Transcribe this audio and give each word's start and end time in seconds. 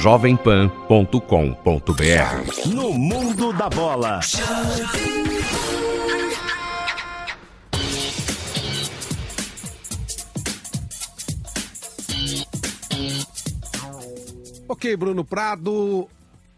jovempan.com.br. 0.00 2.68
No 2.72 2.94
mundo 2.94 3.52
da 3.52 3.68
bola. 3.68 4.20
Ok, 14.66 14.96
Bruno 14.96 15.22
Prado, 15.22 16.08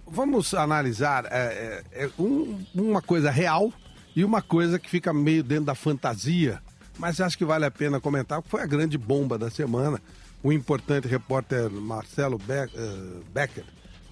vamos 0.06 0.54
analisar 0.54 1.24
é, 1.24 1.82
é, 1.92 2.04
é 2.04 2.10
um, 2.16 2.64
uma 2.72 3.02
coisa 3.02 3.28
real 3.28 3.72
e 4.14 4.24
uma 4.24 4.40
coisa 4.40 4.78
que 4.78 4.88
fica 4.88 5.12
meio 5.12 5.42
dentro 5.42 5.64
da 5.64 5.74
fantasia, 5.74 6.62
mas 6.96 7.20
acho 7.20 7.36
que 7.36 7.44
vale 7.44 7.64
a 7.64 7.72
pena 7.72 8.00
comentar, 8.00 8.40
foi 8.46 8.62
a 8.62 8.66
grande 8.66 8.96
bomba 8.96 9.36
da 9.36 9.50
semana. 9.50 10.00
O 10.42 10.52
importante 10.52 11.06
repórter 11.06 11.70
Marcelo 11.70 12.36
uh, 12.36 13.24
Becker, 13.32 13.64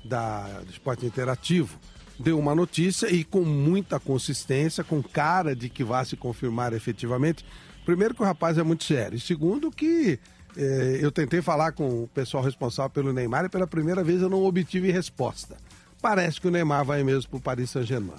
da, 0.05 0.61
do 0.61 0.71
Esporte 0.71 1.05
Interativo, 1.05 1.79
deu 2.19 2.39
uma 2.39 2.55
notícia 2.55 3.11
e 3.11 3.25
com 3.25 3.43
muita 3.43 3.99
consistência, 3.99 4.85
com 4.85 5.03
cara 5.03 5.57
de 5.57 5.69
que 5.69 5.83
vai 5.83 6.05
se 6.05 6.17
confirmar 6.17 6.73
efetivamente. 6.73 7.45
Primeiro 7.85 8.15
que 8.15 8.23
o 8.23 8.27
rapaz 8.27 8.59
é 8.59 8.63
muito 8.63 8.85
sério, 8.85 9.17
e 9.17 9.21
segundo 9.21 9.71
que 9.71 10.21
eh, 10.57 10.99
eu 11.01 11.11
tentei 11.11 11.41
falar 11.41 11.73
com 11.73 12.05
o 12.05 12.09
pessoal 12.09 12.43
responsável 12.43 12.91
pelo 12.91 13.13
Neymar 13.13 13.47
e 13.47 13.49
pela 13.49 13.67
primeira 13.67 14.05
vez 14.05 14.21
eu 14.21 14.29
não 14.29 14.45
obtive 14.45 14.91
resposta. 14.91 15.57
Parece 16.01 16.41
que 16.41 16.49
o 16.49 16.51
Neymar 16.51 16.85
vai 16.85 17.03
mesmo 17.03 17.31
para 17.31 17.39
o 17.39 17.41
Paris 17.41 17.71
Saint-Germain. 17.71 18.19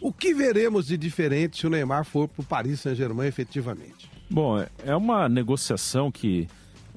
O 0.00 0.12
que 0.12 0.34
veremos 0.34 0.86
de 0.86 0.96
diferente 0.96 1.58
se 1.58 1.66
o 1.66 1.70
Neymar 1.70 2.04
for 2.04 2.28
para 2.28 2.42
o 2.42 2.44
Paris 2.44 2.80
Saint-Germain 2.80 3.26
efetivamente? 3.26 4.10
Bom, 4.30 4.64
é 4.84 4.96
uma 4.96 5.28
negociação 5.28 6.10
que, 6.10 6.46
é, 6.46 6.46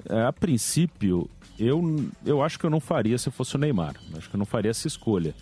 a 0.08 0.32
princípio, 0.32 1.28
eu, 1.58 2.10
eu 2.24 2.42
acho 2.42 2.58
que 2.58 2.64
eu 2.64 2.70
não 2.70 2.80
faria 2.80 3.18
se 3.18 3.30
fosse 3.30 3.56
o 3.56 3.58
Neymar. 3.58 3.94
Acho 4.16 4.28
que 4.28 4.36
eu 4.36 4.38
não 4.38 4.46
faria 4.46 4.70
essa 4.70 4.86
escolha. 4.86 5.34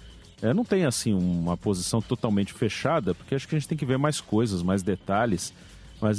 É, 0.42 0.52
não 0.52 0.64
tem, 0.64 0.84
assim, 0.84 1.14
uma 1.14 1.56
posição 1.56 2.00
totalmente 2.00 2.52
fechada, 2.52 3.14
porque 3.14 3.34
acho 3.34 3.48
que 3.48 3.54
a 3.54 3.58
gente 3.58 3.68
tem 3.68 3.78
que 3.78 3.86
ver 3.86 3.98
mais 3.98 4.20
coisas, 4.20 4.62
mais 4.62 4.82
detalhes. 4.82 5.52
Mas 6.00 6.18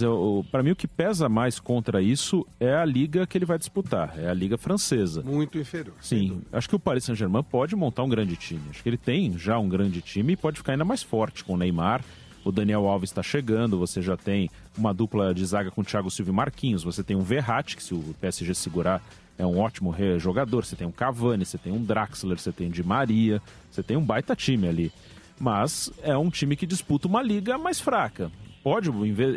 para 0.52 0.64
mim 0.64 0.72
o 0.72 0.76
que 0.76 0.88
pesa 0.88 1.30
mais 1.30 1.60
contra 1.60 2.02
isso 2.02 2.46
é 2.60 2.74
a 2.74 2.84
liga 2.84 3.28
que 3.28 3.38
ele 3.38 3.46
vai 3.46 3.60
disputar, 3.60 4.18
é 4.18 4.28
a 4.28 4.34
liga 4.34 4.58
francesa. 4.58 5.22
Muito 5.22 5.58
inferior. 5.60 5.94
Sim, 6.02 6.42
acho 6.52 6.68
que 6.68 6.76
o 6.76 6.80
Paris 6.80 7.04
Saint-Germain 7.04 7.44
pode 7.44 7.76
montar 7.76 8.04
um 8.04 8.10
grande 8.10 8.36
time. 8.36 8.62
Acho 8.72 8.82
que 8.82 8.90
ele 8.90 8.98
tem 8.98 9.38
já 9.38 9.60
um 9.60 9.70
grande 9.70 10.02
time 10.02 10.34
e 10.34 10.36
pode 10.36 10.58
ficar 10.58 10.72
ainda 10.72 10.86
mais 10.86 11.04
forte 11.04 11.44
com 11.44 11.54
o 11.54 11.58
Neymar. 11.58 12.04
O 12.48 12.52
Daniel 12.52 12.88
Alves 12.88 13.10
está 13.10 13.22
chegando, 13.22 13.78
você 13.78 14.02
já 14.02 14.16
tem 14.16 14.50
uma 14.78 14.94
dupla 14.94 15.34
de 15.34 15.46
zaga 15.46 15.70
com 15.70 15.82
o 15.82 15.84
Thiago 15.84 16.10
Silva 16.10 16.32
e 16.32 16.34
Marquinhos, 16.34 16.82
você 16.82 17.04
tem 17.04 17.16
um 17.18 17.22
Verratti, 17.22 17.76
que 17.76 17.84
se 17.84 17.94
o 17.94 18.16
PSG 18.22 18.54
segurar 18.54 19.02
é 19.38 19.46
um 19.46 19.60
ótimo 19.60 19.94
jogador, 20.18 20.64
você 20.66 20.76
tem 20.76 20.88
um 20.88 20.92
Cavani, 20.92 21.46
você 21.46 21.58
tem 21.58 21.74
um 21.74 21.84
Draxler, 21.84 22.40
você 22.40 22.52
tem 22.52 22.68
um 22.68 22.72
Di 22.72 22.84
Maria, 22.84 23.42
você 23.70 23.84
tem 23.84 23.98
um 23.98 24.02
baita 24.02 24.36
time 24.36 24.68
ali. 24.68 24.92
Mas 25.38 25.92
é 26.02 26.18
um 26.18 26.30
time 26.30 26.56
que 26.56 26.66
disputa 26.66 27.08
uma 27.08 27.22
liga 27.22 27.58
mais 27.58 27.80
fraca 27.80 28.32
pode, 28.68 28.90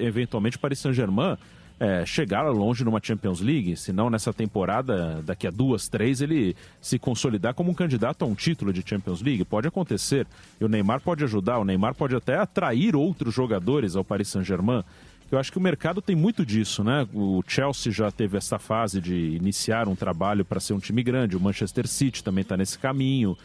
eventualmente, 0.02 0.56
o 0.56 0.61
Paris 0.61 0.80
Saint-Germain 0.80 1.36
é, 1.81 2.05
chegar 2.05 2.42
longe 2.42 2.84
numa 2.84 3.00
Champions 3.03 3.41
League, 3.41 3.75
se 3.75 3.91
não 3.91 4.11
nessa 4.11 4.34
temporada, 4.34 5.23
daqui 5.23 5.47
a 5.47 5.50
duas, 5.50 5.89
três, 5.89 6.20
ele 6.20 6.55
se 6.78 6.98
consolidar 6.98 7.55
como 7.55 7.70
um 7.70 7.75
candidato 7.75 8.23
a 8.23 8.28
um 8.28 8.34
título 8.34 8.70
de 8.70 8.84
Champions 8.86 9.23
League. 9.23 9.42
Pode 9.47 9.67
acontecer. 9.67 10.27
E 10.61 10.64
o 10.64 10.69
Neymar 10.69 11.01
pode 11.01 11.25
ajudar, 11.25 11.58
o 11.58 11.64
Neymar 11.64 11.95
pode 11.95 12.14
até 12.14 12.36
atrair 12.36 12.95
outros 12.95 13.34
jogadores 13.34 13.97
ao 13.97 14.05
Paris 14.05 14.28
Saint-Germain. 14.28 14.84
Eu 15.33 15.39
acho 15.39 15.51
que 15.51 15.56
o 15.56 15.61
mercado 15.61 16.03
tem 16.03 16.14
muito 16.14 16.45
disso, 16.45 16.84
né? 16.84 17.08
O 17.14 17.42
Chelsea 17.47 17.91
já 17.91 18.11
teve 18.11 18.36
essa 18.36 18.58
fase 18.58 19.01
de 19.01 19.14
iniciar 19.14 19.89
um 19.89 19.95
trabalho 19.95 20.45
para 20.45 20.61
ser 20.61 20.75
um 20.75 20.78
time 20.78 21.03
grande, 21.03 21.36
o 21.36 21.41
Manchester 21.41 21.86
City 21.86 22.23
também 22.23 22.42
está 22.42 22.58
nesse 22.58 22.78
caminho. 22.78 23.39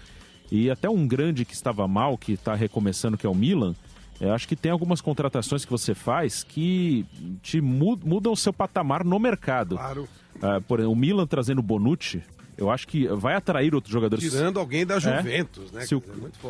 E 0.52 0.70
até 0.70 0.90
um 0.90 1.08
grande 1.08 1.46
que 1.46 1.54
estava 1.54 1.88
mal, 1.88 2.18
que 2.18 2.34
está 2.34 2.54
recomeçando, 2.54 3.18
que 3.18 3.26
é 3.26 3.30
o 3.30 3.36
Milan, 3.36 3.74
eu 4.20 4.34
acho 4.34 4.48
que 4.48 4.56
tem 4.56 4.72
algumas 4.72 5.02
contratações 5.02 5.66
que 5.66 5.72
você 5.72 5.94
faz 5.94 6.44
que 6.44 7.06
te 7.42 7.60
mudam 7.60 8.32
o 8.32 8.38
seu 8.38 8.54
patamar 8.54 9.04
no 9.04 9.20
mercado. 9.20 9.76
Claro. 9.76 10.08
Uh, 10.36 10.62
por 10.68 10.80
exemplo, 10.80 10.94
o 10.94 10.96
Milan 10.96 11.28
trazendo 11.28 11.60
o 11.60 11.64
Bonucci, 11.64 12.22
eu 12.58 12.72
acho 12.72 12.88
que 12.88 13.08
vai 13.08 13.36
atrair 13.36 13.76
outros 13.76 13.92
jogadores. 13.92 14.24
Tirando 14.24 14.60
alguém 14.60 14.86
da 14.86 14.96
é? 14.96 15.00
Juventus, 15.00 15.74
é? 15.74 15.76
né? 15.78 15.86
Se, 15.86 15.96
o, 15.96 16.04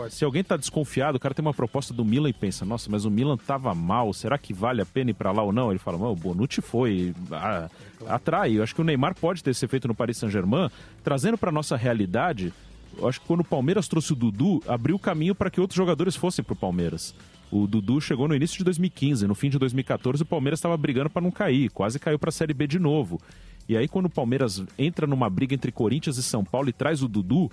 é 0.06 0.10
se 0.10 0.24
alguém 0.24 0.42
está 0.42 0.56
desconfiado, 0.56 1.18
o 1.18 1.20
cara 1.20 1.34
tem 1.34 1.44
uma 1.44 1.54
proposta 1.54 1.94
do 1.94 2.06
Milan 2.06 2.30
e 2.30 2.34
pensa, 2.34 2.64
nossa, 2.64 2.90
mas 2.90 3.06
o 3.06 3.12
Milan 3.12 3.38
tava 3.38 3.74
mal, 3.74 4.14
será 4.14 4.38
que 4.38 4.54
vale 4.54 4.82
a 4.82 4.86
pena 4.86 5.12
ir 5.12 5.16
para 5.16 5.32
lá 5.32 5.42
ou 5.42 5.52
não? 5.52 5.72
Ele 5.72 5.80
fala, 5.80 5.98
o 5.98 6.16
Bonucci 6.16 6.62
foi, 6.62 7.14
a, 7.32 7.70
atrai. 8.08 8.58
Eu 8.58 8.64
acho 8.64 8.76
que 8.76 8.82
o 8.82 8.84
Neymar 8.84 9.16
pode 9.16 9.44
ter 9.44 9.52
esse 9.52 9.66
efeito 9.66 9.88
no 9.88 9.96
Paris 9.96 10.18
Saint-Germain, 10.18 10.70
trazendo 11.04 11.38
para 11.38 11.52
nossa 11.52 11.76
realidade. 11.76 12.54
Eu 12.98 13.08
acho 13.08 13.20
que 13.20 13.28
quando 13.28 13.42
o 13.42 13.46
Palmeiras 13.46 13.88
trouxe 13.88 14.14
o 14.14 14.16
Dudu, 14.16 14.62
abriu 14.68 15.00
caminho 15.00 15.34
para 15.34 15.50
que 15.50 15.60
outros 15.60 15.76
jogadores 15.76 16.16
fossem 16.16 16.46
para 16.46 16.54
o 16.54 16.58
Palmeiras. 16.58 17.16
O 17.52 17.68
Dudu 17.68 18.02
chegou 18.02 18.28
no 18.28 18.36
início 18.36 18.58
de 18.58 18.64
2015, 18.64 19.28
no 19.28 19.36
fim 19.36 19.50
de 19.50 19.60
2014 19.60 20.24
o 20.24 20.26
Palmeiras 20.26 20.60
estava 20.60 20.76
brigando 20.76 21.10
para 21.10 21.22
não 21.22 21.32
cair, 21.32 21.70
quase 21.70 22.00
caiu 22.00 22.18
para 22.18 22.30
a 22.30 22.32
Série 22.32 22.54
B 22.54 22.68
de 22.68 22.80
novo. 22.80 23.20
E 23.68 23.78
aí 23.78 23.88
quando 23.88 24.08
o 24.08 24.10
Palmeiras 24.10 24.64
entra 24.78 25.08
numa 25.08 25.30
briga 25.30 25.54
entre 25.54 25.72
Corinthians 25.72 26.18
e 26.18 26.24
São 26.24 26.44
Paulo 26.44 26.70
e 26.70 26.74
traz 26.74 27.02
o 27.02 27.08
Dudu, 27.08 27.50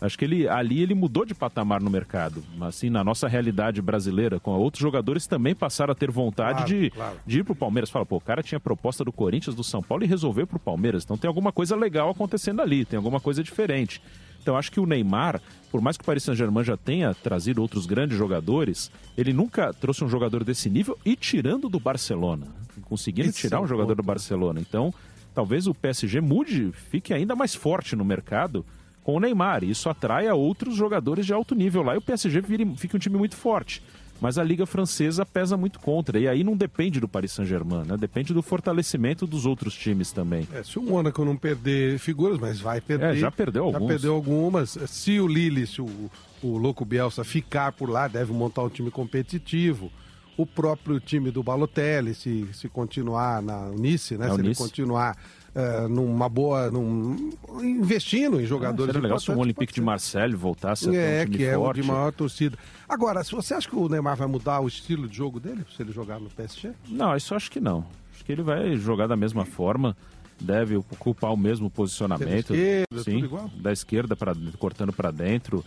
acho 0.00 0.18
que 0.18 0.24
ele 0.24 0.48
ali 0.48 0.80
ele 0.82 0.94
mudou 0.94 1.24
de 1.24 1.34
patamar 1.34 1.80
no 1.80 1.90
mercado. 1.90 2.42
Assim, 2.60 2.90
na 2.90 3.02
nossa 3.02 3.28
realidade 3.28 3.80
brasileira, 3.80 4.38
com 4.38 4.50
outros 4.52 4.82
jogadores 4.82 5.26
também 5.26 5.54
passaram 5.54 5.92
a 5.92 5.94
ter 5.94 6.10
vontade 6.10 6.64
claro, 6.64 6.68
de, 6.68 6.90
claro. 6.90 7.16
de 7.26 7.38
ir 7.40 7.44
pro 7.44 7.54
Palmeiras. 7.54 7.90
Fala, 7.90 8.06
pô, 8.06 8.16
o 8.16 8.20
cara 8.20 8.42
tinha 8.42 8.60
proposta 8.60 9.04
do 9.04 9.12
Corinthians, 9.12 9.56
do 9.56 9.64
São 9.64 9.82
Paulo 9.82 10.04
e 10.04 10.06
resolveu 10.06 10.46
pro 10.46 10.58
Palmeiras. 10.58 11.04
Então 11.04 11.16
tem 11.16 11.28
alguma 11.28 11.52
coisa 11.52 11.74
legal 11.74 12.10
acontecendo 12.10 12.60
ali, 12.60 12.84
tem 12.84 12.96
alguma 12.96 13.20
coisa 13.20 13.42
diferente. 13.42 14.00
Então 14.46 14.56
acho 14.56 14.70
que 14.70 14.78
o 14.78 14.86
Neymar, 14.86 15.42
por 15.72 15.80
mais 15.80 15.96
que 15.96 16.04
o 16.04 16.06
Paris 16.06 16.22
Saint-Germain 16.22 16.62
já 16.62 16.76
tenha 16.76 17.12
trazido 17.12 17.60
outros 17.60 17.84
grandes 17.84 18.16
jogadores, 18.16 18.92
ele 19.18 19.32
nunca 19.32 19.74
trouxe 19.74 20.04
um 20.04 20.08
jogador 20.08 20.44
desse 20.44 20.70
nível 20.70 20.96
e 21.04 21.16
tirando 21.16 21.68
do 21.68 21.80
Barcelona, 21.80 22.46
conseguindo 22.82 23.30
Esse 23.30 23.40
tirar 23.40 23.56
é 23.56 23.60
um 23.60 23.66
jogador 23.66 23.96
ponto. 23.96 24.04
do 24.04 24.06
Barcelona. 24.06 24.60
Então, 24.60 24.94
talvez 25.34 25.66
o 25.66 25.74
PSG 25.74 26.20
mude, 26.20 26.70
fique 26.70 27.12
ainda 27.12 27.34
mais 27.34 27.56
forte 27.56 27.96
no 27.96 28.04
mercado 28.04 28.64
com 29.02 29.16
o 29.16 29.18
Neymar. 29.20 29.64
E 29.64 29.70
isso 29.70 29.90
atrai 29.90 30.28
a 30.28 30.34
outros 30.36 30.76
jogadores 30.76 31.26
de 31.26 31.32
alto 31.32 31.56
nível 31.56 31.82
lá 31.82 31.96
e 31.96 31.98
o 31.98 32.02
PSG 32.02 32.40
vire, 32.40 32.76
fique 32.76 32.94
um 32.94 33.00
time 33.00 33.18
muito 33.18 33.34
forte 33.34 33.82
mas 34.20 34.38
a 34.38 34.44
Liga 34.44 34.66
Francesa 34.66 35.24
pesa 35.24 35.56
muito 35.56 35.78
contra. 35.78 36.18
E 36.18 36.28
aí 36.28 36.42
não 36.42 36.56
depende 36.56 37.00
do 37.00 37.08
Paris 37.08 37.32
Saint-Germain, 37.32 37.84
né? 37.84 37.96
Depende 37.96 38.32
do 38.32 38.42
fortalecimento 38.42 39.26
dos 39.26 39.46
outros 39.46 39.74
times 39.74 40.12
também. 40.12 40.48
É, 40.52 40.62
se 40.62 40.78
o 40.78 40.82
Mônaco 40.82 41.24
não 41.24 41.36
perder 41.36 41.98
figuras, 41.98 42.38
mas 42.38 42.60
vai 42.60 42.80
perder. 42.80 43.14
É, 43.14 43.16
já 43.16 43.30
perdeu 43.30 43.64
algumas. 43.64 43.82
Já 43.82 43.88
perdeu 43.88 44.14
algumas. 44.14 44.78
Se 44.86 45.20
o 45.20 45.26
Lille, 45.26 45.66
se 45.66 45.80
o, 45.80 46.10
o 46.42 46.56
Louco 46.56 46.84
Bielsa 46.84 47.24
ficar 47.24 47.72
por 47.72 47.88
lá, 47.88 48.08
deve 48.08 48.32
montar 48.32 48.62
um 48.62 48.68
time 48.68 48.90
competitivo. 48.90 49.90
O 50.36 50.44
próprio 50.44 51.00
time 51.00 51.30
do 51.30 51.42
Balotelli, 51.42 52.14
se, 52.14 52.46
se 52.52 52.68
continuar 52.68 53.40
na 53.40 53.70
Nice, 53.70 54.18
né? 54.18 54.28
É, 54.28 54.34
se 54.34 54.40
ele 54.40 54.54
continuar 54.54 55.16
é, 55.56 55.88
numa 55.88 56.28
boa. 56.28 56.70
Num, 56.70 57.30
investindo 57.62 58.38
em 58.38 58.44
jogadores. 58.44 58.90
Ah, 58.90 58.92
seria 58.92 59.02
legal 59.02 59.18
se 59.18 59.30
o 59.30 59.38
Olympique 59.38 59.72
de 59.72 59.80
Marseille 59.80 60.34
voltasse 60.34 60.90
a 60.90 60.94
é, 60.94 61.22
um 61.22 61.24
time 61.24 61.36
que 61.38 61.44
é 61.44 61.56
o 61.56 61.72
de 61.72 61.82
maior 61.82 62.12
torcida. 62.12 62.58
Agora, 62.86 63.24
se 63.24 63.32
você 63.32 63.54
acha 63.54 63.66
que 63.66 63.74
o 63.74 63.88
Neymar 63.88 64.16
vai 64.16 64.28
mudar 64.28 64.60
o 64.60 64.68
estilo 64.68 65.08
de 65.08 65.16
jogo 65.16 65.40
dele 65.40 65.64
se 65.74 65.82
ele 65.82 65.92
jogar 65.92 66.20
no 66.20 66.28
PSG? 66.28 66.72
Não, 66.86 67.16
isso 67.16 67.34
acho 67.34 67.50
que 67.50 67.58
não. 67.58 67.86
Acho 68.14 68.22
que 68.24 68.32
ele 68.32 68.42
vai 68.42 68.76
jogar 68.76 69.06
da 69.06 69.16
mesma 69.16 69.46
forma 69.46 69.96
deve 70.38 70.76
ocupar 70.76 71.32
o 71.32 71.36
mesmo 71.36 71.70
posicionamento. 71.70 72.52
Da 72.52 72.58
esquerda, 72.58 73.02
sim, 73.02 73.30
da 73.56 73.72
esquerda 73.72 74.14
para 74.14 74.34
cortando 74.58 74.92
para 74.92 75.10
dentro. 75.10 75.64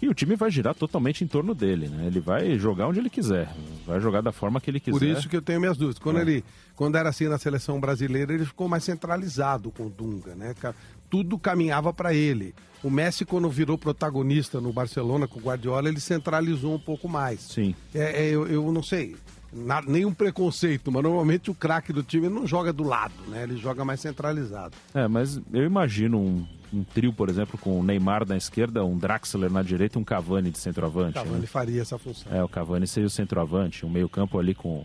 Que 0.00 0.08
o 0.08 0.14
time 0.14 0.34
vai 0.34 0.50
girar 0.50 0.74
totalmente 0.74 1.22
em 1.22 1.26
torno 1.26 1.54
dele, 1.54 1.86
né? 1.86 2.06
Ele 2.06 2.20
vai 2.20 2.58
jogar 2.58 2.88
onde 2.88 2.98
ele 2.98 3.10
quiser, 3.10 3.48
vai 3.86 4.00
jogar 4.00 4.22
da 4.22 4.32
forma 4.32 4.58
que 4.58 4.70
ele 4.70 4.80
quiser. 4.80 4.98
Por 4.98 5.06
isso 5.06 5.28
que 5.28 5.36
eu 5.36 5.42
tenho 5.42 5.60
minhas 5.60 5.76
dúvidas. 5.76 5.98
Quando 5.98 6.18
é. 6.18 6.22
ele 6.22 6.44
quando 6.74 6.96
era 6.96 7.10
assim 7.10 7.28
na 7.28 7.36
seleção 7.36 7.78
brasileira, 7.78 8.32
ele 8.32 8.46
ficou 8.46 8.66
mais 8.66 8.82
centralizado 8.82 9.70
com 9.70 9.84
o 9.84 9.90
Dunga, 9.90 10.34
né? 10.34 10.54
Tudo 11.10 11.38
caminhava 11.38 11.92
para 11.92 12.14
ele. 12.14 12.54
O 12.82 12.88
Messi, 12.88 13.26
quando 13.26 13.50
virou 13.50 13.76
protagonista 13.76 14.62
no 14.62 14.72
Barcelona 14.72 15.28
com 15.28 15.38
o 15.38 15.42
Guardiola, 15.42 15.90
ele 15.90 16.00
centralizou 16.00 16.74
um 16.74 16.78
pouco 16.78 17.06
mais. 17.06 17.42
Sim. 17.42 17.74
É, 17.94 18.22
é 18.22 18.30
eu, 18.30 18.46
eu 18.46 18.72
não 18.72 18.82
sei, 18.82 19.14
na, 19.52 19.82
nenhum 19.82 20.12
preconceito, 20.12 20.90
mas 20.92 21.02
normalmente 21.02 21.50
o 21.50 21.54
craque 21.54 21.92
do 21.92 22.02
time 22.02 22.28
não 22.28 22.46
joga 22.46 22.72
do 22.72 22.84
lado, 22.84 23.14
né? 23.28 23.42
Ele 23.42 23.56
joga 23.56 23.84
mais 23.84 24.00
centralizado. 24.00 24.76
É, 24.94 25.08
mas 25.08 25.40
eu 25.52 25.64
imagino 25.64 26.18
um, 26.18 26.46
um 26.72 26.84
trio, 26.84 27.12
por 27.12 27.28
exemplo, 27.28 27.58
com 27.58 27.78
o 27.78 27.82
Neymar 27.82 28.26
na 28.26 28.36
esquerda, 28.36 28.84
um 28.84 28.96
Draxler 28.96 29.50
na 29.50 29.62
direita 29.62 29.98
e 29.98 30.00
um 30.00 30.04
Cavani 30.04 30.50
de 30.50 30.58
centroavante. 30.58 31.18
O 31.18 31.22
Cavani 31.22 31.40
né? 31.40 31.46
faria 31.46 31.82
essa 31.82 31.98
função. 31.98 32.32
É, 32.32 32.42
o 32.42 32.48
Cavani 32.48 32.86
seria 32.86 33.06
o 33.06 33.10
centroavante, 33.10 33.84
um 33.84 33.90
meio 33.90 34.08
campo 34.08 34.38
ali 34.38 34.54
com 34.54 34.84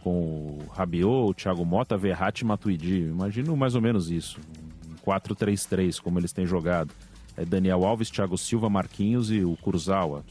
com 0.00 0.10
o 0.10 0.66
Rabiot, 0.72 1.30
o 1.30 1.34
Thiago 1.34 1.64
Mota, 1.64 1.96
Verratti 1.96 2.42
e 2.42 2.46
Matuidi. 2.46 3.00
Imagino 3.00 3.56
mais 3.56 3.74
ou 3.74 3.82
menos 3.82 4.10
isso. 4.10 4.38
Um 4.88 4.94
4-3-3, 5.04 6.00
como 6.00 6.18
eles 6.18 6.32
têm 6.32 6.46
jogado. 6.46 6.92
É 7.36 7.44
Daniel 7.44 7.84
Alves, 7.84 8.10
Thiago 8.10 8.38
Silva, 8.38 8.70
Marquinhos 8.70 9.30
e 9.30 9.44
o 9.44 9.56
Kurzawa. 9.56 10.24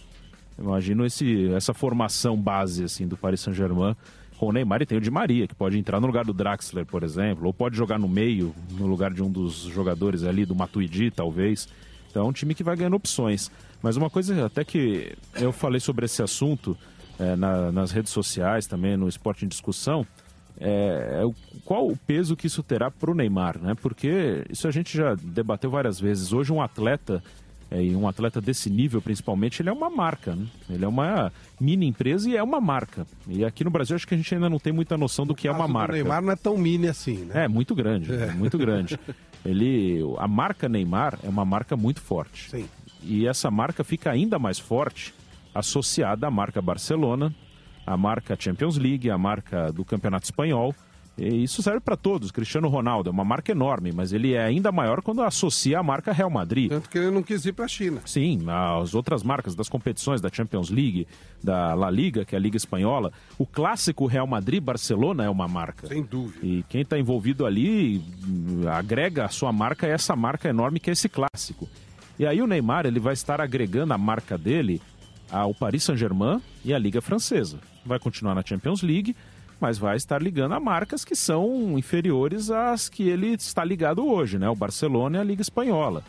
Imagino 0.57 1.05
esse, 1.05 1.49
essa 1.53 1.73
formação 1.73 2.35
base 2.35 2.83
assim 2.83 3.07
do 3.07 3.15
Paris 3.15 3.41
Saint-Germain 3.41 3.95
com 4.37 4.47
o 4.47 4.51
Neymar 4.51 4.81
e 4.81 4.85
tem 4.85 4.97
o 4.97 5.01
Di 5.01 5.09
Maria, 5.09 5.47
que 5.47 5.55
pode 5.55 5.77
entrar 5.77 5.99
no 5.99 6.07
lugar 6.07 6.23
do 6.23 6.33
Draxler, 6.33 6.85
por 6.85 7.03
exemplo, 7.03 7.47
ou 7.47 7.53
pode 7.53 7.75
jogar 7.75 7.97
no 7.97 8.07
meio, 8.07 8.53
no 8.71 8.85
lugar 8.85 9.11
de 9.11 9.23
um 9.23 9.31
dos 9.31 9.61
jogadores 9.61 10.23
ali, 10.23 10.45
do 10.45 10.55
Matuidi, 10.55 11.09
talvez. 11.09 11.67
Então 12.09 12.25
é 12.25 12.29
um 12.29 12.31
time 12.31 12.53
que 12.53 12.63
vai 12.63 12.75
ganhando 12.75 12.95
opções. 12.95 13.51
Mas 13.81 13.97
uma 13.97 14.09
coisa 14.09 14.45
até 14.45 14.63
que 14.63 15.15
eu 15.35 15.51
falei 15.51 15.79
sobre 15.79 16.05
esse 16.05 16.21
assunto 16.21 16.77
é, 17.19 17.35
na, 17.35 17.71
nas 17.71 17.91
redes 17.91 18.11
sociais, 18.11 18.67
também 18.67 18.95
no 18.95 19.07
Esporte 19.07 19.43
em 19.43 19.47
Discussão, 19.47 20.05
é, 20.59 21.23
é 21.23 21.59
qual 21.65 21.87
o 21.87 21.97
peso 21.97 22.35
que 22.35 22.47
isso 22.47 22.63
terá 22.63 22.89
para 22.89 23.11
o 23.11 23.15
Neymar, 23.15 23.59
né? 23.59 23.75
Porque 23.75 24.43
isso 24.49 24.67
a 24.67 24.71
gente 24.71 24.95
já 24.95 25.15
debateu 25.15 25.69
várias 25.69 25.99
vezes. 25.99 26.33
Hoje 26.33 26.51
um 26.51 26.61
atleta 26.61 27.23
é, 27.69 27.83
e 27.83 27.95
um 27.95 28.07
atleta 28.07 28.39
desse 28.39 28.69
nível, 28.69 29.01
principalmente, 29.01 29.61
ele 29.61 29.69
é 29.69 29.71
uma 29.71 29.89
marca. 29.89 30.35
Né? 30.35 30.45
Ele 30.69 30.85
é 30.85 30.87
uma 30.87 31.31
mini 31.59 31.85
empresa 31.85 32.29
e 32.29 32.37
é 32.37 32.41
uma 32.41 32.61
marca. 32.61 33.05
E 33.27 33.43
aqui 33.43 33.63
no 33.63 33.69
Brasil 33.69 33.95
acho 33.95 34.07
que 34.07 34.13
a 34.13 34.17
gente 34.17 34.33
ainda 34.33 34.49
não 34.49 34.59
tem 34.59 34.71
muita 34.71 34.97
noção 34.97 35.25
do 35.25 35.35
que 35.35 35.47
é 35.47 35.51
uma 35.51 35.67
marca. 35.67 35.93
O 35.93 35.95
Neymar 35.95 36.21
não 36.21 36.31
é 36.31 36.35
tão 36.35 36.57
mini 36.57 36.87
assim, 36.87 37.25
né? 37.25 37.43
É, 37.43 37.47
muito 37.47 37.75
grande, 37.75 38.13
é. 38.13 38.31
muito 38.31 38.57
grande. 38.57 38.97
Ele, 39.45 40.01
a 40.17 40.27
marca 40.27 40.67
Neymar 40.67 41.19
é 41.23 41.29
uma 41.29 41.45
marca 41.45 41.75
muito 41.75 42.01
forte. 42.01 42.49
Sim. 42.49 42.67
E 43.03 43.27
essa 43.27 43.51
marca 43.51 43.83
fica 43.83 44.11
ainda 44.11 44.39
mais 44.39 44.59
forte 44.59 45.13
associada 45.53 46.27
à 46.27 46.31
marca 46.31 46.61
Barcelona, 46.61 47.33
à 47.85 47.95
marca 47.95 48.35
Champions 48.37 48.77
League, 48.77 49.09
à 49.09 49.17
marca 49.17 49.71
do 49.71 49.85
Campeonato 49.85 50.25
Espanhol 50.25 50.73
e 51.17 51.43
isso 51.43 51.63
serve 51.63 51.79
para 51.79 51.97
todos. 51.97 52.29
Cristiano 52.29 52.67
Ronaldo 52.67 53.09
é 53.09 53.11
uma 53.11 53.25
marca 53.25 53.51
enorme, 53.51 53.91
mas 53.91 54.13
ele 54.13 54.33
é 54.33 54.43
ainda 54.43 54.71
maior 54.71 55.01
quando 55.01 55.23
associa 55.23 55.79
a 55.79 55.83
marca 55.83 56.11
Real 56.11 56.29
Madrid. 56.29 56.69
Tanto 56.69 56.89
que 56.89 56.97
ele 56.97 57.09
não 57.09 57.23
quis 57.23 57.45
ir 57.45 57.53
para 57.53 57.65
a 57.65 57.67
China. 57.67 58.01
Sim, 58.05 58.41
as 58.81 58.93
outras 58.93 59.23
marcas 59.23 59.55
das 59.55 59.67
competições 59.67 60.21
da 60.21 60.29
Champions 60.31 60.69
League, 60.69 61.07
da 61.43 61.73
La 61.73 61.89
Liga, 61.89 62.23
que 62.23 62.35
é 62.35 62.37
a 62.37 62.41
Liga 62.41 62.57
Espanhola, 62.57 63.11
o 63.37 63.45
clássico 63.45 64.05
Real 64.05 64.27
Madrid-Barcelona 64.27 65.23
é 65.23 65.29
uma 65.29 65.47
marca. 65.47 65.87
Sem 65.87 66.03
dúvida. 66.03 66.45
E 66.45 66.63
quem 66.69 66.81
está 66.81 66.99
envolvido 66.99 67.45
ali 67.45 68.01
agrega 68.71 69.25
a 69.25 69.29
sua 69.29 69.51
marca 69.51 69.87
a 69.87 69.89
essa 69.89 70.15
marca 70.15 70.47
enorme 70.47 70.79
que 70.79 70.89
é 70.89 70.93
esse 70.93 71.09
clássico. 71.09 71.67
E 72.19 72.25
aí 72.25 72.41
o 72.41 72.47
Neymar 72.47 72.85
ele 72.85 72.99
vai 72.99 73.13
estar 73.13 73.41
agregando 73.41 73.93
a 73.93 73.97
marca 73.97 74.37
dele 74.37 74.81
ao 75.31 75.53
Paris 75.53 75.83
Saint-Germain 75.83 76.41
e 76.63 76.73
à 76.73 76.79
Liga 76.79 77.01
Francesa. 77.01 77.59
Vai 77.85 77.99
continuar 77.99 78.35
na 78.35 78.43
Champions 78.43 78.81
League 78.81 79.15
mas 79.59 79.77
vai 79.77 79.97
estar 79.97 80.21
ligando 80.21 80.53
a 80.53 80.59
marcas 80.59 81.03
que 81.03 81.15
são 81.15 81.77
inferiores 81.77 82.49
às 82.51 82.89
que 82.89 83.07
ele 83.07 83.33
está 83.33 83.63
ligado 83.63 84.05
hoje, 84.05 84.37
né? 84.37 84.49
O 84.49 84.55
Barcelona 84.55 85.17
e 85.17 85.21
a 85.21 85.23
Liga 85.23 85.41
Espanhola. 85.41 86.03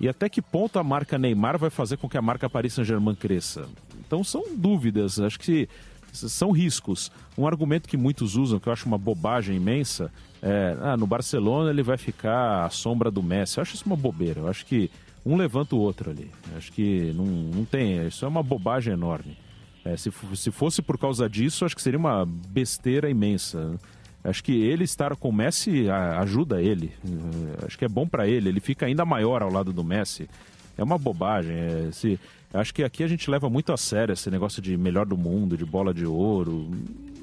E 0.00 0.08
até 0.08 0.28
que 0.28 0.42
ponto 0.42 0.78
a 0.78 0.84
marca 0.84 1.18
Neymar 1.18 1.58
vai 1.58 1.70
fazer 1.70 1.96
com 1.96 2.08
que 2.08 2.18
a 2.18 2.22
marca 2.22 2.50
Paris 2.50 2.74
Saint-Germain 2.74 3.14
cresça? 3.14 3.68
Então 4.06 4.22
são 4.22 4.44
dúvidas, 4.56 5.20
acho 5.20 5.38
que 5.38 5.68
são 6.12 6.50
riscos. 6.50 7.10
Um 7.36 7.46
argumento 7.46 7.88
que 7.88 7.96
muitos 7.96 8.36
usam, 8.36 8.60
que 8.60 8.68
eu 8.68 8.72
acho 8.72 8.86
uma 8.86 8.98
bobagem 8.98 9.56
imensa, 9.56 10.12
é 10.42 10.76
ah, 10.80 10.96
no 10.96 11.06
Barcelona 11.06 11.70
ele 11.70 11.82
vai 11.82 11.96
ficar 11.96 12.64
à 12.64 12.70
sombra 12.70 13.10
do 13.10 13.22
Messi. 13.22 13.58
Eu 13.58 13.62
acho 13.62 13.74
isso 13.74 13.86
uma 13.86 13.96
bobeira. 13.96 14.40
Eu 14.40 14.48
acho 14.48 14.64
que 14.66 14.90
um 15.24 15.36
levanta 15.36 15.74
o 15.74 15.78
outro 15.78 16.10
ali. 16.10 16.30
Eu 16.50 16.58
acho 16.58 16.70
que 16.72 17.12
não, 17.14 17.24
não 17.24 17.64
tem. 17.64 18.06
Isso 18.06 18.24
é 18.24 18.28
uma 18.28 18.42
bobagem 18.42 18.92
enorme. 18.92 19.36
É, 19.84 19.96
se, 19.96 20.10
se 20.34 20.50
fosse 20.50 20.80
por 20.80 20.98
causa 20.98 21.28
disso, 21.28 21.64
acho 21.64 21.76
que 21.76 21.82
seria 21.82 21.98
uma 21.98 22.24
besteira 22.24 23.10
imensa. 23.10 23.78
Acho 24.24 24.42
que 24.42 24.52
ele 24.52 24.84
estar 24.84 25.14
com 25.16 25.28
o 25.28 25.32
Messi 25.32 25.90
ajuda 25.90 26.62
ele. 26.62 26.90
É, 27.60 27.66
acho 27.66 27.78
que 27.78 27.84
é 27.84 27.88
bom 27.88 28.08
para 28.08 28.26
ele. 28.26 28.48
Ele 28.48 28.60
fica 28.60 28.86
ainda 28.86 29.04
maior 29.04 29.42
ao 29.42 29.52
lado 29.52 29.72
do 29.72 29.84
Messi. 29.84 30.28
É 30.78 30.82
uma 30.82 30.96
bobagem. 30.96 31.54
É, 31.54 31.88
se, 31.92 32.18
acho 32.52 32.72
que 32.72 32.82
aqui 32.82 33.04
a 33.04 33.06
gente 33.06 33.30
leva 33.30 33.50
muito 33.50 33.72
a 33.72 33.76
sério 33.76 34.14
esse 34.14 34.30
negócio 34.30 34.62
de 34.62 34.76
melhor 34.78 35.04
do 35.04 35.18
mundo, 35.18 35.58
de 35.58 35.64
bola 35.66 35.92
de 35.92 36.06
ouro. 36.06 36.70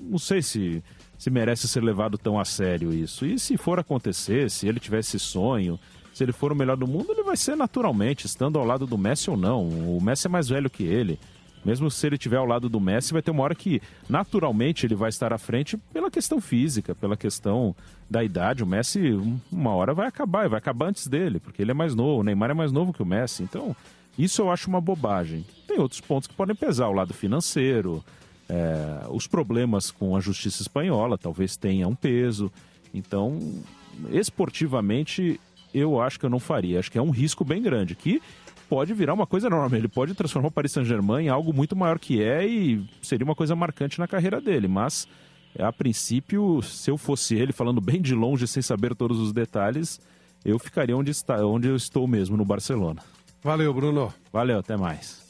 Não 0.04 0.20
sei 0.20 0.44
se, 0.44 0.84
se 1.18 1.32
merece 1.32 1.68
ser 1.68 1.84
levado 1.84 2.20
tão 2.20 2.40
a 2.40 2.46
sério 2.46 2.94
isso. 2.94 3.26
E 3.26 3.40
se 3.40 3.58
for 3.58 3.80
acontecer, 3.80 4.52
se 4.52 4.68
ele 4.68 4.80
tiver 4.80 5.00
esse 5.00 5.18
sonho, 5.18 5.80
se 6.14 6.24
ele 6.24 6.32
for 6.32 6.52
o 6.52 6.56
melhor 6.56 6.78
do 6.78 6.86
mundo, 6.86 7.12
ele 7.12 7.24
vai 7.24 7.36
ser 7.36 7.56
naturalmente, 7.56 8.28
estando 8.28 8.60
ao 8.60 8.66
lado 8.66 8.86
do 8.86 8.98
Messi 8.98 9.32
ou 9.32 9.38
não. 9.38 9.68
O 9.68 10.00
Messi 10.00 10.28
é 10.28 10.30
mais 10.30 10.50
velho 10.50 10.70
que 10.70 10.84
ele. 10.84 11.20
Mesmo 11.64 11.92
se 11.92 12.06
ele 12.08 12.16
estiver 12.16 12.38
ao 12.38 12.46
lado 12.46 12.68
do 12.68 12.80
Messi, 12.80 13.14
vai 13.14 13.22
ter 13.22 13.32
uma 13.32 13.44
hora 13.44 13.56
que 13.56 13.82
naturalmente 14.10 14.86
ele 14.86 14.96
vai 14.96 15.10
estar 15.10 15.32
à 15.32 15.38
frente 15.38 15.78
pela 15.78 16.10
questão 16.10 16.42
física, 16.42 16.96
pela 16.96 17.16
questão 17.16 17.76
da 18.10 18.24
idade. 18.24 18.64
O 18.64 18.68
Messi, 18.68 19.12
uma 19.52 19.74
hora 19.76 19.94
vai 19.94 20.08
acabar, 20.08 20.50
vai 20.50 20.58
acabar 20.58 20.88
antes 20.88 21.08
dele, 21.08 21.40
porque 21.40 21.62
ele 21.62 21.72
é 21.72 21.76
mais 21.76 21.94
novo. 21.94 22.22
O 22.22 22.24
Neymar 22.24 22.52
é 22.52 22.54
mais 22.54 22.72
novo 22.72 22.92
que 22.92 23.04
o 23.04 23.06
Messi. 23.06 23.44
Então, 23.44 23.76
isso 24.18 24.42
eu 24.42 24.52
acho 24.52 24.68
uma 24.68 24.82
bobagem. 24.82 25.46
Tem 25.68 25.80
outros 25.80 26.02
pontos 26.02 26.28
que 26.28 26.34
podem 26.34 26.56
pesar, 26.56 26.90
o 26.90 26.94
lado 26.94 27.14
financeiro, 27.14 28.04
é, 28.50 29.06
os 29.10 29.28
problemas 29.28 29.92
com 29.92 30.16
a 30.16 30.20
justiça 30.20 30.62
espanhola 30.62 31.18
talvez 31.18 31.56
tenha 31.56 31.88
um 31.88 31.96
peso. 31.96 32.52
Então, 32.94 33.40
esportivamente, 34.10 35.40
eu 35.74 36.02
acho 36.02 36.20
que 36.20 36.26
eu 36.26 36.30
não 36.30 36.40
faria. 36.40 36.80
Acho 36.80 36.92
que 36.92 36.98
é 36.98 37.02
um 37.02 37.12
risco 37.12 37.46
bem 37.46 37.62
grande. 37.62 37.96
Que 37.96 38.22
pode 38.72 38.94
virar 38.94 39.14
uma 39.14 39.28
coisa 39.28 39.48
enorme. 39.48 39.78
Ele 39.78 39.90
pode 39.90 40.14
transformar 40.14 40.48
o 40.48 40.52
Paris 40.52 40.72
Saint-Germain 40.72 41.26
em 41.26 41.28
algo 41.28 41.52
muito 41.52 41.76
maior 41.76 42.00
que 42.00 42.24
é 42.24 42.48
e 42.48 42.82
seria 43.02 43.26
uma 43.26 43.36
coisa 43.36 43.54
marcante 43.54 44.00
na 44.00 44.08
carreira 44.08 44.40
dele. 44.40 44.66
Mas, 44.66 45.06
a 45.60 45.74
princípio, 45.74 46.62
se 46.62 46.90
eu 46.90 46.98
fosse 46.98 47.36
ele, 47.36 47.52
falando 47.52 47.82
bem 47.82 48.02
de 48.02 48.16
longe, 48.16 48.48
sem 48.48 48.62
saber 48.64 48.96
todos 48.96 49.20
os 49.20 49.34
detalhes, 49.34 50.00
eu 50.46 50.58
ficaria 50.58 50.96
onde, 50.96 51.12
está, 51.12 51.46
onde 51.46 51.68
eu 51.68 51.76
estou 51.76 52.08
mesmo, 52.08 52.38
no 52.38 52.46
Barcelona. 52.46 53.02
Valeu, 53.44 53.74
Bruno. 53.74 54.14
Valeu, 54.32 54.60
até 54.60 54.78
mais. 54.78 55.22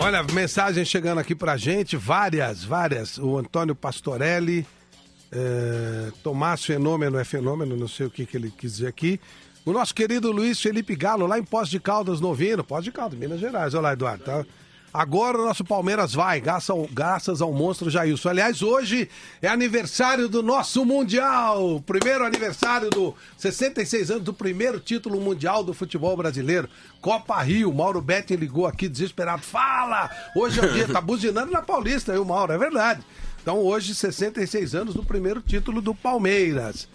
Olha, 0.00 0.22
mensagem 0.32 0.86
chegando 0.86 1.18
aqui 1.18 1.34
pra 1.34 1.58
gente, 1.58 1.98
várias, 1.98 2.64
várias. 2.64 3.18
O 3.18 3.36
Antônio 3.36 3.74
Pastorelli 3.74 4.66
é, 5.34 6.12
Tomás 6.22 6.64
Fenômeno 6.64 7.18
é 7.18 7.24
fenômeno, 7.24 7.76
não 7.76 7.88
sei 7.88 8.06
o 8.06 8.10
que, 8.10 8.24
que 8.24 8.36
ele 8.36 8.50
quis 8.50 8.74
dizer 8.74 8.86
aqui. 8.86 9.20
O 9.64 9.72
nosso 9.72 9.94
querido 9.94 10.30
Luiz 10.30 10.60
Felipe 10.60 10.94
Galo, 10.94 11.26
lá 11.26 11.38
em 11.38 11.42
Poço 11.42 11.70
de 11.70 11.80
Caldas, 11.80 12.20
Novino. 12.20 12.62
Poço 12.62 12.82
de 12.82 12.92
Caldas, 12.92 13.18
Minas 13.18 13.40
Gerais. 13.40 13.72
Olha 13.74 13.82
lá, 13.82 13.92
Eduardo. 13.94 14.22
Tá? 14.22 14.44
Agora 14.94 15.38
o 15.38 15.44
nosso 15.44 15.64
Palmeiras 15.64 16.12
vai, 16.12 16.40
graças 16.40 16.70
ao, 16.70 16.86
graças 16.86 17.42
ao 17.42 17.52
monstro 17.52 17.90
Jailson. 17.90 18.28
Aliás, 18.28 18.62
hoje 18.62 19.08
é 19.42 19.48
aniversário 19.48 20.28
do 20.28 20.40
nosso 20.40 20.84
Mundial. 20.84 21.82
Primeiro 21.84 22.24
aniversário 22.24 22.90
do 22.90 23.12
66 23.36 24.12
anos 24.12 24.22
do 24.22 24.32
primeiro 24.32 24.78
título 24.78 25.20
mundial 25.20 25.64
do 25.64 25.74
futebol 25.74 26.16
brasileiro. 26.16 26.68
Copa 27.00 27.42
Rio. 27.42 27.72
Mauro 27.72 28.00
Betting 28.00 28.36
ligou 28.36 28.68
aqui 28.68 28.88
desesperado. 28.88 29.42
Fala! 29.42 30.08
Hoje 30.36 30.60
é 30.60 30.62
o 30.62 30.72
dia, 30.72 30.86
tá 30.86 31.00
buzinando 31.02 31.50
na 31.50 31.60
Paulista, 31.60 32.12
aí 32.12 32.18
o 32.18 32.24
Mauro, 32.24 32.52
é 32.52 32.58
verdade. 32.58 33.02
Então, 33.44 33.58
hoje, 33.58 33.94
66 33.94 34.74
anos 34.74 34.94
do 34.94 35.04
primeiro 35.04 35.42
título 35.42 35.82
do 35.82 35.94
Palmeiras. 35.94 36.88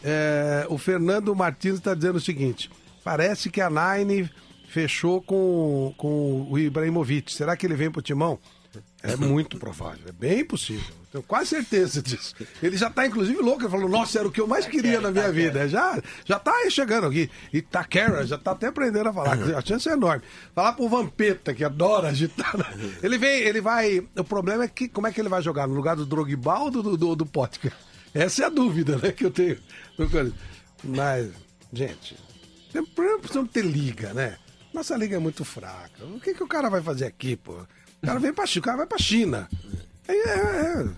É, 0.00 0.64
o 0.70 0.78
Fernando 0.78 1.34
Martins 1.34 1.74
está 1.74 1.92
dizendo 1.92 2.14
o 2.14 2.20
seguinte: 2.20 2.70
parece 3.02 3.50
que 3.50 3.60
a 3.60 3.68
Nine 3.68 4.30
fechou 4.68 5.20
com, 5.20 5.92
com 5.98 6.46
o 6.48 6.56
Ibrahimovic. 6.56 7.32
Será 7.32 7.56
que 7.56 7.66
ele 7.66 7.74
vem 7.74 7.90
pro 7.90 8.00
timão? 8.00 8.38
É 9.02 9.16
muito 9.16 9.58
provável, 9.58 10.04
é 10.08 10.12
bem 10.12 10.44
possível. 10.44 10.94
Tenho 11.10 11.24
quase 11.24 11.50
certeza 11.50 12.02
disso. 12.02 12.34
Ele 12.62 12.76
já 12.76 12.88
está 12.88 13.06
inclusive, 13.06 13.40
louco. 13.40 13.62
Ele 13.62 13.70
falou, 13.70 13.88
nossa, 13.88 14.18
era 14.18 14.28
o 14.28 14.30
que 14.30 14.40
eu 14.40 14.46
mais 14.46 14.66
queria 14.66 15.00
na 15.00 15.10
minha 15.10 15.32
vida. 15.32 15.66
Já, 15.68 16.00
já 16.24 16.38
tá 16.38 16.52
chegando 16.70 17.06
aqui. 17.06 17.30
Itaquera, 17.52 18.26
já 18.26 18.36
está 18.36 18.52
até 18.52 18.66
aprendendo 18.66 19.08
a 19.08 19.12
falar. 19.12 19.32
A 19.56 19.60
chance 19.62 19.88
é 19.88 19.92
enorme. 19.92 20.22
Falar 20.54 20.74
pro 20.74 20.88
Vampeta, 20.88 21.54
que 21.54 21.64
adora 21.64 22.08
agitar. 22.08 22.54
Ele 23.02 23.16
vem, 23.16 23.40
ele 23.40 23.60
vai. 23.60 24.06
O 24.16 24.24
problema 24.24 24.64
é 24.64 24.68
que 24.68 24.86
como 24.86 25.06
é 25.06 25.12
que 25.12 25.20
ele 25.20 25.30
vai 25.30 25.40
jogar? 25.40 25.66
No 25.66 25.74
lugar 25.74 25.96
do 25.96 26.04
Drogba 26.04 26.58
ou 26.58 26.70
do, 26.70 26.96
do, 26.96 27.16
do 27.16 27.26
Potka? 27.26 27.72
Essa 28.12 28.44
é 28.44 28.46
a 28.46 28.50
dúvida, 28.50 28.96
né, 28.98 29.12
que 29.12 29.24
eu 29.24 29.30
tenho. 29.30 29.58
Mas, 30.84 31.30
gente, 31.72 32.16
precisamos 32.94 33.50
ter 33.50 33.64
liga, 33.64 34.12
né? 34.12 34.36
Nossa 34.72 34.96
liga 34.96 35.16
é 35.16 35.18
muito 35.18 35.44
fraca. 35.44 36.04
O 36.04 36.20
que, 36.20 36.34
que 36.34 36.42
o 36.42 36.48
cara 36.48 36.68
vai 36.68 36.82
fazer 36.82 37.06
aqui, 37.06 37.36
pô? 37.36 37.52
O 38.02 38.06
cara 38.06 38.20
vem 38.20 38.32
pra 38.32 38.46
China, 38.46 38.60
o 38.60 38.64
cara 38.64 38.76
vai 38.76 38.86
pra 38.86 38.98
China. 38.98 39.48
Aí 40.08 40.16
é, 40.16 40.82
é. 40.82 40.88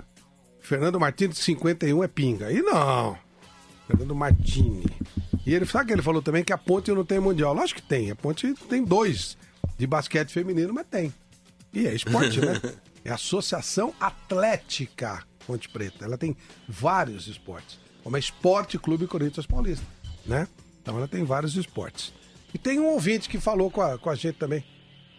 Fernando 0.61 1.01
Martins, 1.01 1.35
de 1.35 1.41
51, 1.41 2.05
é 2.05 2.09
pinga. 2.09 2.47
Aí 2.47 2.63
não. 2.63 3.19
Fernando 3.87 4.15
Martini. 4.15 4.87
E 5.45 5.53
ele 5.53 5.67
sabe 5.67 5.87
que 5.87 5.93
ele 5.93 6.03
falou 6.03 6.23
também 6.23 6.45
que 6.45 6.53
a 6.53 6.59
Ponte 6.59 6.93
não 6.93 7.05
tem 7.05 7.19
mundial. 7.19 7.53
Lógico 7.53 7.83
que 7.83 7.89
tem. 7.89 8.11
A 8.11 8.17
Ponte 8.17 8.55
tem 8.69 8.85
dois 8.85 9.37
de 9.77 9.87
basquete 9.87 10.31
feminino, 10.31 10.73
mas 10.73 10.87
tem. 10.87 11.13
E 11.73 11.87
é 11.87 11.95
esporte, 11.95 12.41
né? 12.41 12.61
É 13.03 13.11
a 13.11 13.15
Associação 13.15 13.95
Atlética 13.99 15.25
Ponte 15.47 15.71
Preta. 15.71 16.05
Ela 16.05 16.19
tem 16.19 16.37
vários 16.69 17.29
esportes. 17.29 17.79
Como 18.05 18.15
é 18.15 18.21
Esporte 18.21 18.79
Clube 18.79 19.07
Corinthians 19.07 19.47
Paulista, 19.47 19.87
né? 20.27 20.47
Então 20.83 20.99
ela 20.99 21.09
tem 21.09 21.25
vários 21.25 21.57
esportes. 21.57 22.13
E 22.53 22.59
tem 22.59 22.79
um 22.79 22.89
ouvinte 22.89 23.27
que 23.27 23.41
falou 23.41 23.71
com 23.71 23.81
a, 23.81 23.99
com 23.99 24.11
a 24.11 24.15
gente 24.15 24.37
também. 24.37 24.63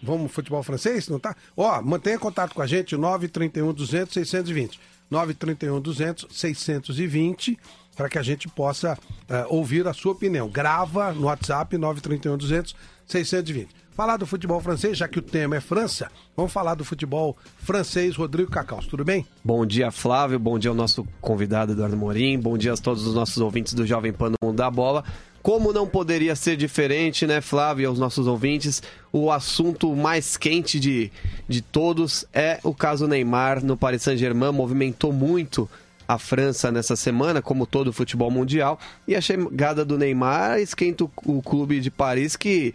Vamos 0.01 0.31
futebol 0.31 0.63
francês, 0.63 1.07
não 1.07 1.19
tá? 1.19 1.35
Ó, 1.55 1.81
mantenha 1.81 2.17
contato 2.17 2.53
com 2.53 2.61
a 2.61 2.67
gente, 2.67 2.95
931 2.95 3.73
200 3.73 4.13
620. 4.13 4.79
931 5.09 5.81
200 5.81 6.27
620 6.29 7.59
para 7.95 8.07
que 8.07 8.17
a 8.17 8.23
gente 8.23 8.47
possa 8.47 8.93
uh, 8.93 9.53
ouvir 9.53 9.85
a 9.87 9.93
sua 9.93 10.13
opinião. 10.13 10.49
Grava 10.49 11.11
no 11.11 11.25
WhatsApp 11.25 11.77
931 11.77 12.37
200 12.37 12.75
620 13.05 13.81
falar 14.01 14.17
do 14.17 14.25
futebol 14.25 14.59
francês, 14.59 14.97
já 14.97 15.07
que 15.07 15.19
o 15.19 15.21
tema 15.21 15.55
é 15.55 15.59
França. 15.59 16.09
Vamos 16.35 16.51
falar 16.51 16.75
do 16.75 16.83
futebol 16.83 17.37
francês, 17.57 18.15
Rodrigo 18.15 18.49
Cacaus, 18.49 18.87
tudo 18.87 19.03
bem? 19.05 19.27
Bom 19.43 19.65
dia, 19.65 19.91
Flávio. 19.91 20.39
Bom 20.39 20.57
dia 20.57 20.71
ao 20.71 20.75
nosso 20.75 21.05
convidado 21.19 21.73
Eduardo 21.73 21.95
Morim. 21.95 22.39
Bom 22.39 22.57
dia 22.57 22.73
a 22.73 22.77
todos 22.77 23.05
os 23.05 23.13
nossos 23.13 23.37
ouvintes 23.37 23.73
do 23.73 23.85
Jovem 23.85 24.11
Pan 24.11 24.31
Mundo 24.43 24.55
da 24.55 24.71
Bola. 24.71 25.03
Como 25.41 25.73
não 25.73 25.87
poderia 25.87 26.35
ser 26.35 26.55
diferente, 26.55 27.25
né, 27.25 27.41
Flávio, 27.41 27.83
e 27.83 27.85
aos 27.85 27.97
nossos 27.97 28.27
ouvintes, 28.27 28.83
o 29.11 29.31
assunto 29.31 29.95
mais 29.95 30.37
quente 30.37 30.79
de, 30.79 31.11
de 31.47 31.61
todos 31.61 32.25
é 32.31 32.59
o 32.63 32.73
caso 32.73 33.07
Neymar 33.07 33.63
no 33.63 33.75
Paris 33.75 34.03
Saint-Germain. 34.03 34.51
Movimentou 34.51 35.11
muito 35.11 35.67
a 36.07 36.19
França 36.19 36.71
nessa 36.71 36.95
semana, 36.95 37.41
como 37.41 37.65
todo 37.65 37.87
o 37.87 37.93
futebol 37.93 38.29
mundial. 38.29 38.79
E 39.07 39.15
a 39.15 39.21
chegada 39.21 39.83
do 39.83 39.97
Neymar 39.97 40.59
esquenta 40.59 41.05
o, 41.25 41.41
clube 41.41 41.79
de 41.79 41.89
Paris 41.89 42.35
que 42.35 42.73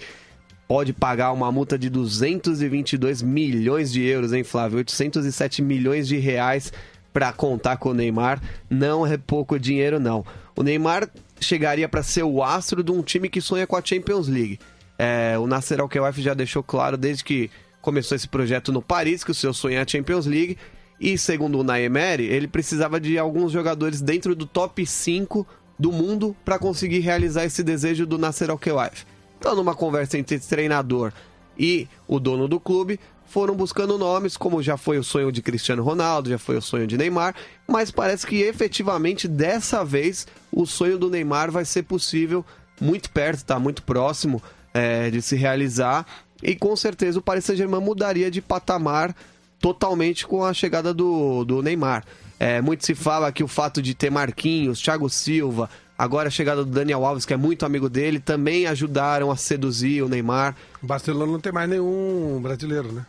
pode 0.66 0.92
pagar 0.92 1.32
uma 1.32 1.52
multa 1.52 1.78
de 1.78 1.88
222 1.88 3.22
milhões 3.22 3.92
de 3.92 4.02
euros, 4.02 4.32
hein, 4.32 4.42
Flávio? 4.42 4.78
807 4.78 5.62
milhões 5.62 6.08
de 6.08 6.16
reais 6.16 6.72
para 7.12 7.32
contar 7.32 7.76
com 7.76 7.90
o 7.90 7.94
Neymar. 7.94 8.42
Não 8.68 9.06
é 9.06 9.16
pouco 9.16 9.58
dinheiro, 9.58 10.00
não. 10.00 10.24
O 10.56 10.62
Neymar 10.62 11.08
chegaria 11.40 11.88
para 11.88 12.02
ser 12.02 12.22
o 12.22 12.42
astro 12.42 12.82
de 12.82 12.90
um 12.90 13.02
time 13.02 13.28
que 13.28 13.40
sonha 13.40 13.66
com 13.66 13.76
a 13.76 13.82
Champions 13.84 14.28
League. 14.28 14.58
É, 14.98 15.36
o 15.38 15.46
Nasser 15.46 15.80
Al-Khelaifi 15.80 16.22
já 16.22 16.34
deixou 16.34 16.62
claro 16.62 16.96
desde 16.96 17.22
que 17.22 17.50
começou 17.80 18.16
esse 18.16 18.26
projeto 18.26 18.72
no 18.72 18.82
Paris 18.82 19.22
que 19.22 19.30
o 19.30 19.34
seu 19.34 19.52
sonho 19.52 19.76
é 19.76 19.80
a 19.80 19.86
Champions 19.86 20.26
League. 20.26 20.56
E 20.98 21.18
segundo 21.18 21.58
o 21.58 21.62
Naemeri, 21.62 22.24
ele 22.24 22.48
precisava 22.48 22.98
de 22.98 23.18
alguns 23.18 23.52
jogadores 23.52 24.00
dentro 24.00 24.34
do 24.34 24.46
top 24.46 24.84
5 24.86 25.46
do 25.78 25.92
mundo 25.92 26.34
para 26.44 26.58
conseguir 26.58 27.00
realizar 27.00 27.44
esse 27.44 27.62
desejo 27.62 28.06
do 28.06 28.16
Nasser 28.16 28.50
Al-Khelaifi. 28.50 29.04
Então, 29.38 29.54
numa 29.54 29.74
conversa 29.74 30.16
entre 30.16 30.38
treinador 30.38 31.12
e 31.58 31.86
o 32.08 32.18
dono 32.18 32.48
do 32.48 32.58
clube, 32.58 32.98
foram 33.26 33.54
buscando 33.54 33.98
nomes, 33.98 34.36
como 34.36 34.62
já 34.62 34.76
foi 34.76 34.98
o 34.98 35.04
sonho 35.04 35.30
de 35.30 35.42
Cristiano 35.42 35.82
Ronaldo, 35.82 36.30
já 36.30 36.38
foi 36.38 36.56
o 36.56 36.62
sonho 36.62 36.86
de 36.86 36.96
Neymar, 36.96 37.34
mas 37.66 37.90
parece 37.90 38.26
que 38.26 38.42
efetivamente 38.42 39.28
dessa 39.28 39.84
vez 39.84 40.26
o 40.50 40.66
sonho 40.66 40.98
do 40.98 41.10
Neymar 41.10 41.50
vai 41.50 41.64
ser 41.64 41.82
possível 41.82 42.44
muito 42.80 43.10
perto, 43.10 43.38
está 43.38 43.58
muito 43.58 43.82
próximo 43.82 44.42
é, 44.72 45.10
de 45.10 45.20
se 45.20 45.36
realizar 45.36 46.06
e 46.42 46.54
com 46.54 46.74
certeza 46.76 47.18
o 47.18 47.22
Paris 47.22 47.44
Saint-Germain 47.44 47.80
mudaria 47.80 48.30
de 48.30 48.40
patamar 48.40 49.14
totalmente 49.58 50.26
com 50.26 50.44
a 50.44 50.52
chegada 50.52 50.92
do, 50.92 51.44
do 51.44 51.62
Neymar. 51.62 52.04
É, 52.38 52.60
muito 52.60 52.84
se 52.84 52.94
fala 52.94 53.32
que 53.32 53.42
o 53.42 53.48
fato 53.48 53.80
de 53.80 53.94
ter 53.94 54.10
Marquinhos, 54.10 54.80
Thiago 54.80 55.08
Silva, 55.08 55.70
Agora 55.98 56.28
a 56.28 56.30
chegada 56.30 56.62
do 56.62 56.70
Daniel 56.70 57.06
Alves, 57.06 57.24
que 57.24 57.32
é 57.32 57.38
muito 57.38 57.64
amigo 57.64 57.88
dele, 57.88 58.20
também 58.20 58.66
ajudaram 58.66 59.30
a 59.30 59.36
seduzir 59.36 60.02
o 60.02 60.08
Neymar. 60.08 60.54
O 60.82 60.86
Barcelona 60.86 61.32
não 61.32 61.40
tem 61.40 61.50
mais 61.50 61.68
nenhum 61.70 62.38
brasileiro, 62.42 62.92
né? 62.92 63.06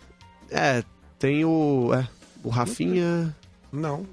É, 0.52 0.84
tem 1.20 1.46
o. 1.46 1.92
É, 1.94 2.08
o 2.44 2.50
Rafinha. 2.50 3.36
Não. 3.72 4.06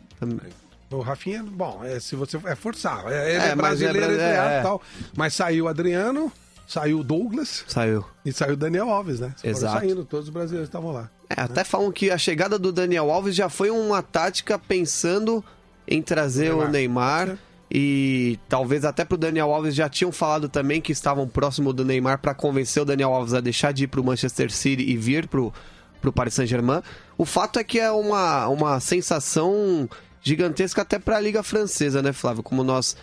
O 0.91 1.01
Rafinha, 1.01 1.43
bom, 1.43 1.81
é, 1.83 1.99
se 1.99 2.15
você 2.15 2.39
é 2.45 2.55
forçar. 2.55 3.05
É, 3.11 3.35
ele 3.35 3.45
é, 3.45 3.49
é 3.49 3.55
brasileiro, 3.55 4.13
é, 4.21 4.59
é, 4.59 4.63
tal. 4.63 4.81
Mas 5.17 5.35
saiu 5.35 5.65
o 5.65 5.69
Adriano, 5.69 6.31
saiu 6.67 7.01
o 7.01 7.05
Douglas. 7.05 7.65
Saiu. 7.67 8.05
E 8.25 8.33
saiu 8.33 8.55
o 8.55 8.57
Daniel 8.57 8.89
Alves, 8.91 9.21
né? 9.21 9.35
Exato. 9.43 9.81
Saindo, 9.81 10.05
todos 10.05 10.29
os 10.29 10.33
brasileiros 10.33 10.69
estavam 10.69 10.93
lá. 10.93 11.11
É, 11.29 11.37
né? 11.37 11.45
até 11.45 11.65
falam 11.65 11.91
que 11.91 12.11
a 12.11 12.19
chegada 12.19 12.59
do 12.59 12.71
Daniel 12.71 13.11
Alves 13.11 13.35
já 13.35 13.49
foi 13.49 13.71
uma 13.71 14.03
tática 14.03 14.59
pensando 14.59 15.45
em 15.87 16.01
trazer 16.01 16.55
o 16.55 16.69
Neymar. 16.69 16.69
O 16.69 17.29
Neymar 17.29 17.39
e 17.77 18.39
talvez 18.49 18.85
até 18.85 19.05
pro 19.05 19.17
Daniel 19.17 19.53
Alves 19.53 19.75
já 19.75 19.89
tinham 19.89 20.13
falado 20.13 20.49
também 20.49 20.81
que 20.81 20.93
estavam 20.93 21.27
próximo 21.27 21.73
do 21.73 21.85
Neymar 21.85 22.21
para 22.21 22.33
convencer 22.33 22.83
o 22.83 22.87
Daniel 22.87 23.13
Alves 23.13 23.35
a 23.35 23.41
deixar 23.41 23.73
de 23.73 23.85
ir 23.85 23.87
pro 23.89 24.05
Manchester 24.05 24.49
City 24.53 24.85
e 24.85 24.97
vir 24.97 25.27
pro, 25.27 25.53
pro 26.05 26.13
Paris 26.13 26.35
Saint-Germain. 26.35 26.83
O 27.17 27.25
fato 27.25 27.59
é 27.59 27.65
que 27.65 27.81
é 27.81 27.91
uma, 27.91 28.47
uma 28.49 28.79
sensação 28.79 29.89
gigantesca 30.23 30.83
até 30.83 30.99
para 30.99 31.17
a 31.17 31.21
Liga 31.21 31.43
Francesa, 31.43 32.03
né, 32.03 32.13
Flávio? 32.13 32.43
Como 32.43 32.63
nós 32.63 32.95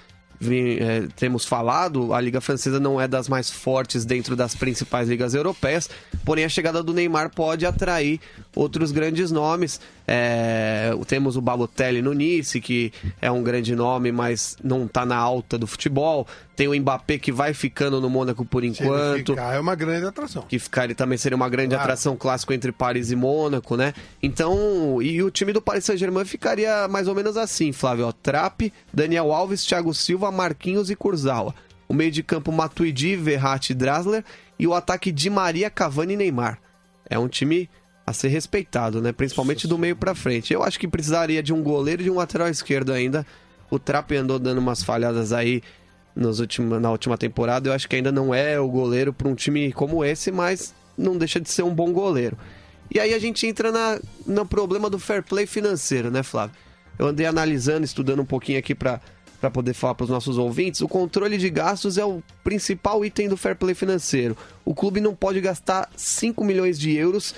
é, 0.80 1.08
temos 1.16 1.46
falado, 1.46 2.14
a 2.14 2.22
Liga 2.22 2.40
Francesa 2.40 2.80
não 2.80 3.02
é 3.02 3.08
das 3.08 3.28
mais 3.28 3.50
fortes 3.50 4.06
dentro 4.06 4.36
das 4.36 4.56
principais 4.56 5.10
ligas 5.10 5.34
europeias, 5.34 5.90
porém 6.24 6.46
a 6.46 6.50
chegada 6.50 6.82
do 6.84 6.94
Neymar 6.94 7.30
pode 7.30 7.66
atrair 7.66 8.20
outros 8.56 8.92
grandes 8.92 9.32
nomes. 9.32 9.80
É, 10.08 10.92
temos 11.08 11.38
o 11.38 11.42
Balotelli 11.42 12.02
no 12.02 12.14
Nice, 12.14 12.60
que 12.62 12.92
é 13.22 13.32
um 13.32 13.44
grande 13.44 13.76
nome, 13.76 14.12
mas 14.12 14.58
não 14.64 14.86
está 14.86 15.06
na 15.06 15.16
alta 15.16 15.58
do 15.58 15.66
futebol. 15.68 16.28
Tem 16.62 16.68
o 16.68 16.80
Mbappé 16.80 17.18
que 17.18 17.32
vai 17.32 17.56
ficando 17.56 18.00
no 18.00 18.08
Mônaco 18.08 18.46
por 18.46 18.64
enquanto. 18.64 19.34
Ficar, 19.34 19.56
é 19.56 19.60
uma 19.60 19.74
grande 19.74 20.06
atração. 20.06 20.44
Que 20.48 20.60
ficar 20.60 20.84
ele 20.84 20.94
também 20.94 21.18
seria 21.18 21.36
uma 21.36 21.50
grande 21.50 21.70
claro. 21.70 21.82
atração 21.82 22.16
clássico 22.16 22.54
entre 22.54 22.72
Paris 22.72 23.10
e 23.10 23.16
Mônaco, 23.16 23.76
né? 23.76 23.96
Então, 24.22 25.02
e 25.02 25.24
o 25.24 25.32
time 25.32 25.54
do 25.54 25.60
Paris 25.60 25.86
Saint-Germain 25.86 26.24
ficaria 26.24 26.88
mais 26.88 27.08
ou 27.08 27.16
menos 27.16 27.36
assim, 27.36 27.72
Flávio. 27.72 28.06
Ó, 28.06 28.12
Trapp, 28.12 28.72
Daniel 28.94 29.34
Alves, 29.34 29.66
Thiago 29.66 29.92
Silva, 29.92 30.32
Marquinhos 30.32 30.92
e 30.92 30.96
Kurzawa. 30.96 31.56
O 31.90 31.96
meio 31.96 32.12
de 32.12 32.22
campo 32.22 32.52
Matuidi, 32.52 33.16
Verratti 33.16 33.72
e 33.72 33.76
Drasler. 33.76 34.24
E 34.60 34.68
o 34.68 34.76
ataque 34.76 35.12
de 35.12 35.32
Maria, 35.32 35.68
Cavani 35.68 36.14
e 36.14 36.18
Neymar. 36.18 36.60
É 37.10 37.18
um 37.18 37.28
time 37.28 37.68
a 38.06 38.14
ser 38.14 38.28
respeitado, 38.28 39.02
né? 39.02 39.12
Principalmente 39.12 39.68
do 39.68 39.80
meio 39.80 39.96
para 39.96 40.14
frente. 40.14 40.54
Eu 40.54 40.62
acho 40.62 40.80
que 40.80 40.88
precisaria 40.88 41.42
de 41.42 41.52
um 41.52 41.64
goleiro 41.64 42.04
e 42.04 42.06
de 42.06 42.12
um 42.12 42.18
lateral 42.18 42.50
esquerdo 42.50 42.94
ainda. 42.94 43.26
O 43.68 43.80
Trapp 43.80 44.16
andou 44.16 44.38
dando 44.38 44.60
umas 44.60 44.84
falhadas 44.84 45.34
aí 45.34 45.64
nos 46.16 46.40
na 46.80 46.92
última 46.92 47.18
temporada. 47.18 47.70
Eu 47.70 47.74
acho 47.74 47.88
que 47.88 47.96
ainda 47.96 48.12
não 48.12 48.34
é 48.34 48.60
o 48.60 48.68
goleiro 48.68 49.14
para 49.14 49.28
um 49.28 49.36
time 49.36 49.72
como 49.72 50.04
esse, 50.04 50.32
mas 50.32 50.74
não 50.98 51.18
deixa 51.18 51.40
de 51.40 51.50
ser 51.50 51.64
um 51.64 51.74
bom 51.74 51.92
goleiro. 51.92 52.38
E 52.94 53.00
aí 53.00 53.14
a 53.14 53.20
gente 53.20 53.48
entra 53.48 53.72
na, 53.72 54.00
no 54.26 54.46
problema 54.46 54.90
do 54.90 55.00
fair 55.00 55.24
play 55.24 55.46
financeiro, 55.46 56.12
né, 56.12 56.24
Flávio? 56.24 56.56
Eu 57.00 57.08
andei 57.08 57.26
analisando, 57.26 57.86
estudando 57.86 58.22
um 58.22 58.26
pouquinho 58.26 58.60
aqui 58.60 58.76
para 58.76 59.00
para 59.40 59.50
poder 59.50 59.74
falar 59.74 59.96
para 59.96 60.04
os 60.04 60.10
nossos 60.12 60.38
ouvintes, 60.38 60.82
o 60.82 60.88
controle 60.88 61.36
de 61.36 61.50
gastos 61.50 61.98
é 61.98 62.06
o 62.06 62.22
principal 62.44 63.04
item 63.04 63.28
do 63.28 63.36
fair 63.36 63.56
play 63.56 63.74
financeiro. 63.74 64.38
O 64.64 64.76
clube 64.76 65.02
não 65.02 65.16
pode 65.16 65.42
gastar 65.42 65.90
5 65.98 66.46
milhões 66.46 66.78
de 66.78 66.96
euros 66.96 67.34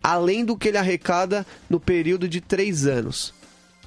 além 0.00 0.44
do 0.44 0.56
que 0.56 0.68
ele 0.68 0.78
arrecada 0.78 1.44
no 1.68 1.80
período 1.80 2.28
de 2.28 2.40
três 2.40 2.86
anos. 2.86 3.34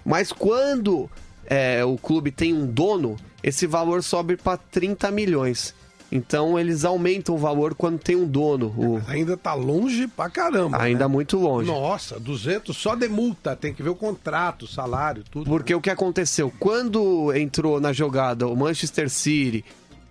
Mas 0.06 0.34
quando 0.34 1.10
é, 1.46 1.84
o 1.86 1.98
clube 1.98 2.32
tem 2.32 2.54
um 2.54 2.68
dono, 2.68 3.16
esse 3.44 3.68
valor 3.68 4.02
sobe 4.02 4.38
para 4.38 4.58
30 4.58 5.12
milhões. 5.12 5.76
Então 6.12 6.60
eles 6.60 6.86
aumentam 6.86 7.34
o 7.34 7.38
valor 7.40 7.74
quando 7.74 7.98
tem 7.98 8.16
um 8.16 8.28
dono. 8.28 8.68
O... 8.78 9.02
ainda 9.08 9.36
tá 9.36 9.56
longe 9.56 10.08
pra 10.08 10.30
caramba. 10.30 10.80
Ainda 10.80 11.08
né? 11.08 11.12
muito 11.12 11.40
longe. 11.40 11.68
Nossa, 11.68 12.20
200 12.20 12.78
só 12.78 12.94
de 12.94 13.08
multa, 13.08 13.56
tem 13.56 13.74
que 13.74 13.82
ver 13.82 13.90
o 13.90 13.96
contrato, 13.96 14.64
o 14.64 14.68
salário, 14.68 15.24
tudo. 15.30 15.50
Porque 15.50 15.74
né? 15.74 15.78
o 15.78 15.82
que 15.82 15.90
aconteceu? 15.90 16.54
Quando 16.60 17.34
entrou 17.34 17.82
na 17.82 17.92
jogada 17.92 18.48
o 18.48 18.56
Manchester 18.56 19.10
City 19.10 19.66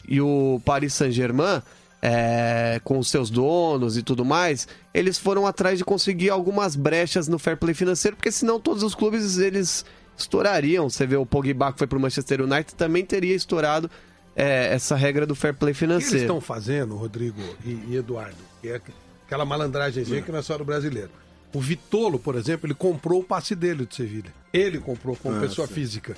e 0.08 0.20
o 0.20 0.60
Paris 0.64 0.92
Saint-Germain, 0.92 1.62
é, 2.02 2.80
com 2.82 2.98
os 2.98 3.08
seus 3.08 3.30
donos 3.30 3.96
e 3.96 4.02
tudo 4.02 4.24
mais, 4.24 4.66
eles 4.92 5.16
foram 5.16 5.46
atrás 5.46 5.78
de 5.78 5.84
conseguir 5.84 6.30
algumas 6.30 6.74
brechas 6.74 7.28
no 7.28 7.38
fair 7.38 7.56
play 7.56 7.74
financeiro, 7.74 8.16
porque 8.16 8.32
senão 8.32 8.58
todos 8.58 8.82
os 8.82 8.92
clubes 8.92 9.38
eles 9.38 9.84
estourariam. 10.16 10.88
Você 10.88 11.06
vê 11.06 11.16
o 11.16 11.26
Pogba 11.26 11.72
que 11.72 11.78
foi 11.78 11.86
para 11.86 11.98
o 11.98 12.00
Manchester 12.00 12.42
United 12.42 12.74
também 12.74 13.04
teria 13.04 13.34
estourado 13.34 13.90
é, 14.34 14.74
essa 14.74 14.96
regra 14.96 15.26
do 15.26 15.34
fair 15.34 15.54
play 15.54 15.74
financeiro. 15.74 16.06
O 16.06 16.10
que 16.10 16.14
eles 16.14 16.22
estão 16.22 16.40
fazendo, 16.40 16.96
Rodrigo 16.96 17.40
e, 17.64 17.70
e 17.88 17.96
Eduardo? 17.96 18.36
Que 18.60 18.70
é 18.70 18.80
aquela 19.26 19.44
malandragem 19.44 20.04
que 20.04 20.32
não 20.32 20.38
é 20.38 20.42
só 20.42 20.56
do 20.56 20.64
brasileiro. 20.64 21.10
O 21.52 21.60
Vitolo, 21.60 22.18
por 22.18 22.34
exemplo, 22.34 22.66
ele 22.66 22.74
comprou 22.74 23.20
o 23.20 23.24
passe 23.24 23.54
dele 23.54 23.84
de 23.84 23.94
Sevilha. 23.94 24.32
Ele 24.52 24.78
comprou 24.78 25.14
como 25.16 25.36
ah, 25.36 25.40
pessoa 25.40 25.66
sim. 25.66 25.74
física. 25.74 26.16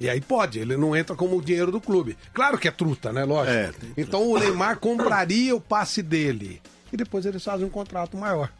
E 0.00 0.08
aí 0.08 0.20
pode, 0.20 0.60
ele 0.60 0.76
não 0.76 0.94
entra 0.94 1.16
como 1.16 1.36
o 1.36 1.42
dinheiro 1.42 1.72
do 1.72 1.80
clube. 1.80 2.16
Claro 2.32 2.56
que 2.56 2.68
é 2.68 2.70
truta, 2.70 3.12
né? 3.12 3.24
Lógico. 3.24 3.56
É, 3.56 3.72
então 3.96 4.30
o 4.30 4.38
Neymar 4.38 4.78
compraria 4.78 5.56
o 5.56 5.60
passe 5.60 6.02
dele. 6.02 6.62
E 6.92 6.96
depois 6.96 7.26
eles 7.26 7.42
fazem 7.42 7.66
um 7.66 7.70
contrato 7.70 8.16
maior. 8.16 8.50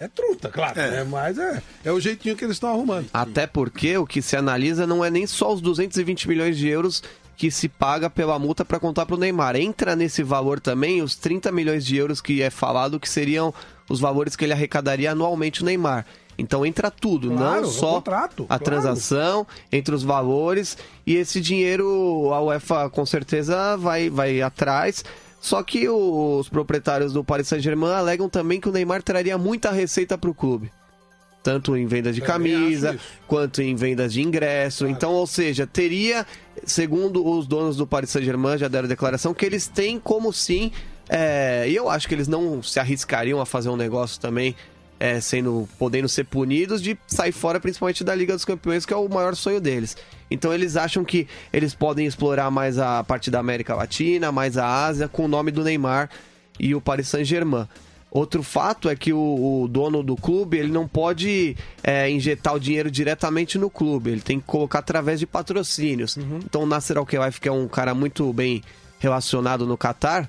É 0.00 0.08
truta, 0.08 0.48
claro, 0.48 0.80
é. 0.80 0.90
Né? 0.90 1.04
mas 1.04 1.36
é, 1.36 1.62
é 1.84 1.92
o 1.92 2.00
jeitinho 2.00 2.34
que 2.34 2.42
eles 2.42 2.56
estão 2.56 2.70
arrumando. 2.70 3.10
Até 3.12 3.46
porque 3.46 3.98
o 3.98 4.06
que 4.06 4.22
se 4.22 4.34
analisa 4.34 4.86
não 4.86 5.04
é 5.04 5.10
nem 5.10 5.26
só 5.26 5.52
os 5.52 5.60
220 5.60 6.26
milhões 6.26 6.56
de 6.56 6.66
euros 6.68 7.02
que 7.36 7.50
se 7.50 7.68
paga 7.68 8.08
pela 8.08 8.38
multa 8.38 8.64
para 8.64 8.80
contar 8.80 9.04
para 9.04 9.14
o 9.14 9.18
Neymar. 9.18 9.56
Entra 9.56 9.94
nesse 9.94 10.22
valor 10.22 10.58
também 10.58 11.02
os 11.02 11.16
30 11.16 11.52
milhões 11.52 11.84
de 11.84 11.96
euros 11.96 12.20
que 12.20 12.40
é 12.40 12.48
falado 12.48 12.98
que 12.98 13.08
seriam 13.08 13.52
os 13.90 14.00
valores 14.00 14.36
que 14.36 14.44
ele 14.44 14.54
arrecadaria 14.54 15.12
anualmente 15.12 15.62
o 15.62 15.66
Neymar. 15.66 16.06
Então 16.38 16.64
entra 16.64 16.90
tudo, 16.90 17.30
claro, 17.30 17.60
não 17.60 17.68
só 17.68 17.94
contrato, 17.96 18.44
a 18.44 18.58
claro. 18.58 18.64
transação, 18.64 19.46
entre 19.70 19.94
os 19.94 20.02
valores 20.02 20.78
e 21.06 21.14
esse 21.14 21.38
dinheiro 21.38 22.32
a 22.32 22.40
UEFA 22.40 22.88
com 22.88 23.04
certeza 23.04 23.76
vai, 23.76 24.08
vai 24.08 24.40
atrás. 24.40 25.04
Só 25.40 25.62
que 25.62 25.88
os 25.88 26.48
proprietários 26.48 27.12
do 27.12 27.24
Paris 27.24 27.48
Saint-Germain 27.48 27.92
alegam 27.92 28.28
também 28.28 28.60
que 28.60 28.68
o 28.68 28.72
Neymar 28.72 29.02
traria 29.02 29.38
muita 29.38 29.70
receita 29.70 30.18
para 30.18 30.28
o 30.30 30.34
clube. 30.34 30.70
tanto 31.42 31.74
em 31.74 31.86
vendas 31.86 32.14
de 32.14 32.20
camisa 32.20 32.98
quanto 33.26 33.62
em 33.62 33.74
vendas 33.74 34.12
de 34.12 34.20
ingresso. 34.20 34.86
Então, 34.86 35.12
ou 35.12 35.26
seja, 35.26 35.66
teria, 35.66 36.26
segundo 36.66 37.26
os 37.26 37.46
donos 37.46 37.76
do 37.78 37.86
Paris 37.86 38.10
Saint-Germain, 38.10 38.58
já 38.58 38.68
deram 38.68 38.86
declaração, 38.86 39.32
que 39.32 39.46
eles 39.46 39.66
têm 39.66 39.98
como 39.98 40.32
sim. 40.34 40.70
é, 41.08 41.64
e 41.66 41.74
eu 41.74 41.88
acho 41.88 42.06
que 42.06 42.14
eles 42.14 42.28
não 42.28 42.62
se 42.62 42.78
arriscariam 42.78 43.40
a 43.40 43.46
fazer 43.46 43.70
um 43.70 43.76
negócio 43.76 44.20
também. 44.20 44.54
é, 45.00 45.18
sendo 45.18 45.66
podendo 45.78 46.06
ser 46.10 46.24
punidos 46.24 46.82
de 46.82 46.98
sair 47.06 47.32
fora 47.32 47.58
principalmente 47.58 48.04
da 48.04 48.14
Liga 48.14 48.34
dos 48.34 48.44
Campeões 48.44 48.84
que 48.84 48.92
é 48.92 48.96
o 48.96 49.08
maior 49.08 49.34
sonho 49.34 49.58
deles 49.58 49.96
então 50.30 50.52
eles 50.52 50.76
acham 50.76 51.04
que 51.04 51.26
eles 51.52 51.74
podem 51.74 52.06
explorar 52.06 52.50
mais 52.50 52.78
a 52.78 53.02
parte 53.02 53.30
da 53.30 53.38
América 53.40 53.74
Latina 53.74 54.30
mais 54.30 54.56
a 54.56 54.86
Ásia 54.86 55.08
com 55.08 55.24
o 55.24 55.28
nome 55.28 55.50
do 55.50 55.64
Neymar 55.64 56.08
e 56.58 56.74
o 56.74 56.80
Paris 56.80 57.08
Saint-Germain 57.08 57.66
Outro 58.10 58.42
fato 58.42 58.88
é 58.88 58.96
que 58.96 59.12
o, 59.12 59.62
o 59.62 59.68
dono 59.68 60.02
do 60.02 60.16
clube 60.16 60.58
ele 60.58 60.72
não 60.72 60.88
pode 60.88 61.56
é, 61.82 62.10
injetar 62.10 62.54
o 62.54 62.58
dinheiro 62.58 62.90
diretamente 62.90 63.56
no 63.56 63.70
clube, 63.70 64.10
ele 64.10 64.20
tem 64.20 64.40
que 64.40 64.46
colocar 64.46 64.80
através 64.80 65.20
de 65.20 65.26
patrocínios. 65.26 66.16
Então 66.44 66.62
o 66.62 66.66
Nasser 66.66 66.98
Al-Khelaifi, 66.98 67.40
que 67.40 67.48
é 67.48 67.52
um 67.52 67.68
cara 67.68 67.94
muito 67.94 68.32
bem 68.32 68.62
relacionado 68.98 69.64
no 69.64 69.78
Catar, 69.78 70.28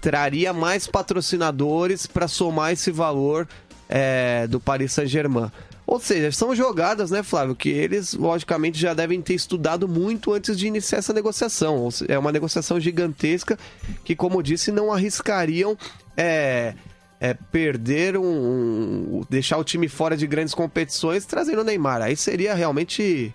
traria 0.00 0.52
mais 0.52 0.88
patrocinadores 0.88 2.04
para 2.04 2.26
somar 2.26 2.72
esse 2.72 2.90
valor 2.90 3.46
é, 3.88 4.48
do 4.48 4.58
Paris 4.58 4.92
Saint-Germain. 4.92 5.52
Ou 5.94 6.00
seja, 6.00 6.32
são 6.32 6.56
jogadas, 6.56 7.12
né, 7.12 7.22
Flávio, 7.22 7.54
que 7.54 7.68
eles, 7.68 8.14
logicamente, 8.14 8.76
já 8.80 8.92
devem 8.94 9.22
ter 9.22 9.34
estudado 9.34 9.86
muito 9.86 10.32
antes 10.32 10.58
de 10.58 10.66
iniciar 10.66 10.98
essa 10.98 11.12
negociação. 11.12 11.88
É 12.08 12.18
uma 12.18 12.32
negociação 12.32 12.80
gigantesca 12.80 13.56
que, 14.04 14.16
como 14.16 14.38
eu 14.38 14.42
disse, 14.42 14.72
não 14.72 14.92
arriscariam 14.92 15.78
é, 16.16 16.74
é, 17.20 17.32
perder 17.52 18.16
um, 18.16 18.24
um- 18.24 19.24
deixar 19.30 19.56
o 19.56 19.62
time 19.62 19.86
fora 19.88 20.16
de 20.16 20.26
grandes 20.26 20.52
competições 20.52 21.24
trazendo 21.24 21.60
o 21.60 21.64
Neymar. 21.64 22.02
Aí 22.02 22.16
seria 22.16 22.54
realmente 22.54 23.32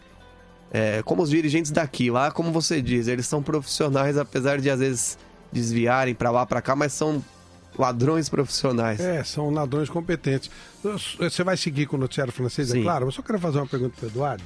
é, 0.74 1.02
como 1.04 1.22
os 1.24 1.30
dirigentes 1.30 1.72
daqui. 1.72 2.12
Lá, 2.12 2.30
como 2.30 2.52
você 2.52 2.82
diz, 2.82 3.08
eles 3.08 3.26
são 3.26 3.42
profissionais, 3.42 4.18
apesar 4.18 4.60
de 4.60 4.70
às 4.70 4.82
vezes 4.82 5.18
desviarem 5.50 6.14
pra 6.14 6.30
lá, 6.30 6.46
pra 6.46 6.62
cá, 6.62 6.76
mas 6.76 6.92
são 6.92 7.24
ladrões 7.80 8.28
profissionais. 8.30 9.00
É, 9.00 9.24
são 9.24 9.50
ladrões 9.50 9.90
competentes. 9.90 10.52
Você 11.18 11.44
vai 11.44 11.56
seguir 11.58 11.86
com 11.88 11.96
o 11.96 12.00
noticiário 12.00 12.32
francês, 12.34 12.70
é 12.70 12.74
Sim. 12.74 12.84
claro. 12.84 13.08
Eu 13.08 13.12
só 13.12 13.22
quero 13.22 13.40
fazer 13.40 13.58
uma 13.58 13.68
pergunta 13.68 13.96
para 13.98 14.08
Eduardo. 14.10 14.44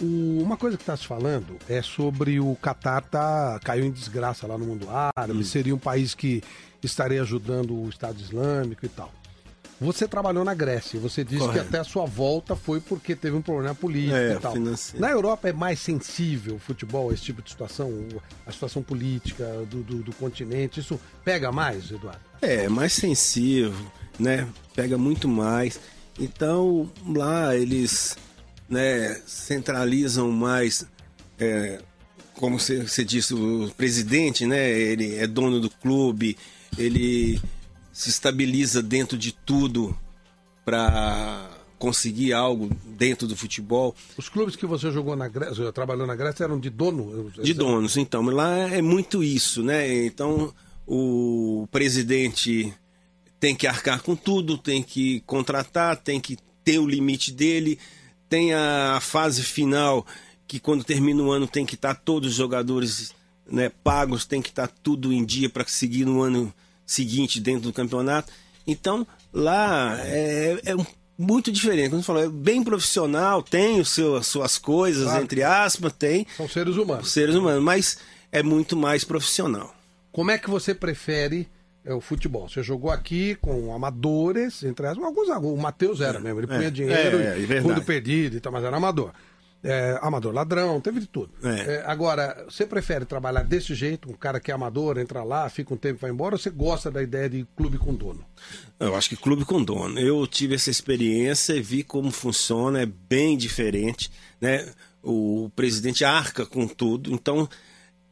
O- 0.00 0.42
uma 0.42 0.56
coisa 0.56 0.76
que 0.78 0.82
está 0.82 0.96
se 0.96 1.06
falando 1.06 1.56
é 1.68 1.82
sobre 1.82 2.40
o 2.40 2.56
Catar 2.56 3.02
tá, 3.02 3.60
caiu 3.62 3.84
em 3.84 3.90
desgraça 3.90 4.46
lá 4.46 4.56
no 4.56 4.64
mundo 4.64 4.88
árabe, 5.14 5.44
seria 5.44 5.74
um 5.74 5.78
país 5.78 6.14
que 6.14 6.42
estaria 6.82 7.20
ajudando 7.20 7.74
o 7.78 7.88
Estado 7.90 8.18
Islâmico 8.18 8.86
e 8.86 8.88
tal. 8.88 9.12
Você 9.80 10.06
trabalhou 10.06 10.44
na 10.44 10.52
Grécia, 10.52 11.00
você 11.00 11.24
disse 11.24 11.38
Correto. 11.38 11.62
que 11.64 11.68
até 11.68 11.78
a 11.78 11.84
sua 11.84 12.04
volta 12.04 12.54
foi 12.54 12.80
porque 12.80 13.16
teve 13.16 13.34
um 13.34 13.40
problema 13.40 13.74
político 13.74 14.14
É, 14.14 14.34
e 14.34 14.38
tal. 14.38 14.52
financeiro. 14.52 15.00
Na 15.00 15.10
Europa 15.10 15.48
é 15.48 15.52
mais 15.54 15.80
sensível 15.80 16.56
o 16.56 16.58
futebol, 16.58 17.10
esse 17.12 17.22
tipo 17.22 17.40
de 17.40 17.48
situação, 17.50 17.90
a 18.46 18.52
situação 18.52 18.82
política 18.82 19.44
do, 19.70 19.82
do- 19.82 20.02
do 20.02 20.12
continente, 20.16 20.80
isso 20.80 21.00
pega 21.24 21.50
mais, 21.50 21.90
Eduardo? 21.90 22.20
É, 22.42 22.68
mais 22.68 22.92
sensível, 22.92 23.72
né? 24.18 24.46
Pega 24.74 24.98
muito 24.98 25.26
mais. 25.26 25.80
Então, 26.18 26.90
lá 27.06 27.56
eles 27.56 28.18
né, 28.68 29.18
centralizam 29.26 30.30
mais, 30.30 30.84
é, 31.38 31.80
como 32.34 32.60
você 32.60 32.82
você 32.86 33.02
disse, 33.02 33.32
o 33.32 33.70
presidente, 33.78 34.44
né? 34.44 34.70
Ele 34.70 35.16
é 35.16 35.26
dono 35.26 35.58
do 35.58 35.70
clube, 35.70 36.36
ele 36.76 37.40
se 38.00 38.08
estabiliza 38.08 38.82
dentro 38.82 39.18
de 39.18 39.30
tudo 39.30 39.94
para 40.64 41.50
conseguir 41.78 42.32
algo 42.32 42.70
dentro 42.96 43.28
do 43.28 43.36
futebol. 43.36 43.94
Os 44.16 44.26
clubes 44.26 44.56
que 44.56 44.64
você 44.64 44.90
jogou 44.90 45.14
na 45.14 45.28
Grécia, 45.28 45.70
trabalhou 45.70 46.06
na 46.06 46.16
Grécia, 46.16 46.44
eram 46.44 46.58
de 46.58 46.70
dono? 46.70 47.30
De 47.30 47.52
donos, 47.52 47.98
então. 47.98 48.22
Lá 48.22 48.56
é 48.56 48.80
muito 48.80 49.22
isso, 49.22 49.62
né? 49.62 50.06
Então, 50.06 50.50
o 50.86 51.68
presidente 51.70 52.72
tem 53.38 53.54
que 53.54 53.66
arcar 53.66 54.00
com 54.00 54.16
tudo, 54.16 54.56
tem 54.56 54.82
que 54.82 55.20
contratar, 55.26 55.94
tem 55.98 56.18
que 56.18 56.38
ter 56.64 56.78
o 56.78 56.88
limite 56.88 57.30
dele, 57.30 57.78
tem 58.30 58.54
a 58.54 58.98
fase 59.02 59.42
final 59.42 60.06
que 60.46 60.58
quando 60.58 60.84
termina 60.84 61.22
o 61.22 61.30
ano 61.30 61.46
tem 61.46 61.66
que 61.66 61.74
estar 61.74 61.94
todos 61.96 62.30
os 62.30 62.36
jogadores 62.36 63.12
né, 63.46 63.70
pagos, 63.84 64.24
tem 64.24 64.40
que 64.40 64.48
estar 64.48 64.68
tudo 64.68 65.12
em 65.12 65.22
dia 65.22 65.50
para 65.50 65.66
seguir 65.66 66.06
no 66.06 66.22
ano 66.22 66.50
seguinte 66.90 67.40
dentro 67.40 67.62
do 67.62 67.72
campeonato. 67.72 68.32
Então, 68.66 69.06
lá 69.32 69.96
é, 70.00 70.60
é 70.64 70.76
muito 71.16 71.52
diferente. 71.52 71.90
Como 71.90 72.02
você 72.02 72.06
falou, 72.06 72.22
é 72.24 72.28
bem 72.28 72.62
profissional, 72.64 73.42
tem 73.42 73.80
o 73.80 73.84
seu, 73.84 74.16
as 74.16 74.26
suas 74.26 74.58
coisas, 74.58 75.04
Claro. 75.04 75.22
entre 75.22 75.42
aspas, 75.42 75.92
tem 75.92 76.26
São 76.36 76.48
seres 76.48 76.76
humanos. 76.76 77.10
seres 77.10 77.34
humanos, 77.34 77.62
mas 77.62 77.98
é 78.32 78.42
muito 78.42 78.76
mais 78.76 79.04
profissional. 79.04 79.74
Como 80.12 80.30
é 80.30 80.38
que 80.38 80.50
você 80.50 80.74
prefere 80.74 81.46
é, 81.84 81.94
o 81.94 82.00
futebol? 82.00 82.48
Você 82.48 82.62
jogou 82.62 82.90
aqui 82.90 83.36
com 83.36 83.72
amadores, 83.74 84.62
entre 84.64 84.86
aspas, 84.86 85.04
alguns, 85.04 85.28
o 85.28 85.56
Matheus 85.56 86.00
era 86.00 86.18
mesmo, 86.18 86.40
ele 86.40 86.46
punha 86.48 86.66
é, 86.66 86.70
dinheiro, 86.70 87.18
é, 87.18 87.34
é 87.34 87.38
e 87.38 87.46
verdade. 87.46 87.68
fundo 87.74 87.84
perdido 87.86 88.36
e 88.36 88.40
tal, 88.40 88.50
mas 88.52 88.64
era 88.64 88.76
amador. 88.76 89.12
É, 89.62 89.98
amador 90.00 90.32
ladrão, 90.32 90.80
teve 90.80 91.00
de 91.00 91.06
tudo. 91.06 91.32
É. 91.42 91.74
É, 91.74 91.84
agora, 91.86 92.46
você 92.48 92.64
prefere 92.64 93.04
trabalhar 93.04 93.42
desse 93.42 93.74
jeito, 93.74 94.10
um 94.10 94.14
cara 94.14 94.40
que 94.40 94.50
é 94.50 94.54
amador, 94.54 94.96
entra 94.98 95.22
lá, 95.22 95.48
fica 95.50 95.74
um 95.74 95.76
tempo 95.76 95.98
e 95.98 96.00
vai 96.00 96.10
embora, 96.10 96.34
ou 96.34 96.38
você 96.38 96.48
gosta 96.48 96.90
da 96.90 97.02
ideia 97.02 97.28
de 97.28 97.46
clube 97.54 97.76
com 97.76 97.94
dono? 97.94 98.24
Eu 98.78 98.96
acho 98.96 99.10
que 99.10 99.16
clube 99.16 99.44
com 99.44 99.62
dono. 99.62 100.00
Eu 100.00 100.26
tive 100.26 100.54
essa 100.54 100.70
experiência 100.70 101.52
e 101.52 101.60
vi 101.60 101.82
como 101.82 102.10
funciona, 102.10 102.80
é 102.80 102.86
bem 102.86 103.36
diferente, 103.36 104.10
né? 104.40 104.66
O 105.02 105.50
presidente 105.54 106.04
arca 106.04 106.46
com 106.46 106.66
tudo, 106.66 107.12
então 107.12 107.48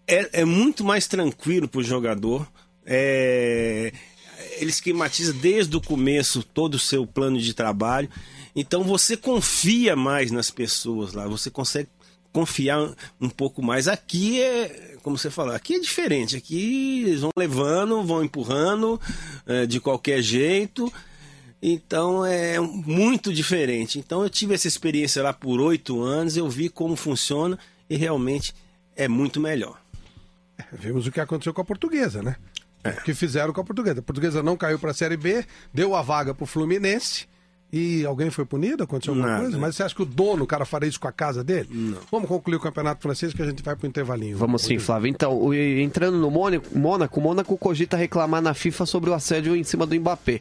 é, 0.06 0.40
é 0.40 0.44
muito 0.44 0.84
mais 0.84 1.06
tranquilo 1.06 1.68
para 1.68 1.80
o 1.80 1.84
jogador. 1.84 2.46
É, 2.84 3.92
ele 4.58 4.70
esquematiza 4.70 5.32
desde 5.32 5.76
o 5.76 5.80
começo 5.80 6.42
todo 6.42 6.74
o 6.74 6.78
seu 6.78 7.06
plano 7.06 7.38
de 7.38 7.54
trabalho. 7.54 8.08
Então 8.54 8.82
você 8.82 9.16
confia 9.16 9.94
mais 9.94 10.30
nas 10.30 10.50
pessoas 10.50 11.12
lá, 11.12 11.26
você 11.26 11.50
consegue 11.50 11.88
confiar 12.32 12.94
um 13.20 13.28
pouco 13.28 13.62
mais. 13.62 13.88
Aqui 13.88 14.40
é, 14.40 14.96
como 15.02 15.16
você 15.16 15.30
falou, 15.30 15.54
aqui 15.54 15.74
é 15.74 15.80
diferente. 15.80 16.36
Aqui 16.36 17.02
eles 17.06 17.20
vão 17.20 17.30
levando, 17.36 18.02
vão 18.04 18.22
empurrando 18.22 19.00
é, 19.46 19.66
de 19.66 19.80
qualquer 19.80 20.22
jeito. 20.22 20.92
Então 21.60 22.24
é 22.24 22.60
muito 22.60 23.32
diferente. 23.32 23.98
Então 23.98 24.22
eu 24.22 24.30
tive 24.30 24.54
essa 24.54 24.68
experiência 24.68 25.22
lá 25.22 25.32
por 25.32 25.60
oito 25.60 26.00
anos, 26.00 26.36
eu 26.36 26.48
vi 26.48 26.68
como 26.68 26.94
funciona 26.94 27.58
e 27.90 27.96
realmente 27.96 28.54
é 28.94 29.08
muito 29.08 29.40
melhor. 29.40 29.80
É, 30.56 30.64
Vimos 30.72 31.06
o 31.06 31.12
que 31.12 31.20
aconteceu 31.20 31.54
com 31.54 31.60
a 31.60 31.64
portuguesa, 31.64 32.22
né? 32.22 32.36
O 32.84 33.04
que 33.04 33.14
fizeram 33.14 33.52
com 33.52 33.60
a 33.60 33.64
portuguesa. 33.64 34.00
A 34.00 34.02
portuguesa 34.02 34.42
não 34.42 34.56
caiu 34.56 34.78
para 34.78 34.92
a 34.92 34.94
Série 34.94 35.16
B, 35.16 35.44
deu 35.72 35.94
a 35.94 36.02
vaga 36.02 36.34
para 36.34 36.44
o 36.44 36.46
Fluminense. 36.46 37.26
E 37.70 38.06
alguém 38.06 38.30
foi 38.30 38.46
punido? 38.46 38.82
Aconteceu 38.82 39.12
alguma 39.12 39.28
Nada. 39.28 39.42
coisa? 39.42 39.58
Mas 39.58 39.76
você 39.76 39.82
acha 39.82 39.94
que 39.94 40.00
o 40.00 40.06
dono, 40.06 40.44
o 40.44 40.46
cara, 40.46 40.64
faria 40.64 40.88
isso 40.88 40.98
com 40.98 41.08
a 41.08 41.12
casa 41.12 41.44
dele? 41.44 41.68
Não. 41.70 41.98
Vamos 42.10 42.26
concluir 42.26 42.56
o 42.56 42.60
campeonato 42.60 43.02
francês 43.02 43.34
que 43.34 43.42
a 43.42 43.44
gente 43.44 43.62
vai 43.62 43.76
para 43.76 43.84
o 43.84 43.88
intervalinho. 43.88 44.38
Vamos 44.38 44.62
sim, 44.62 44.78
Flávio. 44.78 45.08
Então, 45.08 45.52
entrando 45.52 46.16
no 46.16 46.30
Mônaco, 46.30 47.20
o 47.20 47.22
Mônaco 47.22 47.58
cogita 47.58 47.94
reclamar 47.94 48.40
na 48.40 48.54
FIFA 48.54 48.86
sobre 48.86 49.10
o 49.10 49.14
assédio 49.14 49.54
em 49.54 49.64
cima 49.64 49.84
do 49.84 49.94
Mbappé. 49.94 50.40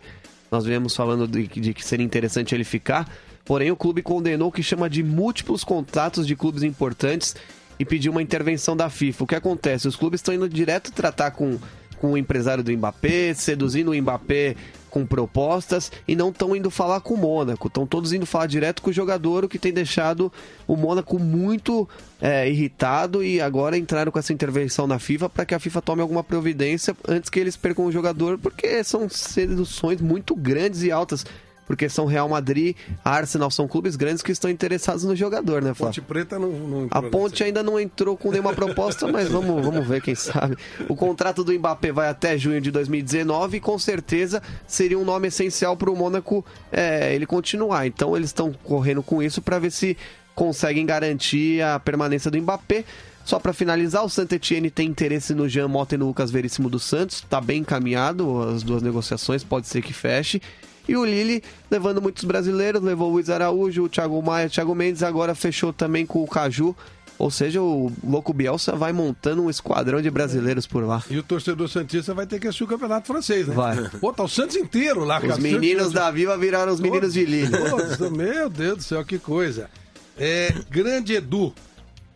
Nós 0.50 0.64
viemos 0.64 0.96
falando 0.96 1.28
de, 1.28 1.48
de 1.48 1.74
que 1.74 1.84
seria 1.84 2.06
interessante 2.06 2.56
ele 2.56 2.64
ficar, 2.64 3.12
porém 3.44 3.72
o 3.72 3.76
clube 3.76 4.02
condenou 4.02 4.48
o 4.48 4.52
que 4.52 4.64
chama 4.64 4.90
de 4.90 5.04
múltiplos 5.04 5.66
contatos 5.66 6.26
de 6.26 6.34
clubes 6.34 6.64
importantes 6.64 7.36
e 7.78 7.84
pediu 7.84 8.14
uma 8.14 8.22
intervenção 8.22 8.76
da 8.76 8.90
FIFA. 8.90 9.24
O 9.26 9.28
que 9.28 9.36
acontece? 9.36 9.86
Os 9.86 9.98
clubes 9.98 10.20
estão 10.20 10.34
indo 10.34 10.48
direto 10.48 10.94
tratar 10.94 11.32
com, 11.32 11.60
com 12.00 12.14
o 12.14 12.18
empresário 12.18 12.64
do 12.64 12.72
Mbappé, 12.72 13.34
seduzindo 13.34 13.92
o 13.92 13.96
Mbappé 14.02 14.56
com 14.90 15.06
propostas 15.06 15.92
e 16.08 16.16
não 16.16 16.30
estão 16.30 16.56
indo 16.56 16.72
falar 16.72 17.02
com 17.02 17.14
o 17.14 17.18
Mônaco. 17.18 17.68
Estão 17.68 17.86
todos 17.86 18.14
indo 18.14 18.26
falar 18.26 18.48
direto 18.48 18.82
com 18.82 18.90
o 18.90 18.94
jogador, 18.94 19.46
o 19.46 19.50
que 19.50 19.60
tem 19.60 19.72
deixado 19.72 20.32
o 20.68 20.76
Mônaco 20.76 21.20
muito 21.20 21.88
é, 22.22 22.50
irritado 22.50 23.24
e 23.24 23.40
agora 23.40 23.78
entraram 23.78 24.12
com 24.12 24.20
essa 24.20 24.34
intervenção 24.34 24.88
na 24.88 24.98
FIFA 24.98 25.30
para 25.30 25.46
que 25.46 25.54
a 25.54 25.60
FIFA 25.60 25.82
tome 25.82 26.02
alguma 26.02 26.24
providência 26.24 26.96
antes 27.08 27.30
que 27.30 27.40
eles 27.40 27.56
percam 27.56 27.86
o 27.86 27.92
jogador, 27.92 28.38
porque 28.38 28.84
são 28.84 29.08
seduções 29.10 30.02
muito 30.02 30.36
grandes 30.36 30.84
e 30.84 30.92
altas. 30.92 31.26
Porque 31.68 31.90
são 31.90 32.06
Real 32.06 32.30
Madrid, 32.30 32.76
Arsenal, 33.04 33.52
são 33.52 33.68
clubes 33.68 33.98
grandes 33.98 34.24
que 34.24 34.32
estão 34.32 34.50
interessados 34.50 35.04
no 35.04 35.16
jogador, 35.16 35.62
né, 35.62 35.74
Flávio? 35.74 36.02
Ponte 36.02 36.08
Preta 36.08 36.40
não, 36.40 36.50
não 36.50 36.88
A 36.90 37.02
Ponte 37.02 37.44
ainda 37.44 37.62
não 37.62 37.78
entrou 37.78 38.16
com 38.16 38.32
nenhuma 38.32 38.54
proposta, 38.54 39.06
mas 39.12 39.28
vamos, 39.28 39.64
vamos 39.64 39.86
ver, 39.86 40.02
quem 40.02 40.16
sabe. 40.16 40.58
O 40.88 40.96
contrato 40.96 41.44
do 41.44 41.54
Mbappé 41.54 41.92
vai 41.92 42.08
até 42.08 42.38
junho 42.38 42.62
de 42.62 42.72
2019 42.72 43.58
e 43.58 43.60
com 43.60 43.78
certeza 43.78 44.42
seria 44.66 44.98
um 44.98 45.04
nome 45.04 45.28
essencial 45.28 45.76
para 45.76 45.92
o 45.92 45.96
Mônaco 45.96 46.44
é, 46.72 47.14
ele 47.14 47.26
continuar. 47.26 47.86
Então 47.86 48.16
eles 48.16 48.30
estão 48.30 48.54
correndo 48.64 49.04
com 49.04 49.22
isso 49.22 49.42
para 49.42 49.60
ver 49.60 49.72
se 49.72 49.98
conseguem 50.34 50.86
garantir 50.86 51.62
a 51.62 51.80
permanência 51.80 52.32
do 52.32 52.40
Mbappé. 52.40 52.86
Só 53.26 53.40
para 53.40 53.52
finalizar, 53.52 54.06
o 54.06 54.10
Saint 54.10 54.32
Etienne 54.32 54.72
tem 54.72 54.88
interesse 54.88 55.34
no 55.34 55.50
Jean 55.50 55.68
Mota 55.68 55.96
e 55.96 55.98
no 55.98 56.06
Lucas 56.08 56.32
Veríssimo 56.32 56.70
dos 56.70 56.86
Santos. 56.86 57.18
Está 57.18 57.42
bem 57.42 57.60
encaminhado 57.60 58.42
as 58.42 58.64
duas 58.64 58.82
negociações, 58.82 59.44
pode 59.44 59.68
ser 59.68 59.82
que 59.82 59.92
feche. 59.92 60.42
E 60.88 60.96
o 60.96 61.06
Lille 61.06 61.44
levando 61.70 62.02
muitos 62.02 62.24
brasileiros, 62.24 62.82
levou 62.82 63.10
o 63.10 63.14
Luiz 63.14 63.30
Araújo, 63.30 63.84
o 63.84 63.90
Thiago 63.90 64.22
Maia, 64.22 64.48
o 64.48 64.50
Thiago 64.50 64.74
Mendes, 64.74 65.04
agora 65.04 65.36
fechou 65.36 65.74
também 65.74 66.06
com 66.06 66.24
o 66.24 66.28
Caju. 66.28 66.76
Ou 67.20 67.32
seja, 67.32 67.62
o 67.62 67.92
Louco 68.04 68.32
Bielsa 68.32 68.76
vai 68.76 68.94
montando 68.94 69.44
um 69.44 69.50
esquadrão 69.50 70.02
de 70.02 70.10
brasileiros 70.10 70.68
por 70.68 70.84
lá. 70.84 71.04
E 71.10 71.18
o 71.18 71.24
torcedor 71.24 71.68
Santista 71.68 72.14
vai 72.14 72.28
ter 72.28 72.40
que 72.40 72.48
assistir 72.48 72.64
o 72.64 72.68
campeonato 72.68 73.08
francês, 73.08 73.48
né? 73.48 73.56
Vai. 73.56 73.90
Pô, 74.00 74.14
tá 74.14 74.24
o 74.24 74.28
Santos 74.28 74.56
inteiro 74.56 75.04
lá. 75.04 75.20
Os 75.20 75.40
meninos 75.40 75.92
da 75.92 76.12
Viva 76.12 76.38
viraram 76.38 76.72
os 76.72 76.80
meninos 76.80 77.14
de 77.14 77.26
Lille. 77.26 77.50
Todos, 77.52 78.12
meu 78.12 78.50
Deus 78.50 78.78
do 78.78 78.84
céu, 78.84 79.04
que 79.04 79.18
coisa. 79.18 79.68
É, 80.16 80.54
grande 80.70 81.14
Edu, 81.14 81.54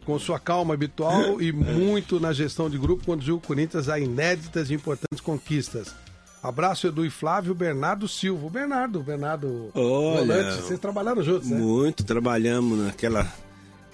com 0.05 0.19
sua 0.19 0.39
calma 0.39 0.75
habitual 0.75 1.41
e 1.41 1.51
muito 1.51 2.19
na 2.19 2.31
gestão 2.31 2.69
de 2.69 2.77
grupo, 2.77 3.03
conduziu 3.03 3.37
o 3.37 3.41
Corinthians 3.41 3.89
a 3.89 3.99
inéditas 3.99 4.69
e 4.69 4.75
importantes 4.75 5.19
conquistas. 5.19 5.95
Abraço, 6.43 6.87
Edu 6.87 7.05
e 7.05 7.09
Flávio, 7.09 7.53
Bernardo 7.53 8.07
Silva. 8.07 8.49
Bernardo, 8.49 8.99
Bernardo 9.01 9.69
Olha, 9.75 10.19
Volante, 10.25 10.61
vocês 10.61 10.79
trabalharam 10.79 11.21
juntos, 11.23 11.49
né? 11.49 11.57
Muito, 11.57 12.03
trabalhamos 12.03 12.79
naquela 12.79 13.31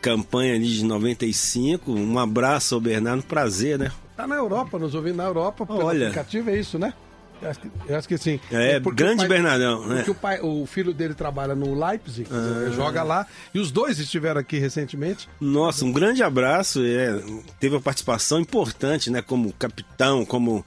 campanha 0.01 0.55
ali 0.55 0.67
de 0.67 0.85
95. 0.85 1.91
Um 1.91 2.17
abraço 2.17 2.75
ao 2.75 2.81
Bernardo, 2.81 3.23
prazer, 3.23 3.77
né? 3.77 3.91
Tá 4.15 4.25
na 4.25 4.35
Europa, 4.35 4.79
nos 4.79 4.95
ouvindo 4.95 5.17
na 5.17 5.25
Europa, 5.25 5.65
pelo 5.65 5.83
Olha. 5.83 6.05
aplicativo, 6.07 6.49
é 6.49 6.57
isso, 6.59 6.79
né? 6.79 6.93
Eu 7.39 7.49
acho 7.51 7.59
que, 7.59 7.71
eu 7.87 7.97
acho 7.97 8.07
que 8.07 8.17
sim. 8.17 8.39
É, 8.51 8.79
porque 8.79 9.03
grande 9.03 9.19
pai- 9.19 9.27
Bernardão, 9.27 9.85
né? 9.85 9.95
Porque 9.97 10.09
o, 10.11 10.15
pai, 10.15 10.39
o 10.41 10.65
filho 10.65 10.91
dele 10.91 11.13
trabalha 11.13 11.53
no 11.53 11.75
Leipzig, 11.79 12.27
Ah. 12.31 12.71
joga 12.71 13.03
lá, 13.03 13.27
e 13.53 13.59
os 13.59 13.69
dois 13.71 13.99
estiveram 13.99 14.41
aqui 14.41 14.57
recentemente. 14.57 15.29
Nossa, 15.39 15.85
um 15.85 15.91
grande 15.91 16.23
abraço. 16.23 16.81
É, 16.83 17.21
teve 17.59 17.75
uma 17.75 17.81
participação 17.81 18.39
importante, 18.39 19.11
né? 19.11 19.21
Como 19.21 19.53
capitão, 19.53 20.25
como 20.25 20.65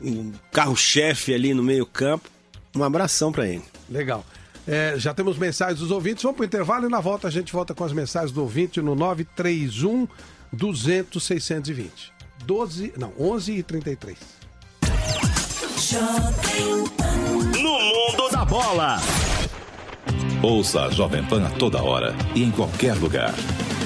um 0.00 0.32
carro-chefe 0.52 1.34
ali 1.34 1.54
no 1.54 1.62
meio-campo. 1.62 2.28
Um 2.74 2.82
abração 2.82 3.32
pra 3.32 3.46
ele. 3.46 3.64
Legal. 3.88 4.24
É, 4.66 4.94
já 4.96 5.12
temos 5.12 5.36
mensagens 5.36 5.80
dos 5.80 5.90
ouvintes. 5.90 6.22
Vamos 6.22 6.36
para 6.36 6.44
o 6.44 6.46
intervalo 6.46 6.86
e 6.86 6.88
na 6.88 7.00
volta 7.00 7.28
a 7.28 7.30
gente 7.30 7.52
volta 7.52 7.74
com 7.74 7.84
as 7.84 7.92
mensagens 7.92 8.30
do 8.30 8.42
ouvinte 8.42 8.80
no 8.80 8.94
931 8.94 10.06
200 10.52 11.22
620. 11.22 12.12
12, 12.44 12.94
não, 12.96 13.12
11 13.18 13.52
e 13.52 13.62
33. 13.62 14.18
No 17.60 17.80
mundo 17.80 18.30
da 18.30 18.44
bola. 18.44 18.98
Ouça 20.42 20.84
a 20.84 20.90
Jovem 20.90 21.24
Pan 21.24 21.46
a 21.46 21.50
toda 21.50 21.82
hora 21.82 22.14
e 22.34 22.42
em 22.42 22.50
qualquer 22.50 22.94
lugar. 22.94 23.34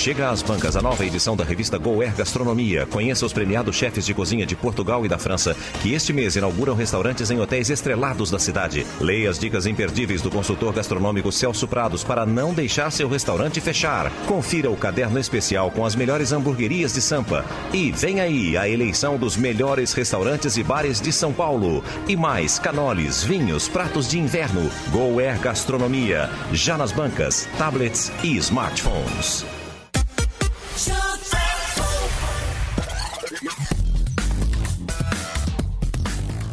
Chega 0.00 0.30
às 0.30 0.40
bancas 0.40 0.76
a 0.76 0.80
nova 0.80 1.04
edição 1.04 1.36
da 1.36 1.44
revista 1.44 1.76
Goer 1.76 2.14
Gastronomia. 2.16 2.86
Conheça 2.86 3.26
os 3.26 3.34
premiados 3.34 3.76
chefes 3.76 4.06
de 4.06 4.14
cozinha 4.14 4.46
de 4.46 4.56
Portugal 4.56 5.04
e 5.04 5.08
da 5.10 5.18
França, 5.18 5.54
que 5.82 5.92
este 5.92 6.10
mês 6.10 6.36
inauguram 6.36 6.74
restaurantes 6.74 7.30
em 7.30 7.38
hotéis 7.38 7.68
estrelados 7.68 8.30
da 8.30 8.38
cidade. 8.38 8.86
Leia 8.98 9.28
as 9.28 9.38
dicas 9.38 9.66
imperdíveis 9.66 10.22
do 10.22 10.30
consultor 10.30 10.72
gastronômico 10.72 11.30
Celso 11.30 11.68
Prados 11.68 12.02
para 12.02 12.24
não 12.24 12.54
deixar 12.54 12.90
seu 12.90 13.10
restaurante 13.10 13.60
fechar. 13.60 14.10
Confira 14.26 14.70
o 14.70 14.76
caderno 14.76 15.18
especial 15.18 15.70
com 15.70 15.84
as 15.84 15.94
melhores 15.94 16.32
hamburguerias 16.32 16.94
de 16.94 17.02
Sampa. 17.02 17.44
E 17.70 17.92
vem 17.92 18.22
aí 18.22 18.56
a 18.56 18.66
eleição 18.66 19.18
dos 19.18 19.36
melhores 19.36 19.92
restaurantes 19.92 20.56
e 20.56 20.62
bares 20.62 20.98
de 20.98 21.12
São 21.12 21.30
Paulo. 21.30 21.84
E 22.08 22.16
mais 22.16 22.58
canoles, 22.58 23.22
vinhos, 23.22 23.68
pratos 23.68 24.08
de 24.08 24.18
inverno. 24.18 24.70
Goer 24.90 25.38
Gastronomia. 25.40 26.30
Já 26.54 26.78
nas 26.78 26.90
bancas, 26.90 27.46
tablets 27.58 28.10
e 28.24 28.38
smartphones. 28.38 29.59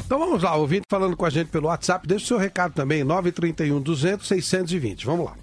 Então 0.08 0.20
vamos 0.20 0.42
lá, 0.42 0.56
ouvinte 0.56 0.86
falando 0.90 1.18
com 1.18 1.26
a 1.26 1.30
gente 1.30 1.50
pelo 1.50 1.68
WhatsApp. 1.68 2.08
Deixa 2.08 2.24
o 2.24 2.28
seu 2.30 2.38
recado 2.38 2.74
também, 2.74 3.04
931 3.04 3.82
200 3.82 4.26
620. 4.26 5.06
Vamos 5.06 5.26
lá. 5.26 5.36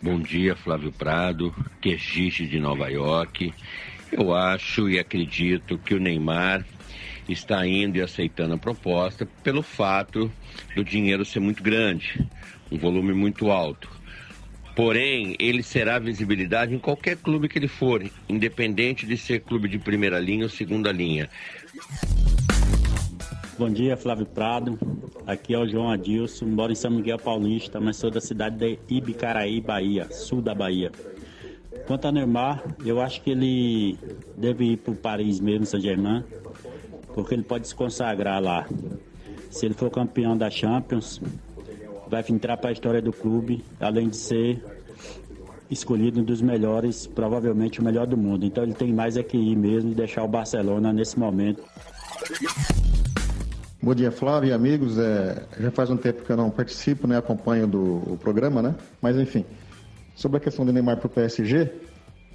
Bom 0.00 0.20
dia, 0.20 0.54
Flávio 0.54 0.92
Prado, 0.92 1.52
que 1.80 1.92
é 1.92 1.98
Gigi 1.98 2.46
de 2.46 2.60
Nova 2.60 2.88
York. 2.88 3.52
Eu 4.12 4.32
acho 4.32 4.88
e 4.88 4.96
acredito 4.96 5.76
que 5.76 5.92
o 5.92 5.98
Neymar 5.98 6.64
está 7.28 7.66
indo 7.66 7.98
e 7.98 8.00
aceitando 8.00 8.54
a 8.54 8.58
proposta 8.58 9.26
pelo 9.42 9.60
fato 9.60 10.30
do 10.76 10.84
dinheiro 10.84 11.24
ser 11.24 11.40
muito 11.40 11.60
grande, 11.60 12.24
um 12.70 12.78
volume 12.78 13.12
muito 13.12 13.50
alto. 13.50 13.90
Porém, 14.76 15.34
ele 15.40 15.64
será 15.64 15.98
visibilidade 15.98 16.72
em 16.72 16.78
qualquer 16.78 17.16
clube 17.16 17.48
que 17.48 17.58
ele 17.58 17.66
for, 17.66 18.08
independente 18.28 19.04
de 19.04 19.16
ser 19.16 19.40
clube 19.40 19.68
de 19.68 19.80
primeira 19.80 20.20
linha 20.20 20.44
ou 20.44 20.48
segunda 20.48 20.92
linha. 20.92 21.28
Bom 23.62 23.70
dia, 23.70 23.96
Flávio 23.96 24.26
Prado. 24.26 24.76
Aqui 25.24 25.54
é 25.54 25.58
o 25.58 25.64
João 25.64 25.88
Adilson, 25.88 26.46
moro 26.46 26.72
em 26.72 26.74
São 26.74 26.90
Miguel 26.90 27.16
Paulista, 27.16 27.78
mas 27.78 27.96
sou 27.96 28.10
da 28.10 28.20
cidade 28.20 28.56
de 28.56 28.78
Ibicaraí, 28.88 29.60
Bahia, 29.60 30.10
sul 30.10 30.42
da 30.42 30.52
Bahia. 30.52 30.90
Quanto 31.86 32.08
a 32.08 32.10
Neymar, 32.10 32.60
eu 32.84 33.00
acho 33.00 33.22
que 33.22 33.30
ele 33.30 33.96
deve 34.36 34.72
ir 34.72 34.78
para 34.78 34.92
o 34.92 34.96
Paris 34.96 35.38
mesmo, 35.38 35.64
Saint-Germain, 35.64 36.24
porque 37.14 37.34
ele 37.34 37.44
pode 37.44 37.68
se 37.68 37.74
consagrar 37.76 38.42
lá. 38.42 38.66
Se 39.48 39.64
ele 39.64 39.74
for 39.74 39.92
campeão 39.92 40.36
da 40.36 40.50
Champions, 40.50 41.20
vai 42.08 42.24
entrar 42.30 42.56
para 42.56 42.70
a 42.70 42.72
história 42.72 43.00
do 43.00 43.12
clube, 43.12 43.64
além 43.78 44.08
de 44.08 44.16
ser 44.16 44.60
escolhido 45.70 46.20
um 46.20 46.24
dos 46.24 46.42
melhores, 46.42 47.06
provavelmente 47.06 47.78
o 47.78 47.84
melhor 47.84 48.08
do 48.08 48.16
mundo. 48.16 48.44
Então 48.44 48.64
ele 48.64 48.74
tem 48.74 48.92
mais 48.92 49.16
é 49.16 49.22
que 49.22 49.36
ir 49.36 49.54
mesmo 49.54 49.92
e 49.92 49.94
deixar 49.94 50.24
o 50.24 50.28
Barcelona 50.28 50.92
nesse 50.92 51.16
momento. 51.16 51.62
Bom 53.84 53.96
dia, 53.96 54.12
Flávio 54.12 54.48
e 54.48 54.52
amigos. 54.52 54.96
É, 54.96 55.42
já 55.58 55.72
faz 55.72 55.90
um 55.90 55.96
tempo 55.96 56.22
que 56.22 56.30
eu 56.30 56.36
não 56.36 56.48
participo, 56.50 57.08
né? 57.08 57.18
Acompanho 57.18 57.66
do 57.66 58.16
programa, 58.20 58.62
né? 58.62 58.76
Mas 59.00 59.16
enfim, 59.16 59.44
sobre 60.14 60.36
a 60.36 60.40
questão 60.40 60.64
do 60.64 60.72
Neymar 60.72 60.98
para 60.98 61.08
o 61.08 61.10
PSG, 61.10 61.68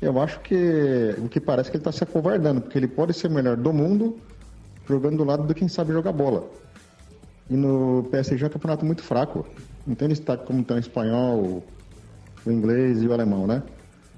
eu 0.02 0.20
acho 0.20 0.42
que 0.42 1.16
o 1.20 1.30
que 1.30 1.40
parece 1.40 1.70
é 1.70 1.72
que 1.72 1.78
ele 1.78 1.82
está 1.84 1.92
se 1.94 2.04
acovardando, 2.04 2.60
porque 2.60 2.78
ele 2.78 2.90
pode 2.90 3.14
ser 3.14 3.28
o 3.28 3.32
melhor 3.32 3.56
do 3.56 3.72
mundo 3.72 4.18
jogando 4.90 5.16
do 5.16 5.24
lado 5.24 5.48
de 5.48 5.54
quem 5.54 5.70
sabe 5.70 5.94
jogar 5.94 6.12
bola. 6.12 6.50
E 7.50 7.56
no 7.56 8.06
PSG 8.12 8.44
é 8.44 8.48
um 8.48 8.52
campeonato 8.52 8.86
muito 8.86 9.02
fraco. 9.02 9.48
Não 9.86 9.96
tem 9.96 10.10
destaque 10.10 10.46
como 10.46 10.66
tem 10.66 10.76
o 10.76 10.80
espanhol, 10.82 11.64
o 12.46 12.52
inglês 12.52 13.02
e 13.02 13.08
o 13.08 13.14
alemão, 13.14 13.48
né? 13.48 13.64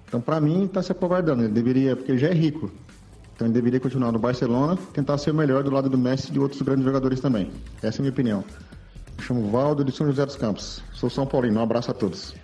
Então, 0.08 0.20
para 0.20 0.42
mim, 0.42 0.66
está 0.66 0.82
se 0.82 0.92
acovardando. 0.92 1.44
Ele 1.44 1.54
deveria, 1.54 1.96
porque 1.96 2.12
ele 2.12 2.18
já 2.18 2.30
é 2.30 2.34
rico. 2.34 2.72
Então, 3.40 3.48
ele 3.48 3.54
deveria 3.54 3.80
continuar 3.80 4.12
no 4.12 4.20
Barcelona, 4.20 4.78
tentar 4.92 5.18
ser 5.18 5.32
o 5.32 5.34
melhor 5.34 5.64
do 5.64 5.72
lado 5.72 5.90
do 5.90 5.98
Messi 5.98 6.28
e 6.28 6.34
de 6.34 6.40
outros 6.42 6.62
grandes 6.62 6.84
jogadores 6.84 7.22
também. 7.22 7.50
Essa 7.82 8.00
é 8.00 8.00
a 8.00 8.02
minha 8.02 8.12
opinião. 8.12 8.44
Me 9.18 9.24
chamo 9.24 9.50
Valdo 9.50 9.82
de 9.82 9.94
São 9.94 10.06
José 10.08 10.26
dos 10.26 10.36
Campos. 10.36 10.84
Sou 10.92 11.10
São 11.10 11.26
Paulino. 11.26 11.58
Um 11.58 11.64
abraço 11.64 11.90
a 11.90 11.94
todos. 11.94 12.36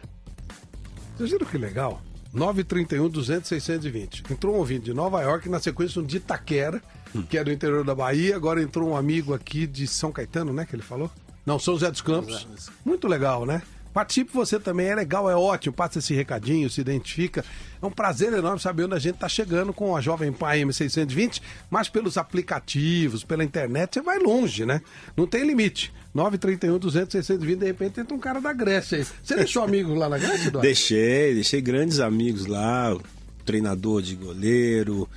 Vocês 1.18 1.32
viram 1.32 1.46
que 1.46 1.58
legal? 1.58 2.02
931 2.32 3.10
200 3.10 3.46
620. 3.46 4.24
Entrou 4.32 4.56
um 4.56 4.60
ouvinte 4.60 4.86
de 4.86 4.94
Nova 4.94 5.22
York, 5.22 5.50
na 5.50 5.60
sequência 5.60 6.02
um 6.02 6.06
de 6.06 6.16
Itaquera, 6.16 6.82
que 7.30 7.38
é 7.38 7.44
do 7.44 7.52
interior 7.52 7.84
da 7.84 7.94
Bahia. 7.94 8.34
Agora 8.34 8.62
entrou 8.62 8.92
um 8.92 8.96
amigo 8.96 9.34
aqui 9.34 9.68
de 9.68 9.86
São 9.88 10.14
Caetano, 10.14 10.54
né? 10.54 10.66
Que 10.66 10.78
ele 10.78 10.82
falou? 10.82 11.12
Não, 11.46 11.60
São 11.60 11.74
José 11.74 11.92
dos 11.92 12.00
Campos. 12.00 12.48
Muito 12.86 13.06
legal, 13.06 13.46
né? 13.46 13.62
Participe 13.96 14.34
você 14.34 14.60
também, 14.60 14.88
é 14.88 14.96
legal, 14.96 15.30
é 15.30 15.36
ótimo. 15.38 15.74
Passa 15.74 16.00
esse 16.00 16.14
recadinho, 16.14 16.70
se 16.70 16.82
identifica. 16.82 17.46
É 17.82 17.86
um 17.86 17.90
prazer 17.90 18.34
enorme 18.34 18.60
saber 18.60 18.84
onde 18.84 18.94
a 18.96 19.00
gente 19.00 19.16
está 19.16 19.30
chegando 19.30 19.72
com 19.72 19.96
a 19.96 20.02
Jovem 20.02 20.34
Pan 20.34 20.48
M620, 20.48 21.42
mas 21.72 21.88
pelos 21.88 22.18
aplicativos, 22.18 23.24
pela 23.24 23.42
internet, 23.42 23.94
você 23.94 24.02
vai 24.02 24.20
longe, 24.20 24.66
né? 24.66 24.82
Não 25.16 25.26
tem 25.26 25.48
limite. 25.48 25.94
931 26.14 26.78
200 26.78 27.10
620, 27.14 27.58
de 27.60 27.66
repente 27.66 28.00
entra 28.02 28.14
um 28.14 28.20
cara 28.20 28.42
da 28.42 28.52
Grécia 28.52 28.98
aí. 28.98 29.06
Você 29.24 29.34
deixou 29.38 29.64
amigos 29.64 29.98
lá 29.98 30.10
na 30.10 30.18
Grécia, 30.18 30.48
Eduardo? 30.50 30.68
Deixei, 30.68 31.34
deixei 31.34 31.62
grandes 31.62 32.02
amigos 32.02 32.48
lá, 32.48 32.98
treinador 33.46 34.02
de 34.02 34.16
goleiro, 34.18 35.08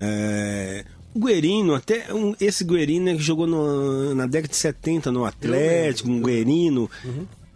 é, 0.00 0.84
o 1.12 1.18
Guerino, 1.24 1.74
até 1.74 2.14
um- 2.14 2.36
esse 2.40 2.62
Guerino 2.62 3.16
que 3.16 3.22
jogou 3.22 3.48
no- 3.48 4.14
na 4.14 4.26
década 4.26 4.48
de 4.48 4.56
70 4.56 5.10
no 5.10 5.24
Atlético, 5.24 6.08
um 6.08 6.22
Guerino. 6.22 6.88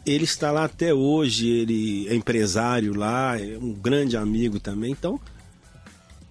Ele 0.04 0.24
está 0.24 0.50
lá 0.50 0.64
até 0.64 0.92
hoje, 0.92 1.48
ele 1.48 2.08
é 2.08 2.14
empresário 2.14 2.94
lá, 2.94 3.38
é 3.40 3.56
um 3.56 3.72
grande 3.72 4.16
amigo 4.16 4.58
também. 4.58 4.90
Então, 4.90 5.20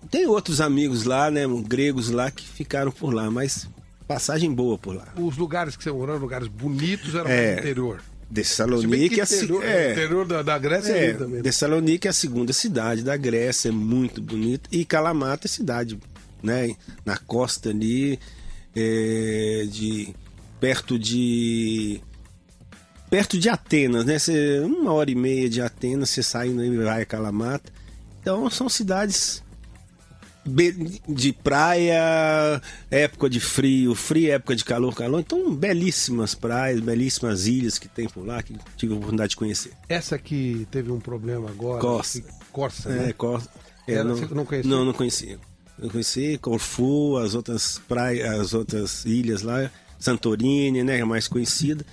tem 0.10 0.28
outros 0.28 0.60
amigos 0.60 1.06
lá, 1.06 1.32
né, 1.32 1.44
gregos 1.66 2.10
lá 2.10 2.30
que 2.30 2.46
ficaram 2.46 2.92
por 2.92 3.14
lá, 3.14 3.32
mas 3.32 3.68
passagem 4.08 4.54
boa 4.54 4.78
por 4.78 4.96
lá. 4.96 5.08
Os 5.18 5.38
lugares 5.38 5.78
que 5.78 5.84
você 5.84 5.92
morou, 5.92 6.18
lugares 6.18 6.48
bonitos, 6.50 7.16
eram 7.16 7.30
É. 7.30 7.60
interior. 7.60 8.02
Tessalonique 8.34 9.20
é, 9.20 9.24
interior, 9.24 9.64
é, 9.64 9.92
interior 9.92 10.26
da, 10.26 10.42
da 10.42 10.58
Grécia 10.58 10.94
é, 10.94 11.10
é, 11.10 11.14
também. 11.14 11.42
Tessalonique 11.42 12.08
é 12.08 12.12
a 12.12 12.14
segunda 12.14 12.54
cidade 12.54 13.04
da 13.04 13.18
Grécia, 13.18 13.70
é 13.70 13.72
muito 13.72 14.22
bonita. 14.22 14.70
E 14.72 14.86
Kalamata 14.86 15.48
é 15.48 15.50
cidade, 15.50 16.00
né? 16.42 16.74
Na 17.06 17.18
costa 17.18 17.70
ali, 17.70 18.18
é, 18.74 19.68
de 19.70 20.16
perto 20.62 20.98
de 20.98 22.00
perto 23.12 23.38
de 23.38 23.48
Atenas, 23.50 24.06
né? 24.06 24.18
Cê, 24.18 24.60
uma 24.62 24.92
hora 24.94 25.12
e 25.12 25.16
meia 25.16 25.48
de 25.48 25.62
Atenas, 25.62 26.10
você 26.10 26.24
saindo 26.24 26.64
e 26.64 26.78
vai 26.78 27.04
a 27.04 27.06
Kalamata. 27.06 27.72
Então 28.22 28.50
são 28.50 28.68
cidades 28.70 29.44
de 31.08 31.32
praia, 31.34 32.60
época 32.90 33.30
de 33.30 33.40
frio, 33.40 33.94
frio, 33.94 34.32
época 34.32 34.56
de 34.56 34.66
calor, 34.66 34.96
calor. 34.96 35.20
Então 35.20 35.54
belíssimas 35.54 36.34
praias, 36.34 36.80
belíssimas 36.80 37.46
ilhas 37.46 37.78
que 37.78 37.88
tem 37.88 38.08
por 38.10 38.26
lá 38.26 38.42
que 38.42 38.56
tive 38.76 38.94
a 38.94 38.96
oportunidade 38.96 39.32
de 39.32 39.36
conhecer. 39.36 39.74
Essa 39.88 40.18
que 40.18 40.66
teve 40.72 40.92
um 40.92 41.00
problema 41.00 41.50
agora. 41.50 41.80
Corsa. 41.82 42.22
que- 42.22 42.28
Corsa, 42.52 42.90
É, 42.90 42.94
né? 42.94 43.14
É, 43.88 43.94
Ela- 43.94 44.04
não, 44.16 44.28
não 44.30 44.46
conhecia? 44.46 44.72
Não, 44.72 44.86
não 44.86 44.94
conhecia. 44.94 45.38
Eu 45.82 45.90
conheci 45.90 46.38
Corfu, 46.38 47.18
as 47.18 47.34
outras 47.36 47.80
praias, 47.88 48.30
as 48.40 48.54
outras 48.54 49.04
ilhas 49.06 49.42
lá, 49.42 49.70
Santorini, 50.00 50.84
né, 50.84 51.04
mais 51.04 51.28
conhecida, 51.28 51.86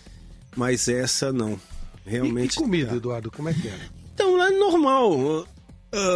mas 0.58 0.88
essa 0.88 1.32
não. 1.32 1.58
E, 2.04 2.10
Realmente. 2.10 2.56
e 2.56 2.56
comida, 2.56 2.96
Eduardo, 2.96 3.30
como 3.30 3.48
é 3.48 3.54
que 3.54 3.68
era? 3.68 3.78
Então 4.12 4.36
lá 4.36 4.48
é 4.48 4.58
normal. 4.58 5.46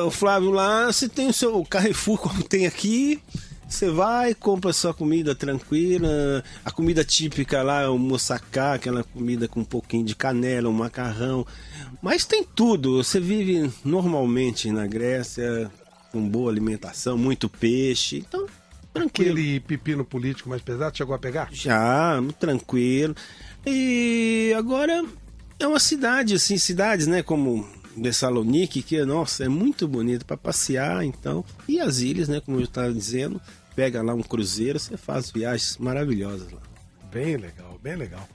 O 0.04 0.10
Flávio 0.10 0.50
lá, 0.50 0.92
você 0.92 1.08
tem 1.08 1.28
o 1.28 1.32
seu 1.32 1.64
Carrefour 1.64 2.18
como 2.20 2.42
tem 2.42 2.66
aqui. 2.66 3.22
Você 3.68 3.88
vai, 3.88 4.34
compra 4.34 4.72
sua 4.72 4.92
comida 4.92 5.34
tranquila. 5.34 6.44
A 6.64 6.70
comida 6.70 7.04
típica 7.04 7.62
lá 7.62 7.82
é 7.82 7.88
o 7.88 7.96
moussaka, 7.96 8.74
aquela 8.74 9.02
comida 9.04 9.46
com 9.48 9.60
um 9.60 9.64
pouquinho 9.64 10.04
de 10.04 10.14
canela, 10.14 10.68
um 10.68 10.72
macarrão. 10.72 11.46
Mas 12.02 12.26
tem 12.26 12.44
tudo. 12.44 13.02
Você 13.02 13.18
vive 13.20 13.72
normalmente 13.84 14.70
na 14.70 14.86
Grécia, 14.86 15.70
com 16.10 16.28
boa 16.28 16.50
alimentação, 16.50 17.16
muito 17.16 17.48
peixe. 17.48 18.18
Então, 18.28 18.46
tranquilo. 18.92 19.30
Aquele 19.30 19.60
pepino 19.60 20.04
político 20.04 20.50
mais 20.50 20.60
pesado, 20.60 20.96
chegou 20.96 21.14
a 21.14 21.18
pegar? 21.18 21.48
Já, 21.52 22.20
tranquilo. 22.38 23.14
E 23.66 24.52
agora 24.56 25.04
é 25.58 25.66
uma 25.66 25.78
cidade, 25.78 26.34
assim, 26.34 26.58
cidades, 26.58 27.06
né, 27.06 27.22
como 27.22 27.66
Thessalonique, 28.00 28.82
que, 28.82 29.04
nossa, 29.04 29.44
é 29.44 29.48
muito 29.48 29.86
bonito 29.86 30.24
para 30.26 30.36
passear, 30.36 31.04
então. 31.04 31.44
E 31.68 31.78
as 31.80 31.98
ilhas, 31.98 32.28
né, 32.28 32.40
como 32.40 32.58
eu 32.58 32.64
estava 32.64 32.92
dizendo, 32.92 33.40
pega 33.76 34.02
lá 34.02 34.14
um 34.14 34.22
cruzeiro, 34.22 34.78
você 34.78 34.96
faz 34.96 35.30
viagens 35.30 35.78
maravilhosas 35.78 36.50
lá. 36.50 36.60
Bem 37.12 37.36
legal, 37.36 37.78
bem 37.82 37.94
legal. 37.96 38.26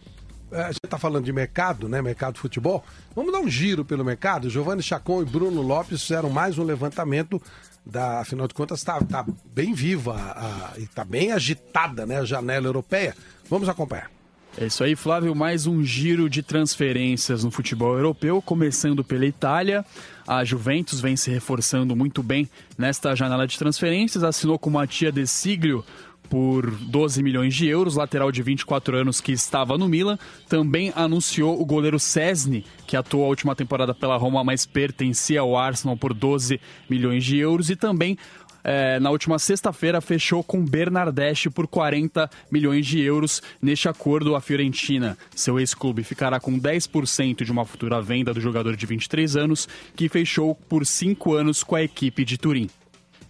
É, 0.51 0.61
A 0.61 0.67
gente 0.67 0.79
está 0.85 0.97
falando 0.97 1.25
de 1.25 1.33
mercado, 1.33 1.89
né? 1.89 2.01
Mercado 2.01 2.35
de 2.35 2.39
futebol. 2.39 2.83
Vamos 3.15 3.33
dar 3.33 3.39
um 3.39 3.49
giro 3.49 3.83
pelo 3.83 4.05
mercado. 4.05 4.49
Giovanni 4.49 4.81
Chacon 4.81 5.21
e 5.21 5.25
Bruno 5.25 5.61
Lopes 5.61 6.03
fizeram 6.03 6.29
mais 6.29 6.57
um 6.57 6.63
levantamento. 6.63 7.41
Da, 7.85 8.19
afinal 8.19 8.47
de 8.47 8.53
contas, 8.53 8.79
está 8.79 8.99
tá 9.01 9.25
bem 9.53 9.73
viva 9.73 10.13
a- 10.15 10.73
e 10.77 10.83
está 10.83 11.03
bem 11.03 11.31
agitada 11.31 12.05
né, 12.05 12.17
a 12.19 12.25
janela 12.25 12.67
europeia. 12.67 13.15
Vamos 13.49 13.67
acompanhar. 13.67 14.11
É 14.59 14.65
isso 14.65 14.83
aí, 14.83 14.95
Flávio. 14.95 15.35
Mais 15.35 15.67
um 15.67 15.83
giro 15.83 16.27
de 16.27 16.41
transferências 16.41 17.43
no 17.43 17.51
futebol 17.51 17.95
europeu, 17.95 18.41
começando 18.41 19.03
pela 19.03 19.27
Itália. 19.27 19.85
A 20.27 20.43
Juventus 20.43 20.99
vem 20.99 21.15
se 21.15 21.29
reforçando 21.29 21.95
muito 21.95 22.23
bem 22.23 22.49
nesta 22.75 23.13
janela 23.13 23.45
de 23.45 23.55
transferências. 23.55 24.23
Assinou 24.23 24.57
com 24.57 24.71
Matia 24.71 25.11
De 25.11 25.27
Siglio 25.27 25.85
por 26.27 26.71
12 26.71 27.21
milhões 27.21 27.53
de 27.53 27.67
euros, 27.67 27.95
lateral 27.95 28.31
de 28.31 28.41
24 28.41 28.97
anos 28.97 29.21
que 29.21 29.31
estava 29.31 29.77
no 29.77 29.87
Milan. 29.87 30.17
Também 30.49 30.91
anunciou 30.95 31.61
o 31.61 31.63
goleiro 31.63 31.99
Cesny, 31.99 32.65
que 32.87 32.97
atuou 32.97 33.25
a 33.25 33.27
última 33.27 33.55
temporada 33.55 33.93
pela 33.93 34.17
Roma, 34.17 34.43
mas 34.43 34.65
pertencia 34.65 35.39
ao 35.39 35.55
Arsenal 35.55 35.95
por 35.95 36.15
12 36.15 36.59
milhões 36.89 37.23
de 37.23 37.37
euros. 37.37 37.69
E 37.69 37.75
também 37.75 38.17
é, 38.63 38.99
na 38.99 39.09
última 39.09 39.39
sexta-feira 39.39 40.01
fechou 40.01 40.43
com 40.43 40.63
Bernardeschi 40.63 41.49
por 41.49 41.67
40 41.67 42.29
milhões 42.51 42.85
de 42.85 43.01
euros. 43.01 43.41
Neste 43.61 43.89
acordo, 43.89 44.35
a 44.35 44.41
Fiorentina, 44.41 45.17
seu 45.35 45.59
ex-clube, 45.59 46.03
ficará 46.03 46.39
com 46.39 46.59
10% 46.59 47.43
de 47.43 47.51
uma 47.51 47.65
futura 47.65 48.01
venda 48.01 48.33
do 48.33 48.41
jogador 48.41 48.75
de 48.75 48.85
23 48.85 49.35
anos, 49.35 49.67
que 49.95 50.09
fechou 50.09 50.55
por 50.55 50.85
5 50.85 51.33
anos 51.33 51.63
com 51.63 51.75
a 51.75 51.83
equipe 51.83 52.23
de 52.23 52.37
Turim. 52.37 52.69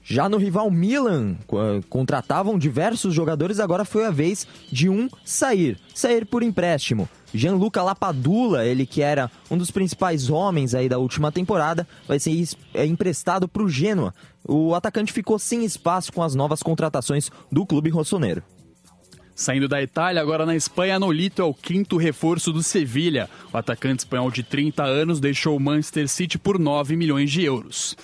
Já 0.10 0.30
no 0.30 0.38
rival 0.38 0.72
Milan, 0.72 1.36
contratavam 1.90 2.58
diversos 2.58 3.14
jogadores, 3.14 3.60
agora 3.60 3.84
foi 3.84 4.06
a 4.06 4.10
vez 4.10 4.48
de 4.72 4.88
um 4.88 5.10
sair, 5.26 5.78
sair 5.94 6.26
por 6.26 6.42
empréstimo. 6.42 7.10
Gianluca 7.34 7.84
Lapadula, 7.84 8.66
ele 8.66 8.86
que 8.86 9.02
era 9.02 9.30
um 9.52 9.58
dos 9.58 9.70
principais 9.70 10.30
homens 10.30 10.74
aí 10.74 10.88
da 10.88 10.98
última 10.98 11.30
temporada, 11.30 11.86
vai 12.08 12.20
ser 12.20 12.32
é, 12.74 12.86
emprestado 12.86 13.50
para 13.50 13.62
o 13.62 13.68
Genoa. 13.68 14.16
O 14.48 14.74
atacante 14.74 15.12
ficou 15.12 15.38
sem 15.38 15.66
espaço 15.66 16.14
com 16.14 16.24
as 16.24 16.34
novas 16.34 16.64
contratações 16.64 17.30
do 17.52 17.66
clube 17.66 17.90
rossoneiro. 17.90 18.42
Saindo 19.36 19.68
da 19.68 19.82
Itália, 19.82 20.22
agora 20.22 20.46
na 20.46 20.56
Espanha, 20.56 20.98
Nolito 20.98 21.42
é 21.42 21.46
o 21.46 21.54
quinto 21.54 21.98
reforço 21.98 22.54
do 22.54 22.64
Sevilha. 22.64 23.30
O 23.52 23.58
atacante 23.58 24.04
espanhol 24.04 24.32
de 24.32 24.42
30 24.42 24.86
anos 24.86 25.20
deixou 25.20 25.58
o 25.58 25.60
Manchester 25.60 26.08
City 26.08 26.38
por 26.40 26.58
9 26.58 26.96
milhões 26.96 27.30
de 27.30 27.44
euros. 27.44 27.98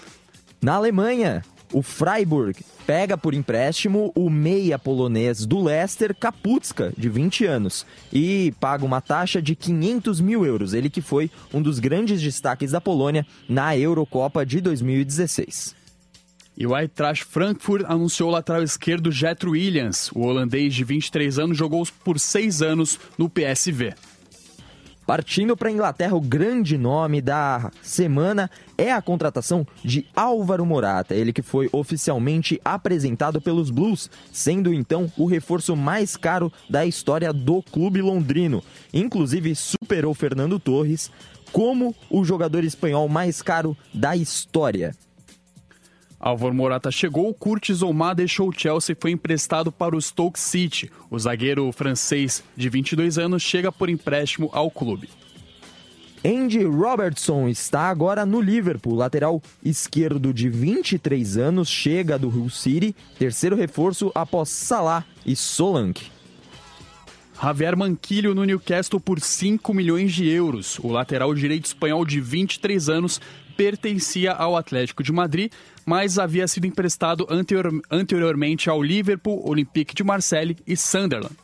Na 0.61 0.75
Alemanha, 0.75 1.43
o 1.73 1.81
Freiburg 1.81 2.63
pega 2.85 3.17
por 3.17 3.33
empréstimo 3.33 4.11
o 4.15 4.29
meia 4.29 4.77
polonês 4.77 5.45
do 5.45 5.61
Leicester, 5.61 6.15
Kaputska, 6.15 6.93
de 6.97 7.09
20 7.09 7.45
anos, 7.45 7.85
e 8.11 8.53
paga 8.59 8.85
uma 8.85 9.01
taxa 9.01 9.41
de 9.41 9.55
500 9.55 10.21
mil 10.21 10.45
euros. 10.45 10.73
Ele 10.73 10.89
que 10.89 11.01
foi 11.01 11.31
um 11.53 11.61
dos 11.61 11.79
grandes 11.79 12.21
destaques 12.21 12.71
da 12.71 12.79
Polônia 12.79 13.25
na 13.49 13.75
Eurocopa 13.75 14.45
de 14.45 14.61
2016. 14.61 15.75
E 16.55 16.67
o 16.67 16.77
Eintracht 16.77 17.25
Frankfurt 17.25 17.83
anunciou 17.87 18.29
o 18.29 18.31
lateral 18.31 18.61
esquerdo 18.61 19.11
Jetro 19.11 19.51
Williams. 19.51 20.11
O 20.13 20.21
holandês 20.21 20.75
de 20.75 20.83
23 20.83 21.39
anos 21.39 21.57
jogou 21.57 21.83
por 22.03 22.19
seis 22.19 22.61
anos 22.61 22.99
no 23.17 23.27
PSV. 23.27 23.95
Partindo 25.05 25.57
para 25.57 25.67
a 25.67 25.71
Inglaterra, 25.71 26.15
o 26.15 26.21
grande 26.21 26.77
nome 26.77 27.21
da 27.21 27.71
semana 27.81 28.49
é 28.77 28.91
a 28.91 29.01
contratação 29.01 29.67
de 29.83 30.07
Álvaro 30.15 30.65
Morata, 30.65 31.13
ele 31.13 31.33
que 31.33 31.41
foi 31.41 31.69
oficialmente 31.73 32.59
apresentado 32.63 33.41
pelos 33.41 33.69
Blues, 33.69 34.09
sendo 34.31 34.73
então 34.73 35.11
o 35.17 35.25
reforço 35.25 35.75
mais 35.75 36.15
caro 36.15 36.51
da 36.69 36.85
história 36.85 37.33
do 37.33 37.61
clube 37.61 38.01
londrino. 38.01 38.63
Inclusive 38.93 39.55
superou 39.55 40.13
Fernando 40.13 40.57
Torres 40.57 41.11
como 41.51 41.93
o 42.09 42.23
jogador 42.23 42.63
espanhol 42.63 43.07
mais 43.07 43.41
caro 43.41 43.77
da 43.93 44.15
história. 44.15 44.95
Álvaro 46.25 46.53
Morata 46.53 46.89
chegou, 46.89 47.33
Curtis 47.33 47.81
Oumar 47.81 48.15
deixou 48.15 48.47
o 48.47 48.53
Chelsea 48.57 48.93
e 48.93 48.97
foi 48.97 49.11
emprestado 49.11 49.73
para 49.73 49.93
o 49.93 50.01
Stoke 50.01 50.39
City. 50.39 50.89
O 51.11 51.19
zagueiro 51.19 51.69
francês 51.73 52.41
de 52.55 52.69
22 52.69 53.17
anos 53.17 53.43
chega 53.43 53.73
por 53.73 53.89
empréstimo 53.89 54.49
ao 54.53 54.71
clube. 54.71 55.09
Andy 56.23 56.63
Robertson 56.63 57.49
está 57.49 57.89
agora 57.89 58.25
no 58.25 58.39
Liverpool, 58.39 58.95
lateral 58.95 59.43
esquerdo 59.61 60.33
de 60.33 60.47
23 60.47 61.37
anos, 61.37 61.67
chega 61.67 62.17
do 62.17 62.29
Hull 62.29 62.49
City, 62.49 62.95
terceiro 63.19 63.57
reforço 63.57 64.09
após 64.15 64.47
Salah 64.47 65.03
e 65.25 65.35
Solanke. 65.35 66.09
Javier 67.43 67.75
Manquilho 67.75 68.33
no 68.33 68.45
Newcastle 68.45 69.01
por 69.01 69.19
5 69.19 69.73
milhões 69.73 70.13
de 70.13 70.29
euros. 70.29 70.79
O 70.79 70.87
lateral 70.87 71.35
direito 71.35 71.65
espanhol 71.65 72.05
de 72.05 72.21
23 72.21 72.87
anos 72.87 73.19
pertencia 73.55 74.31
ao 74.33 74.55
Atlético 74.55 75.03
de 75.03 75.11
Madrid, 75.11 75.51
mas 75.85 76.17
havia 76.17 76.47
sido 76.47 76.65
emprestado 76.65 77.27
anterior, 77.29 77.81
anteriormente 77.89 78.69
ao 78.69 78.81
Liverpool, 78.81 79.47
Olympique 79.47 79.95
de 79.95 80.03
Marseille 80.03 80.57
e 80.65 80.75
Sunderland. 80.75 81.35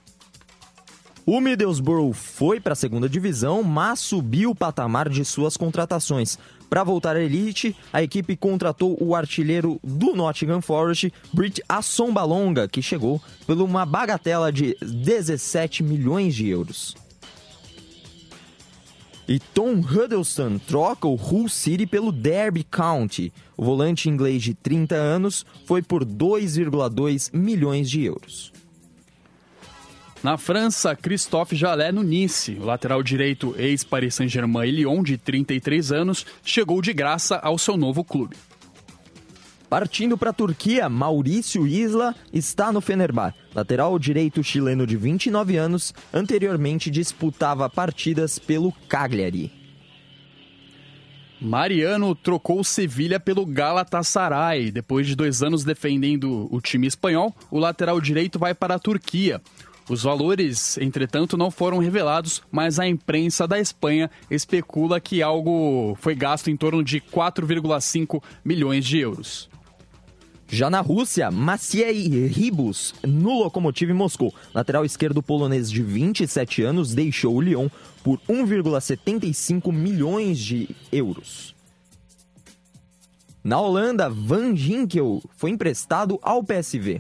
O 1.26 1.40
Middlesbrough 1.40 2.12
foi 2.12 2.60
para 2.60 2.74
a 2.74 2.76
segunda 2.76 3.08
divisão, 3.08 3.62
mas 3.62 4.00
subiu 4.00 4.50
o 4.50 4.56
patamar 4.56 5.08
de 5.08 5.24
suas 5.24 5.56
contratações. 5.56 6.40
Para 6.68 6.84
voltar 6.84 7.16
à 7.16 7.22
elite, 7.22 7.76
a 7.94 8.02
equipe 8.02 8.36
contratou 8.36 8.98
o 9.00 9.14
artilheiro 9.14 9.80
do 9.84 10.16
Nottingham 10.16 10.60
Forest, 10.60 11.14
Brit 11.32 11.62
Assombalonga, 11.70 12.68
que 12.68 12.82
chegou 12.82 13.22
por 13.46 13.62
uma 13.62 13.86
bagatela 13.86 14.52
de 14.52 14.76
17 14.82 15.84
milhões 15.84 16.34
de 16.34 16.48
euros. 16.48 16.96
E 19.30 19.38
Tom 19.38 19.76
Huddleston 19.76 20.58
troca 20.58 21.08
o 21.08 21.14
Hull 21.14 21.48
City 21.48 21.86
pelo 21.86 22.12
Derby 22.12 22.64
County. 22.64 23.32
O 23.56 23.64
volante 23.64 24.10
inglês 24.10 24.42
de 24.42 24.56
30 24.56 24.96
anos 24.96 25.46
foi 25.68 25.84
por 25.84 26.04
2,2 26.04 27.30
milhões 27.32 27.88
de 27.92 28.04
euros. 28.04 28.52
Na 30.24 30.36
França, 30.36 30.96
Christophe 30.96 31.56
Jalé 31.56 31.92
no 31.92 32.02
Nice. 32.02 32.54
O 32.60 32.66
lateral 32.66 33.04
direito 33.04 33.54
ex-Paris 33.56 34.16
Saint-Germain 34.16 34.68
e 34.68 34.72
Lyon, 34.72 35.04
de 35.04 35.16
33 35.16 35.92
anos, 35.92 36.26
chegou 36.44 36.82
de 36.82 36.92
graça 36.92 37.38
ao 37.38 37.60
seu 37.60 37.78
novo 37.78 38.04
clube. 38.04 38.36
Partindo 39.70 40.18
para 40.18 40.32
a 40.32 40.34
Turquia, 40.34 40.90
Maurício 40.90 41.68
Isla 41.68 42.16
está 42.34 42.72
no 42.72 42.82
Fenerbah. 42.82 43.36
Lateral 43.54 44.00
direito 44.00 44.44
chileno 44.44 44.88
de 44.88 44.98
29 44.98 45.58
anos, 45.58 45.94
anteriormente 46.12 46.90
disputava 46.90 47.70
partidas 47.70 48.40
pelo 48.40 48.72
Cagliari. 48.88 49.52
Mariano 51.40 52.16
trocou 52.16 52.64
Sevilha 52.64 53.20
pelo 53.20 53.46
Galatasaray. 53.46 54.72
Depois 54.72 55.06
de 55.06 55.16
dois 55.16 55.44
anos 55.44 55.64
defendendo 55.64 56.48
o 56.52 56.60
time 56.60 56.88
espanhol, 56.88 57.34
o 57.52 57.60
lateral 57.60 58.02
direito 58.02 58.40
vai 58.40 58.56
para 58.56 58.74
a 58.74 58.80
Turquia. 58.80 59.40
Os 59.88 60.04
valores, 60.04 60.78
entretanto, 60.80 61.38
não 61.38 61.50
foram 61.50 61.78
revelados, 61.78 62.42
mas 62.52 62.80
a 62.80 62.88
imprensa 62.88 63.48
da 63.48 63.60
Espanha 63.60 64.10
especula 64.30 65.00
que 65.00 65.22
algo 65.22 65.96
foi 66.00 66.14
gasto 66.16 66.50
em 66.50 66.58
torno 66.58 66.84
de 66.84 67.00
4,5 67.00 68.22
milhões 68.44 68.84
de 68.86 69.00
euros. 69.00 69.50
Já 70.52 70.68
na 70.68 70.82
Rússia, 70.82 71.30
Maciej 71.30 72.26
Ribus, 72.26 72.96
no 73.04 73.44
Lokomotiv 73.44 73.94
Moscou. 73.94 74.34
Lateral 74.52 74.84
esquerdo 74.84 75.22
polonês 75.22 75.70
de 75.70 75.84
27 75.84 76.64
anos 76.64 76.96
deixou 76.96 77.36
o 77.36 77.42
Lyon 77.42 77.70
por 78.04 78.20
1,75 78.28 79.72
milhões 79.72 80.40
de 80.40 80.76
euros. 80.92 81.54
Na 83.44 83.62
Holanda, 83.62 84.10
Van 84.10 84.56
Ginkel 84.56 85.22
foi 85.38 85.52
emprestado 85.52 86.18
ao 86.24 86.44
PSV. 86.44 87.00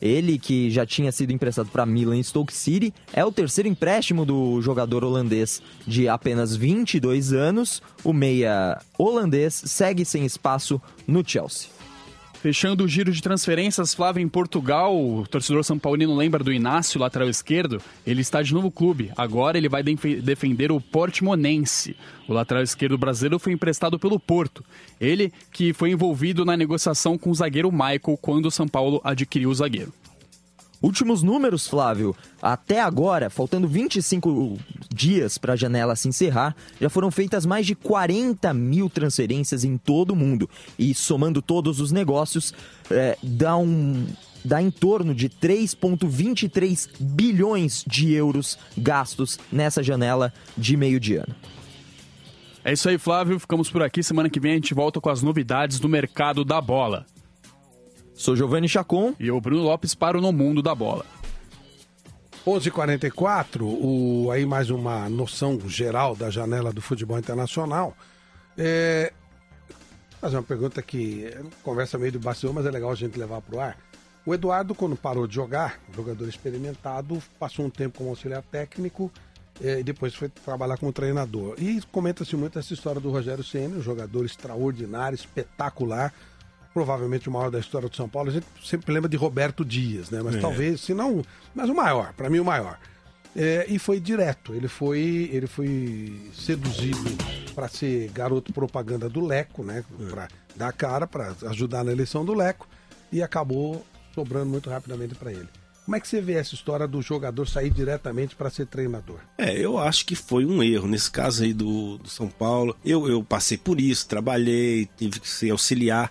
Ele, 0.00 0.38
que 0.38 0.70
já 0.70 0.86
tinha 0.86 1.10
sido 1.10 1.32
emprestado 1.32 1.70
para 1.70 1.84
Milan 1.84 2.18
e 2.18 2.24
Stoke 2.24 2.52
City, 2.52 2.94
é 3.12 3.24
o 3.24 3.32
terceiro 3.32 3.68
empréstimo 3.68 4.24
do 4.24 4.60
jogador 4.62 5.02
holandês 5.02 5.60
de 5.86 6.08
apenas 6.08 6.54
22 6.54 7.32
anos. 7.32 7.82
O 8.04 8.12
meia 8.12 8.80
holandês 8.96 9.62
segue 9.66 10.04
sem 10.04 10.24
espaço 10.24 10.80
no 11.06 11.26
Chelsea. 11.26 11.83
Fechando 12.44 12.84
o 12.84 12.88
giro 12.88 13.10
de 13.10 13.22
transferências, 13.22 13.94
Flávio, 13.94 14.20
em 14.20 14.28
Portugal, 14.28 14.94
o 14.94 15.26
torcedor 15.26 15.64
São 15.64 15.78
Paulino 15.78 16.14
lembra 16.14 16.44
do 16.44 16.52
Inácio, 16.52 17.00
lateral 17.00 17.26
esquerdo. 17.26 17.80
Ele 18.06 18.20
está 18.20 18.42
de 18.42 18.52
novo 18.52 18.70
clube. 18.70 19.10
Agora 19.16 19.56
ele 19.56 19.66
vai 19.66 19.82
defender 19.82 20.70
o 20.70 20.78
Portimonense. 20.78 21.96
O 22.28 22.34
lateral 22.34 22.62
esquerdo 22.62 22.98
brasileiro 22.98 23.38
foi 23.38 23.54
emprestado 23.54 23.98
pelo 23.98 24.20
Porto. 24.20 24.62
Ele 25.00 25.32
que 25.50 25.72
foi 25.72 25.92
envolvido 25.92 26.44
na 26.44 26.54
negociação 26.54 27.16
com 27.16 27.30
o 27.30 27.34
zagueiro 27.34 27.72
Michael 27.72 28.18
quando 28.20 28.44
o 28.44 28.50
São 28.50 28.68
Paulo 28.68 29.00
adquiriu 29.02 29.48
o 29.48 29.54
zagueiro. 29.54 29.90
Últimos 30.84 31.22
números, 31.22 31.66
Flávio. 31.66 32.14
Até 32.42 32.78
agora, 32.78 33.30
faltando 33.30 33.66
25 33.66 34.58
dias 34.94 35.38
para 35.38 35.54
a 35.54 35.56
janela 35.56 35.96
se 35.96 36.08
encerrar, 36.08 36.54
já 36.78 36.90
foram 36.90 37.10
feitas 37.10 37.46
mais 37.46 37.64
de 37.64 37.74
40 37.74 38.52
mil 38.52 38.90
transferências 38.90 39.64
em 39.64 39.78
todo 39.78 40.10
o 40.10 40.16
mundo. 40.16 40.48
E 40.78 40.92
somando 40.92 41.40
todos 41.40 41.80
os 41.80 41.90
negócios, 41.90 42.52
é, 42.90 43.16
dá 43.22 43.56
um. 43.56 44.06
Dá 44.44 44.60
em 44.60 44.70
torno 44.70 45.14
de 45.14 45.30
3,23 45.30 46.90
bilhões 47.00 47.82
de 47.86 48.12
euros 48.12 48.58
gastos 48.76 49.38
nessa 49.50 49.82
janela 49.82 50.34
de 50.54 50.76
meio 50.76 51.00
de 51.00 51.16
ano. 51.16 51.34
É 52.62 52.74
isso 52.74 52.90
aí, 52.90 52.98
Flávio. 52.98 53.40
Ficamos 53.40 53.70
por 53.70 53.82
aqui. 53.82 54.02
Semana 54.02 54.28
que 54.28 54.38
vem 54.38 54.52
a 54.52 54.56
gente 54.56 54.74
volta 54.74 55.00
com 55.00 55.08
as 55.08 55.22
novidades 55.22 55.80
do 55.80 55.88
mercado 55.88 56.44
da 56.44 56.60
bola. 56.60 57.06
Sou 58.14 58.36
Giovanni 58.36 58.68
Chacon. 58.68 59.14
E 59.18 59.26
eu, 59.26 59.40
Bruno 59.40 59.62
Lopes, 59.62 59.94
paro 59.94 60.20
no 60.20 60.32
mundo 60.32 60.62
da 60.62 60.74
bola. 60.74 61.04
11:44 62.46 63.62
o 63.62 64.30
aí 64.30 64.46
mais 64.46 64.70
uma 64.70 65.08
noção 65.08 65.58
geral 65.66 66.14
da 66.14 66.30
janela 66.30 66.72
do 66.72 66.80
futebol 66.80 67.18
internacional. 67.18 67.96
É, 68.56 69.12
fazer 70.20 70.36
uma 70.36 70.42
pergunta 70.42 70.80
que 70.80 71.24
é 71.26 71.42
conversa 71.62 71.98
meio 71.98 72.12
de 72.12 72.18
bastidor, 72.18 72.54
mas 72.54 72.66
é 72.66 72.70
legal 72.70 72.90
a 72.90 72.94
gente 72.94 73.18
levar 73.18 73.40
para 73.40 73.56
o 73.56 73.60
ar. 73.60 73.76
O 74.24 74.32
Eduardo, 74.32 74.74
quando 74.74 74.94
parou 74.94 75.26
de 75.26 75.34
jogar, 75.34 75.80
jogador 75.94 76.28
experimentado, 76.28 77.20
passou 77.38 77.66
um 77.66 77.70
tempo 77.70 77.98
como 77.98 78.10
auxiliar 78.10 78.42
técnico 78.42 79.10
é, 79.60 79.80
e 79.80 79.82
depois 79.82 80.14
foi 80.14 80.28
trabalhar 80.28 80.78
como 80.78 80.92
treinador. 80.92 81.56
E 81.58 81.82
comenta-se 81.90 82.36
muito 82.36 82.58
essa 82.58 82.72
história 82.72 83.00
do 83.00 83.10
Rogério 83.10 83.42
Ceni, 83.42 83.74
um 83.74 83.82
jogador 83.82 84.24
extraordinário, 84.24 85.16
espetacular 85.16 86.12
provavelmente 86.74 87.28
o 87.28 87.32
maior 87.32 87.50
da 87.50 87.60
história 87.60 87.88
do 87.88 87.94
São 87.94 88.08
Paulo. 88.08 88.28
A 88.28 88.32
gente 88.32 88.46
sempre 88.62 88.92
lembra 88.92 89.08
de 89.08 89.16
Roberto 89.16 89.64
Dias, 89.64 90.10
né? 90.10 90.20
Mas 90.22 90.34
é. 90.34 90.40
talvez, 90.40 90.80
se 90.80 90.92
não, 90.92 91.24
mas 91.54 91.70
o 91.70 91.74
maior, 91.74 92.12
para 92.12 92.28
mim 92.28 92.40
o 92.40 92.44
maior. 92.44 92.76
É, 93.36 93.64
e 93.68 93.78
foi 93.78 94.00
direto. 94.00 94.52
Ele 94.52 94.68
foi, 94.68 95.30
ele 95.32 95.46
foi 95.46 96.30
seduzido 96.34 96.98
para 97.54 97.68
ser 97.68 98.10
garoto 98.10 98.52
propaganda 98.52 99.08
do 99.08 99.24
Leco, 99.24 99.62
né? 99.62 99.84
É. 100.00 100.10
Para 100.10 100.28
dar 100.56 100.72
cara, 100.72 101.06
para 101.06 101.34
ajudar 101.46 101.84
na 101.84 101.92
eleição 101.92 102.24
do 102.24 102.34
Leco 102.34 102.68
e 103.12 103.22
acabou 103.22 103.84
sobrando 104.14 104.46
muito 104.46 104.68
rapidamente 104.68 105.14
para 105.14 105.32
ele. 105.32 105.48
Como 105.84 105.96
é 105.96 106.00
que 106.00 106.08
você 106.08 106.20
vê 106.20 106.34
essa 106.34 106.54
história 106.54 106.88
do 106.88 107.02
jogador 107.02 107.46
sair 107.46 107.70
diretamente 107.70 108.34
para 108.34 108.48
ser 108.48 108.66
treinador? 108.66 109.18
É, 109.36 109.52
eu 109.52 109.76
acho 109.76 110.06
que 110.06 110.16
foi 110.16 110.46
um 110.46 110.62
erro. 110.62 110.88
Nesse 110.88 111.10
caso 111.10 111.42
aí 111.42 111.52
do, 111.52 111.98
do 111.98 112.08
São 112.08 112.26
Paulo, 112.26 112.74
eu, 112.82 113.06
eu 113.06 113.22
passei 113.22 113.58
por 113.58 113.78
isso, 113.78 114.08
trabalhei, 114.08 114.88
tive 114.96 115.20
que 115.20 115.28
ser 115.28 115.50
auxiliar. 115.50 116.10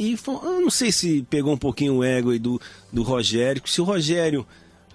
E 0.00 0.18
eu 0.26 0.62
não 0.62 0.70
sei 0.70 0.90
se 0.90 1.26
pegou 1.28 1.52
um 1.52 1.58
pouquinho 1.58 1.96
o 1.96 2.02
ego 2.02 2.38
do, 2.38 2.58
do 2.90 3.02
Rogério, 3.02 3.60
se 3.66 3.82
o 3.82 3.84
Rogério 3.84 4.46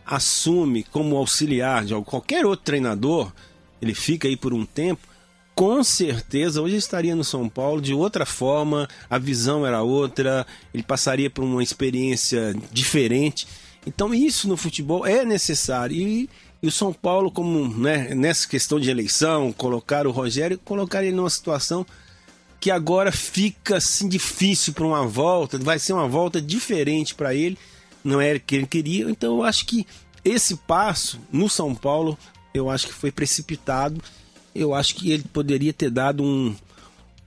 assume 0.04 0.82
como 0.82 1.16
auxiliar 1.16 1.86
de 1.86 1.94
qualquer 2.02 2.44
outro 2.44 2.66
treinador, 2.66 3.32
ele 3.80 3.94
fica 3.94 4.28
aí 4.28 4.36
por 4.36 4.52
um 4.52 4.66
tempo, 4.66 5.08
com 5.54 5.84
certeza 5.84 6.60
hoje 6.60 6.78
estaria 6.78 7.16
no 7.16 7.24
São 7.24 7.48
Paulo 7.48 7.80
de 7.80 7.94
outra 7.94 8.26
forma, 8.26 8.88
a 9.08 9.20
visão 9.20 9.64
era 9.64 9.84
outra, 9.84 10.44
ele 10.74 10.82
passaria 10.82 11.30
por 11.30 11.44
uma 11.44 11.62
experiência 11.62 12.56
diferente. 12.72 13.48
Então 13.86 14.12
isso 14.12 14.48
no 14.48 14.58
futebol 14.58 15.06
é 15.06 15.24
necessário. 15.24 15.96
E, 15.96 16.28
e 16.64 16.68
o 16.68 16.72
São 16.72 16.92
Paulo, 16.92 17.30
como 17.30 17.68
né, 17.78 18.16
nessa 18.16 18.48
questão 18.48 18.80
de 18.80 18.90
eleição, 18.90 19.54
colocar 19.54 20.08
o 20.08 20.12
Rogério, 20.12 20.58
colocar 20.58 21.04
ele 21.04 21.16
numa 21.16 21.30
situação 21.30 21.86
que 22.60 22.72
agora 22.72 23.12
fica 23.12 23.78
assim 23.78 24.08
difícil 24.08 24.74
para 24.74 24.86
uma 24.86 25.06
volta, 25.06 25.58
vai 25.58 25.80
ser 25.80 25.94
uma 25.94 26.08
volta 26.08 26.42
diferente 26.42 27.14
para 27.14 27.34
ele, 27.34 27.58
não 28.04 28.22
era 28.22 28.38
o 28.38 28.42
que 28.42 28.56
ele 28.56 28.68
queria. 28.68 29.10
Então 29.10 29.38
eu 29.38 29.44
acho 29.44 29.66
que 29.66 29.86
esse 30.24 30.56
passo 30.56 31.20
no 31.32 31.50
São 31.50 31.76
Paulo, 31.76 32.18
eu 32.54 32.70
acho 32.70 32.88
que 32.88 32.94
foi 32.94 33.12
precipitado. 33.12 34.02
Eu 34.54 34.74
acho 34.74 34.96
que 34.96 35.12
ele 35.12 35.24
poderia 35.32 35.74
ter 35.74 35.90
dado 35.90 36.24
um, 36.24 36.56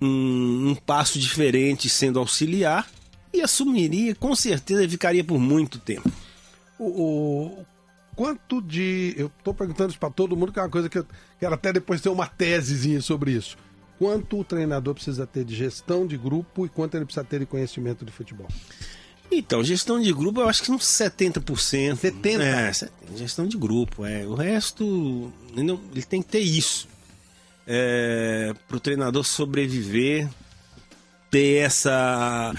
um, 0.00 0.70
um 0.70 0.74
passo 0.74 1.18
diferente 1.18 1.88
sendo 1.88 2.18
auxiliar 2.18 2.88
e 3.32 3.42
assumiria, 3.42 4.14
com 4.14 4.34
certeza 4.34 4.88
ficaria 4.88 5.22
por 5.22 5.38
muito 5.38 5.78
tempo. 5.78 6.10
O, 6.78 6.86
o 6.86 7.66
quanto 8.16 8.62
de. 8.62 9.14
Eu 9.16 9.30
estou 9.38 9.52
perguntando 9.52 9.90
isso 9.90 9.98
para 9.98 10.10
todo 10.10 10.36
mundo, 10.36 10.52
que 10.52 10.58
é 10.58 10.62
uma 10.62 10.70
coisa 10.70 10.88
que 10.88 10.98
eu 10.98 11.06
quero 11.38 11.54
até 11.54 11.72
depois 11.72 12.00
ter 12.00 12.08
uma 12.08 12.26
tesezinha 12.26 13.00
sobre 13.00 13.32
isso 13.32 13.56
quanto 13.98 14.38
o 14.38 14.44
treinador 14.44 14.94
precisa 14.94 15.26
ter 15.26 15.44
de 15.44 15.54
gestão 15.54 16.06
de 16.06 16.16
grupo 16.16 16.64
e 16.64 16.68
quanto 16.68 16.96
ele 16.96 17.04
precisa 17.04 17.24
ter 17.24 17.40
de 17.40 17.46
conhecimento 17.46 18.04
de 18.04 18.12
futebol? 18.12 18.46
Então, 19.30 19.62
gestão 19.62 20.00
de 20.00 20.12
grupo 20.12 20.40
eu 20.40 20.48
acho 20.48 20.62
que 20.62 20.70
uns 20.70 20.84
70%. 20.84 21.96
70%? 21.96 22.40
É, 22.40 23.16
gestão 23.16 23.46
de 23.46 23.58
grupo. 23.58 24.06
É. 24.06 24.26
O 24.26 24.34
resto, 24.34 25.32
ele 25.54 26.02
tem 26.02 26.22
que 26.22 26.28
ter 26.28 26.40
isso. 26.40 26.88
É, 27.66 28.54
para 28.66 28.78
o 28.78 28.80
treinador 28.80 29.24
sobreviver, 29.24 30.26
ter 31.30 31.56
essa. 31.56 32.54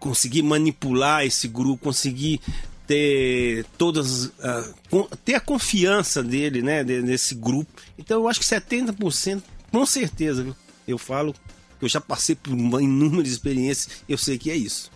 conseguir 0.00 0.42
manipular 0.42 1.24
esse 1.24 1.46
grupo, 1.46 1.84
conseguir 1.84 2.40
ter 2.86 3.64
todas. 3.76 4.24
Uh, 4.24 5.08
ter 5.24 5.34
a 5.34 5.40
confiança 5.40 6.22
dele, 6.22 6.62
né, 6.62 6.82
nesse 6.82 7.36
grupo. 7.36 7.70
Então 7.96 8.22
eu 8.22 8.28
acho 8.28 8.40
que 8.40 8.46
70%, 8.46 9.42
com 9.70 9.86
certeza, 9.86 10.42
viu? 10.42 10.56
Eu 10.88 10.98
falo 10.98 11.34
que 11.78 11.84
eu 11.84 11.88
já 11.88 12.00
passei 12.00 12.34
por 12.34 12.52
inúmeras 12.52 13.30
experiências, 13.30 14.02
eu 14.08 14.18
sei 14.18 14.38
que 14.38 14.50
é 14.50 14.56
isso. 14.56 14.90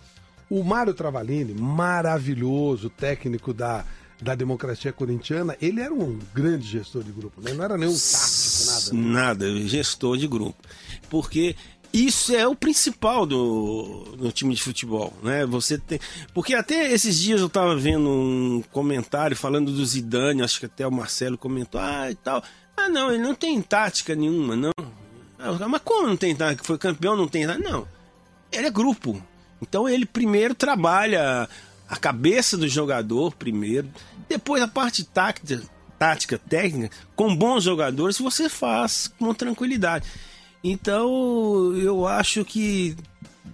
O 0.49 0.63
Mário 0.63 0.93
Travalini, 0.93 1.53
maravilhoso 1.53 2.89
técnico 2.89 3.53
da, 3.53 3.85
da 4.21 4.35
democracia 4.35 4.91
corintiana, 4.91 5.55
ele 5.61 5.79
era 5.79 5.93
um 5.93 6.19
grande 6.33 6.67
gestor 6.67 7.03
de 7.03 7.11
grupo, 7.11 7.41
né? 7.41 7.53
não 7.53 7.63
era 7.63 7.77
nenhum 7.77 7.93
tático, 7.93 8.65
nada. 8.65 8.93
Né? 8.93 9.13
Nada, 9.13 9.67
gestor 9.67 10.17
de 10.17 10.27
grupo. 10.27 10.61
Porque 11.09 11.55
isso 11.93 12.35
é 12.35 12.47
o 12.47 12.55
principal 12.55 13.25
do, 13.25 14.15
do 14.17 14.31
time 14.31 14.55
de 14.55 14.63
futebol, 14.63 15.13
né? 15.21 15.45
Você 15.45 15.77
tem, 15.77 15.99
porque 16.33 16.55
até 16.55 16.91
esses 16.91 17.19
dias 17.19 17.39
eu 17.39 17.47
estava 17.47 17.75
vendo 17.75 18.09
um 18.09 18.63
comentário 18.71 19.37
falando 19.37 19.71
do 19.71 19.85
Zidane, 19.85 20.41
acho 20.41 20.59
que 20.59 20.65
até 20.65 20.87
o 20.87 20.91
Marcelo 20.91 21.37
comentou, 21.37 21.79
ah, 21.79 22.09
e 22.09 22.15
tal. 22.15 22.43
Ah, 22.75 22.89
não, 22.89 23.11
ele 23.11 23.21
não 23.21 23.35
tem 23.35 23.61
tática 23.61 24.15
nenhuma, 24.15 24.55
não. 24.55 24.71
Ah, 25.43 25.67
mas 25.67 25.81
como 25.83 26.07
não 26.07 26.15
tem 26.15 26.33
que 26.35 26.65
foi 26.65 26.77
campeão, 26.77 27.17
não 27.17 27.27
tem 27.27 27.45
Não. 27.45 27.85
Ele 28.49 28.67
é 28.67 28.71
grupo. 28.71 29.21
Então 29.61 29.89
ele 29.89 30.05
primeiro 30.05 30.55
trabalha 30.55 31.49
a 31.89 31.97
cabeça 31.97 32.57
do 32.57 32.67
jogador 32.67 33.35
primeiro, 33.35 33.89
depois 34.29 34.63
a 34.63 34.67
parte 34.67 35.03
tática, 35.03 35.61
tática 35.99 36.37
técnica, 36.37 36.95
com 37.15 37.35
bons 37.35 37.63
jogadores 37.63 38.17
você 38.17 38.47
faz 38.47 39.11
com 39.19 39.33
tranquilidade. 39.33 40.07
Então 40.63 41.73
eu 41.75 42.07
acho 42.07 42.45
que 42.45 42.95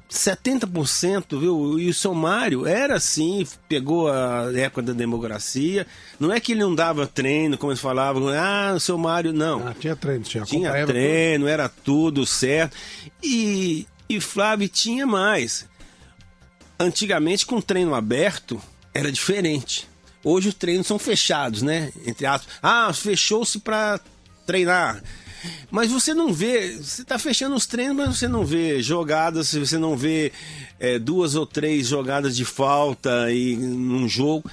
70%, 0.09 1.39
viu? 1.39 1.79
E 1.79 1.87
o 1.87 1.93
seu 1.93 2.15
Mário 2.15 2.65
era 2.65 2.95
assim, 2.95 3.45
pegou 3.67 4.11
a 4.11 4.51
época 4.55 4.81
da 4.81 4.93
democracia. 4.93 5.85
Não 6.19 6.33
é 6.33 6.39
que 6.39 6.53
ele 6.53 6.61
não 6.61 6.73
dava 6.73 7.05
treino, 7.05 7.57
como 7.57 7.71
eles 7.71 7.81
falavam, 7.81 8.27
ah, 8.29 8.73
o 8.75 8.79
seu 8.79 8.97
Mário, 8.97 9.31
não. 9.31 9.67
Ah, 9.67 9.75
tinha 9.79 9.95
treino, 9.95 10.23
tinha 10.23 10.43
Tinha 10.43 10.85
treino, 10.85 11.47
era 11.47 11.69
tudo 11.69 12.25
certo. 12.25 12.75
E, 13.21 13.85
e 14.09 14.19
Flávio 14.19 14.67
tinha 14.67 15.05
mais. 15.05 15.67
Antigamente, 16.79 17.45
com 17.45 17.61
treino 17.61 17.93
aberto, 17.93 18.59
era 18.93 19.11
diferente. 19.11 19.87
Hoje 20.23 20.49
os 20.49 20.55
treinos 20.55 20.87
são 20.87 20.97
fechados, 20.97 21.61
né? 21.61 21.91
Entre 22.05 22.25
aspas. 22.25 22.55
Ah, 22.63 22.91
fechou-se 22.93 23.59
para 23.59 23.99
treinar. 24.45 25.03
Mas 25.71 25.91
você 25.91 26.13
não 26.13 26.33
vê, 26.33 26.77
você 26.77 27.01
está 27.01 27.17
fechando 27.19 27.55
os 27.55 27.65
treinos, 27.65 27.95
mas 27.95 28.17
você 28.17 28.27
não 28.27 28.45
vê 28.45 28.81
jogadas, 28.81 29.53
você 29.53 29.77
não 29.77 29.95
vê 29.95 30.31
é, 30.79 30.97
duas 30.97 31.35
ou 31.35 31.45
três 31.45 31.87
jogadas 31.87 32.35
de 32.35 32.45
falta 32.45 33.31
e 33.31 33.55
num 33.55 34.07
jogo. 34.07 34.49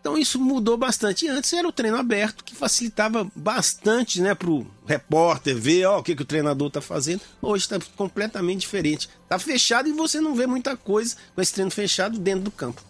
Então 0.00 0.16
isso 0.16 0.38
mudou 0.40 0.76
bastante. 0.76 1.28
Antes 1.28 1.52
era 1.52 1.68
o 1.68 1.72
treino 1.72 1.96
aberto, 1.96 2.44
que 2.44 2.54
facilitava 2.54 3.30
bastante 3.34 4.22
né, 4.22 4.34
para 4.34 4.50
o 4.50 4.66
repórter 4.86 5.56
ver 5.56 5.84
ó, 5.86 5.98
o 5.98 6.02
que, 6.02 6.14
que 6.14 6.22
o 6.22 6.26
treinador 6.26 6.68
está 6.68 6.80
fazendo. 6.80 7.20
Hoje 7.42 7.64
está 7.64 7.78
completamente 7.96 8.60
diferente. 8.60 9.08
Está 9.24 9.38
fechado 9.38 9.88
e 9.88 9.92
você 9.92 10.20
não 10.20 10.34
vê 10.34 10.46
muita 10.46 10.76
coisa 10.76 11.16
com 11.34 11.42
esse 11.42 11.52
treino 11.52 11.70
fechado 11.70 12.18
dentro 12.18 12.42
do 12.42 12.50
campo. 12.50 12.82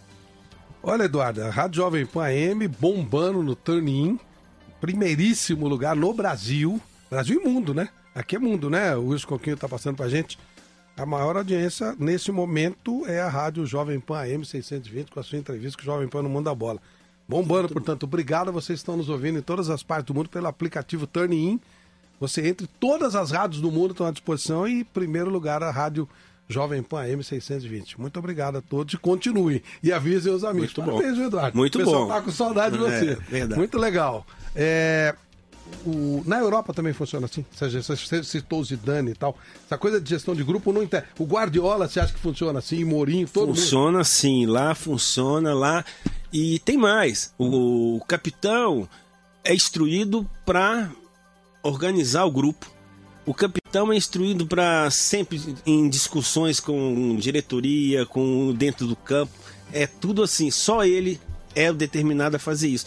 Olha, 0.82 1.04
Eduardo, 1.04 1.42
a 1.42 1.50
Rádio 1.50 1.82
Jovem 1.82 2.06
Pan 2.06 2.26
AM 2.26 2.68
bombando 2.68 3.42
no 3.42 3.56
Turn-In, 3.56 4.18
primeiríssimo 4.80 5.66
lugar 5.66 5.96
no 5.96 6.12
Brasil. 6.14 6.80
Brasil 7.10 7.40
e 7.40 7.48
mundo, 7.48 7.72
né? 7.74 7.88
Aqui 8.14 8.36
é 8.36 8.38
mundo, 8.38 8.68
né? 8.68 8.94
O 8.96 9.08
Wilson 9.08 9.26
Coquinho 9.28 9.56
tá 9.56 9.68
passando 9.68 9.96
pra 9.96 10.08
gente. 10.08 10.38
A 10.96 11.06
maior 11.06 11.36
audiência 11.36 11.94
nesse 11.98 12.32
momento 12.32 13.04
é 13.06 13.20
a 13.20 13.28
Rádio 13.28 13.64
Jovem 13.64 14.00
Pan 14.00 14.18
AM 14.20 14.44
620 14.44 15.10
com 15.10 15.20
a 15.20 15.22
sua 15.22 15.38
entrevista 15.38 15.76
com 15.78 15.82
o 15.82 15.84
Jovem 15.86 16.08
Pan 16.08 16.22
no 16.22 16.28
Mundo 16.28 16.46
da 16.46 16.54
Bola. 16.54 16.80
Bombando, 17.28 17.68
portanto, 17.68 18.02
obrigado 18.04 18.48
a 18.48 18.52
vocês 18.52 18.78
que 18.78 18.82
estão 18.82 18.96
nos 18.96 19.08
ouvindo 19.08 19.38
em 19.38 19.42
todas 19.42 19.70
as 19.70 19.82
partes 19.82 20.06
do 20.06 20.14
mundo 20.14 20.28
pelo 20.28 20.46
aplicativo 20.48 21.06
Turn-In. 21.06 21.60
Você 22.18 22.46
entre 22.48 22.66
todas 22.80 23.14
as 23.14 23.30
rádios 23.30 23.60
do 23.60 23.70
mundo 23.70 23.92
estão 23.92 24.06
à 24.06 24.10
disposição 24.10 24.66
e, 24.66 24.80
em 24.80 24.84
primeiro 24.84 25.30
lugar, 25.30 25.62
a 25.62 25.70
Rádio 25.70 26.08
Jovem 26.48 26.82
Pan 26.82 27.02
AM 27.02 27.22
620. 27.22 28.00
Muito 28.00 28.18
obrigado 28.18 28.56
a 28.56 28.60
todos 28.62 28.94
e 28.94 28.96
continue. 28.98 29.62
E 29.82 29.92
avisem 29.92 30.32
os 30.32 30.42
amigos. 30.42 30.74
Muito 30.74 30.82
bom. 30.82 30.96
Parabéns, 30.96 31.16
viu, 31.18 31.26
Eduardo. 31.28 31.56
Muito 31.56 31.74
o 31.76 31.78
pessoal 31.78 32.06
bom. 32.06 32.12
tá 32.12 32.22
com 32.22 32.30
saudade 32.32 32.76
de 32.76 32.84
É, 32.84 32.90
você. 32.90 33.14
verdade. 33.30 33.58
Muito 33.60 33.78
legal. 33.78 34.26
É, 34.56 35.14
o- 35.86 36.22
na 36.26 36.38
Europa 36.38 36.72
também 36.74 36.92
funciona 36.92 37.26
assim. 37.26 37.44
Você 37.52 38.22
citou 38.24 38.60
o 38.60 38.64
Zidane 38.64 39.12
e 39.12 39.14
tal. 39.14 39.36
Essa 39.66 39.78
coisa 39.78 40.00
de 40.00 40.08
gestão 40.10 40.34
de 40.34 40.42
grupo 40.44 40.72
não 40.72 40.82
entende. 40.82 41.04
O 41.18 41.24
Guardiola, 41.24 41.88
você 41.88 42.00
acha 42.00 42.12
que 42.12 42.20
funciona 42.20 42.58
assim? 42.58 42.84
Mourinho, 42.84 43.28
todo 43.28 43.48
mundo. 43.48 43.56
funciona 43.56 44.04
sim, 44.04 44.46
lá 44.46 44.74
funciona, 44.74 45.54
lá. 45.54 45.84
E 46.32 46.58
tem 46.60 46.76
mais. 46.76 47.32
O 47.38 48.00
capitão 48.06 48.88
é 49.44 49.54
instruído 49.54 50.28
para 50.44 50.90
organizar 51.62 52.24
o 52.24 52.30
grupo. 52.30 52.70
O 53.24 53.34
capitão 53.34 53.92
é 53.92 53.96
instruído 53.96 54.46
para 54.46 54.90
sempre 54.90 55.40
em 55.66 55.88
discussões 55.88 56.60
com 56.60 57.16
diretoria, 57.16 58.06
com 58.06 58.54
dentro 58.54 58.86
do 58.86 58.96
campo. 58.96 59.32
É 59.72 59.86
tudo 59.86 60.22
assim, 60.22 60.50
só 60.50 60.84
ele 60.84 61.20
é 61.54 61.70
o 61.70 61.74
determinado 61.74 62.36
a 62.36 62.38
fazer 62.38 62.68
isso. 62.68 62.86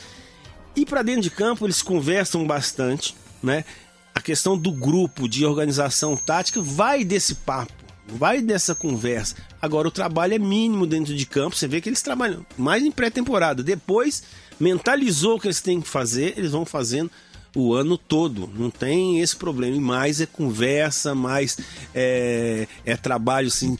E 0.76 0.86
para 0.86 1.04
dentro 1.04 1.22
de 1.22 1.30
campo 1.30 1.66
eles 1.66 1.82
conversam 1.82 2.46
bastante, 2.46 3.16
né? 3.44 3.66
A 4.14 4.22
questão 4.22 4.58
do 4.58 4.72
grupo 4.72 5.28
de 5.28 5.46
organização 5.46 6.16
tática 6.16 6.62
vai 6.62 7.04
desse 7.04 7.36
papo, 7.36 7.74
vai 8.08 8.42
dessa 8.42 8.76
conversa. 8.76 9.36
Agora 9.62 9.88
o 9.88 9.92
trabalho 9.92 10.34
é 10.34 10.40
mínimo 10.40 10.86
dentro 10.86 11.16
de 11.16 11.26
campo, 11.26 11.56
você 11.56 11.68
vê 11.68 11.82
que 11.82 11.90
eles 11.90 12.02
trabalham 12.02 12.46
mais 12.58 12.84
em 12.84 12.92
pré-temporada. 12.92 13.64
Depois 13.64 14.24
mentalizou 14.60 15.36
o 15.36 15.40
que 15.40 15.48
eles 15.48 15.62
têm 15.62 15.82
que 15.82 15.88
fazer, 15.88 16.34
eles 16.38 16.52
vão 16.52 16.66
fazendo 16.66 17.10
o 17.56 17.74
ano 17.74 17.98
todo. 17.98 18.50
Não 18.56 18.70
tem 18.70 19.20
esse 19.20 19.36
problema. 19.36 19.76
E 19.76 19.80
mais 19.80 20.22
é 20.22 20.26
conversa, 20.26 21.14
mais 21.14 21.58
é, 21.94 22.68
é 22.86 22.96
trabalho 22.96 23.48
assim 23.48 23.78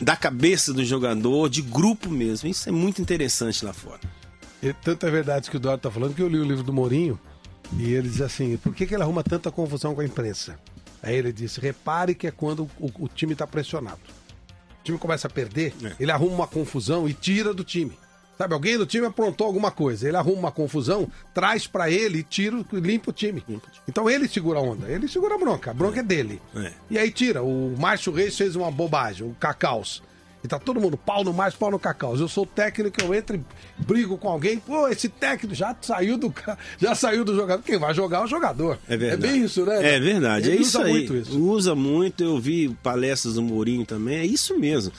da 0.00 0.16
cabeça 0.16 0.72
do 0.72 0.84
jogador, 0.84 1.48
de 1.48 1.62
grupo 1.62 2.10
mesmo. 2.10 2.48
Isso 2.48 2.68
é 2.68 2.72
muito 2.72 3.00
interessante 3.00 3.64
lá 3.64 3.72
fora. 3.72 4.00
E 4.62 4.72
tanto 4.72 5.04
é 5.06 5.10
verdade 5.10 5.50
que 5.50 5.56
o 5.56 5.58
Eduardo 5.58 5.82
tá 5.82 5.90
falando 5.90 6.14
que 6.14 6.22
eu 6.22 6.28
li 6.28 6.38
o 6.38 6.44
livro 6.44 6.62
do 6.62 6.72
Mourinho 6.72 7.18
e 7.76 7.92
ele 7.94 8.08
diz 8.08 8.20
assim: 8.20 8.56
por 8.56 8.74
que, 8.74 8.86
que 8.86 8.94
ele 8.94 9.02
arruma 9.02 9.24
tanta 9.24 9.50
confusão 9.50 9.94
com 9.94 10.00
a 10.00 10.04
imprensa? 10.04 10.58
Aí 11.02 11.16
ele 11.16 11.32
disse: 11.32 11.60
repare 11.60 12.14
que 12.14 12.26
é 12.26 12.30
quando 12.30 12.70
o, 12.78 12.90
o 13.04 13.08
time 13.08 13.34
tá 13.34 13.46
pressionado. 13.46 14.00
O 14.80 14.84
time 14.84 14.98
começa 14.98 15.26
a 15.26 15.30
perder, 15.30 15.74
ele 15.98 16.10
arruma 16.10 16.34
uma 16.34 16.46
confusão 16.46 17.08
e 17.08 17.14
tira 17.14 17.52
do 17.52 17.64
time. 17.64 17.96
Sabe, 18.38 18.54
alguém 18.54 18.78
do 18.78 18.86
time 18.86 19.06
aprontou 19.06 19.46
alguma 19.46 19.70
coisa, 19.70 20.08
ele 20.08 20.16
arruma 20.16 20.38
uma 20.38 20.52
confusão, 20.52 21.08
traz 21.34 21.66
pra 21.66 21.90
ele 21.90 22.20
e 22.20 22.22
tira, 22.22 22.64
limpa 22.72 23.10
o 23.10 23.12
time. 23.12 23.44
Então 23.86 24.08
ele 24.08 24.26
segura 24.26 24.58
a 24.58 24.62
onda, 24.62 24.88
ele 24.90 25.06
segura 25.06 25.34
a 25.34 25.38
bronca, 25.38 25.70
a 25.70 25.74
bronca 25.74 26.00
é 26.00 26.02
dele. 26.02 26.40
É. 26.56 26.72
E 26.90 26.98
aí 26.98 27.10
tira, 27.10 27.42
o 27.42 27.76
Márcio 27.78 28.12
Reis 28.12 28.36
fez 28.36 28.56
uma 28.56 28.70
bobagem, 28.70 29.26
o 29.26 29.34
Cacaus. 29.34 30.02
E 30.44 30.48
tá 30.48 30.58
todo 30.58 30.80
mundo, 30.80 30.96
pau 30.96 31.22
no 31.22 31.32
Márcio, 31.32 31.58
pau 31.58 31.70
no 31.70 31.78
Cacaus. 31.78 32.18
Eu 32.20 32.26
sou 32.26 32.44
técnico, 32.44 33.00
eu 33.00 33.14
entro 33.14 33.36
e 33.36 33.40
brigo 33.84 34.18
com 34.18 34.28
alguém, 34.28 34.58
pô, 34.58 34.88
esse 34.88 35.08
técnico 35.08 35.54
já 35.54 35.74
saiu 35.80 36.16
do 36.18 36.34
já 36.80 36.94
saiu 36.94 37.24
do 37.24 37.34
jogador. 37.34 37.62
Quem 37.62 37.78
vai 37.78 37.94
jogar 37.94 38.18
é 38.18 38.24
o 38.24 38.26
jogador. 38.26 38.78
É 38.88 38.96
verdade. 38.96 39.24
É 39.26 39.30
bem 39.30 39.44
isso, 39.44 39.64
né? 39.64 39.94
É 39.94 40.00
verdade, 40.00 40.48
Ele 40.48 40.58
é 40.58 40.60
isso 40.60 40.78
usa 40.78 40.86
aí. 40.86 40.92
muito 40.92 41.16
isso. 41.16 41.38
Usa 41.40 41.74
muito, 41.76 42.24
eu 42.24 42.38
vi 42.40 42.68
palestras 42.82 43.34
do 43.34 43.42
Mourinho 43.42 43.86
também, 43.86 44.18
é 44.18 44.26
isso 44.26 44.58
mesmo. 44.58 44.92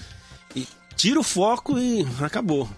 E 0.56 0.66
tira 0.96 1.20
o 1.20 1.24
foco 1.24 1.78
e 1.78 2.08
acabou. 2.22 2.70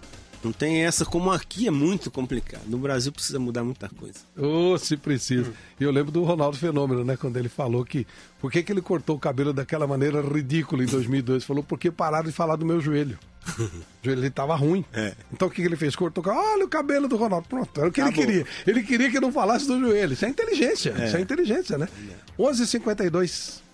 Não 0.46 0.52
tem 0.52 0.86
essa, 0.86 1.04
como 1.04 1.32
aqui 1.32 1.68
é 1.68 1.72
muito 1.72 2.12
complicado. 2.12 2.62
No 2.68 2.78
Brasil 2.78 3.12
precisa 3.12 3.40
mudar 3.40 3.64
muita 3.64 3.90
coisa. 3.90 4.20
Ô, 4.38 4.78
se 4.78 4.96
precisa. 4.96 5.52
E 5.80 5.84
eu 5.84 5.90
lembro 5.90 6.12
do 6.12 6.24
Ronaldo 6.24 6.56
Fenômeno, 6.56 7.04
né? 7.04 7.18
Quando 7.18 7.36
ele 7.38 7.50
falou 7.50 7.84
que. 7.84 8.06
Por 8.40 8.52
que, 8.52 8.62
que 8.62 8.72
ele 8.72 8.82
cortou 8.82 9.16
o 9.16 9.20
cabelo 9.20 9.52
daquela 9.52 9.88
maneira 9.88 10.22
ridícula 10.22 10.84
em 10.84 10.86
2002? 10.86 11.44
Falou, 11.44 11.64
porque 11.64 11.90
pararam 11.90 12.28
de 12.28 12.32
falar 12.32 12.58
do 12.58 12.66
meu 12.66 12.80
joelho. 12.80 13.18
O 13.58 13.70
joelho 14.06 14.22
dele 14.22 14.30
tava 14.30 14.56
ruim. 14.56 14.86
É. 14.94 15.16
Então 15.34 15.48
o 15.48 15.52
que, 15.52 15.64
que 15.64 15.68
ele 15.68 15.76
fez? 15.76 15.96
Cortou 15.96 16.22
o 16.22 16.26
cabelo. 16.26 16.46
Olha 16.46 16.66
o 16.66 16.70
cabelo 16.70 17.08
do 17.08 17.16
Ronaldo. 17.18 17.48
Pronto, 17.48 17.80
era 17.80 17.90
o 17.90 17.92
que 17.92 18.00
Acabou. 18.00 18.24
ele 18.24 18.32
queria. 18.32 18.46
Ele 18.68 18.84
queria 18.84 19.10
que 19.10 19.20
não 19.20 19.32
falasse 19.32 19.66
do 19.66 19.80
joelho. 19.80 20.14
Isso 20.14 20.26
é 20.26 20.30
inteligência. 20.30 20.94
É. 20.96 21.08
Isso 21.08 21.18
é 21.18 21.22
inteligência, 21.22 21.76
né? 21.76 21.90
11h52. 22.38 23.65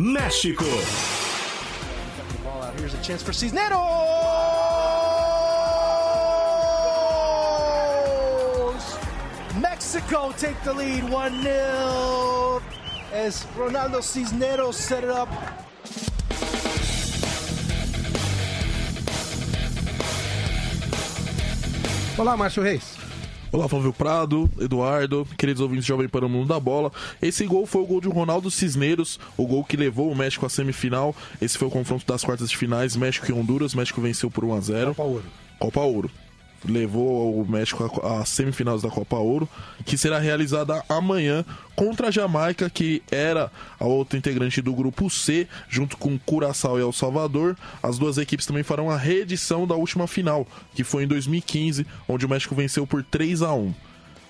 México. 0.00 0.64
Here's 2.78 2.94
a 2.94 3.02
chance 3.02 3.22
for 3.22 3.34
Cisneros. 3.34 3.76
Mexico 9.60 10.32
take 10.38 10.58
the 10.64 10.72
lead 10.72 11.04
1 11.04 11.42
0 11.42 12.62
as 13.12 13.44
Ronaldo 13.54 14.02
Cisneros 14.02 14.76
set 14.78 15.04
it 15.04 15.10
up. 15.10 15.28
Olá, 22.16 22.38
Márcio 22.38 22.62
Reis. 22.62 22.99
Olá, 23.52 23.68
Flávio 23.68 23.92
Prado, 23.92 24.48
Eduardo, 24.60 25.26
queridos 25.36 25.60
ouvintes 25.60 25.84
Jovem 25.84 26.08
Pan 26.08 26.20
no 26.20 26.28
Mundo 26.28 26.46
da 26.46 26.60
Bola. 26.60 26.92
Esse 27.20 27.44
gol 27.46 27.66
foi 27.66 27.82
o 27.82 27.86
gol 27.86 28.00
de 28.00 28.08
Ronaldo 28.08 28.48
Cisneros, 28.48 29.18
o 29.36 29.44
gol 29.44 29.64
que 29.64 29.76
levou 29.76 30.08
o 30.08 30.14
México 30.14 30.46
à 30.46 30.48
semifinal. 30.48 31.16
Esse 31.42 31.58
foi 31.58 31.66
o 31.66 31.70
confronto 31.70 32.06
das 32.06 32.22
quartas 32.22 32.48
de 32.48 32.56
finais, 32.56 32.94
México 32.94 33.28
e 33.28 33.32
Honduras. 33.34 33.74
México 33.74 34.00
venceu 34.00 34.30
por 34.30 34.44
1 34.44 34.54
a 34.54 34.60
0 34.60 34.94
Copa 34.94 35.02
Ouro. 35.02 35.24
Copa 35.58 35.80
Ouro. 35.80 36.10
Levou 36.64 37.40
o 37.40 37.48
México 37.48 38.00
às 38.04 38.28
semifinais 38.28 38.82
da 38.82 38.90
Copa 38.90 39.16
Ouro, 39.16 39.48
que 39.84 39.96
será 39.96 40.18
realizada 40.18 40.84
amanhã 40.88 41.44
contra 41.74 42.08
a 42.08 42.10
Jamaica, 42.10 42.68
que 42.68 43.02
era 43.10 43.50
a 43.78 43.84
outra 43.86 44.18
integrante 44.18 44.60
do 44.60 44.74
grupo 44.74 45.08
C, 45.08 45.48
junto 45.68 45.96
com 45.96 46.18
Curaçao 46.18 46.78
e 46.78 46.82
El 46.82 46.92
Salvador. 46.92 47.56
As 47.82 47.98
duas 47.98 48.18
equipes 48.18 48.46
também 48.46 48.62
farão 48.62 48.90
a 48.90 48.96
reedição 48.96 49.66
da 49.66 49.74
última 49.74 50.06
final, 50.06 50.46
que 50.74 50.84
foi 50.84 51.04
em 51.04 51.06
2015, 51.06 51.86
onde 52.06 52.26
o 52.26 52.28
México 52.28 52.54
venceu 52.54 52.86
por 52.86 53.02
3 53.02 53.42
a 53.42 53.54
1. 53.54 53.72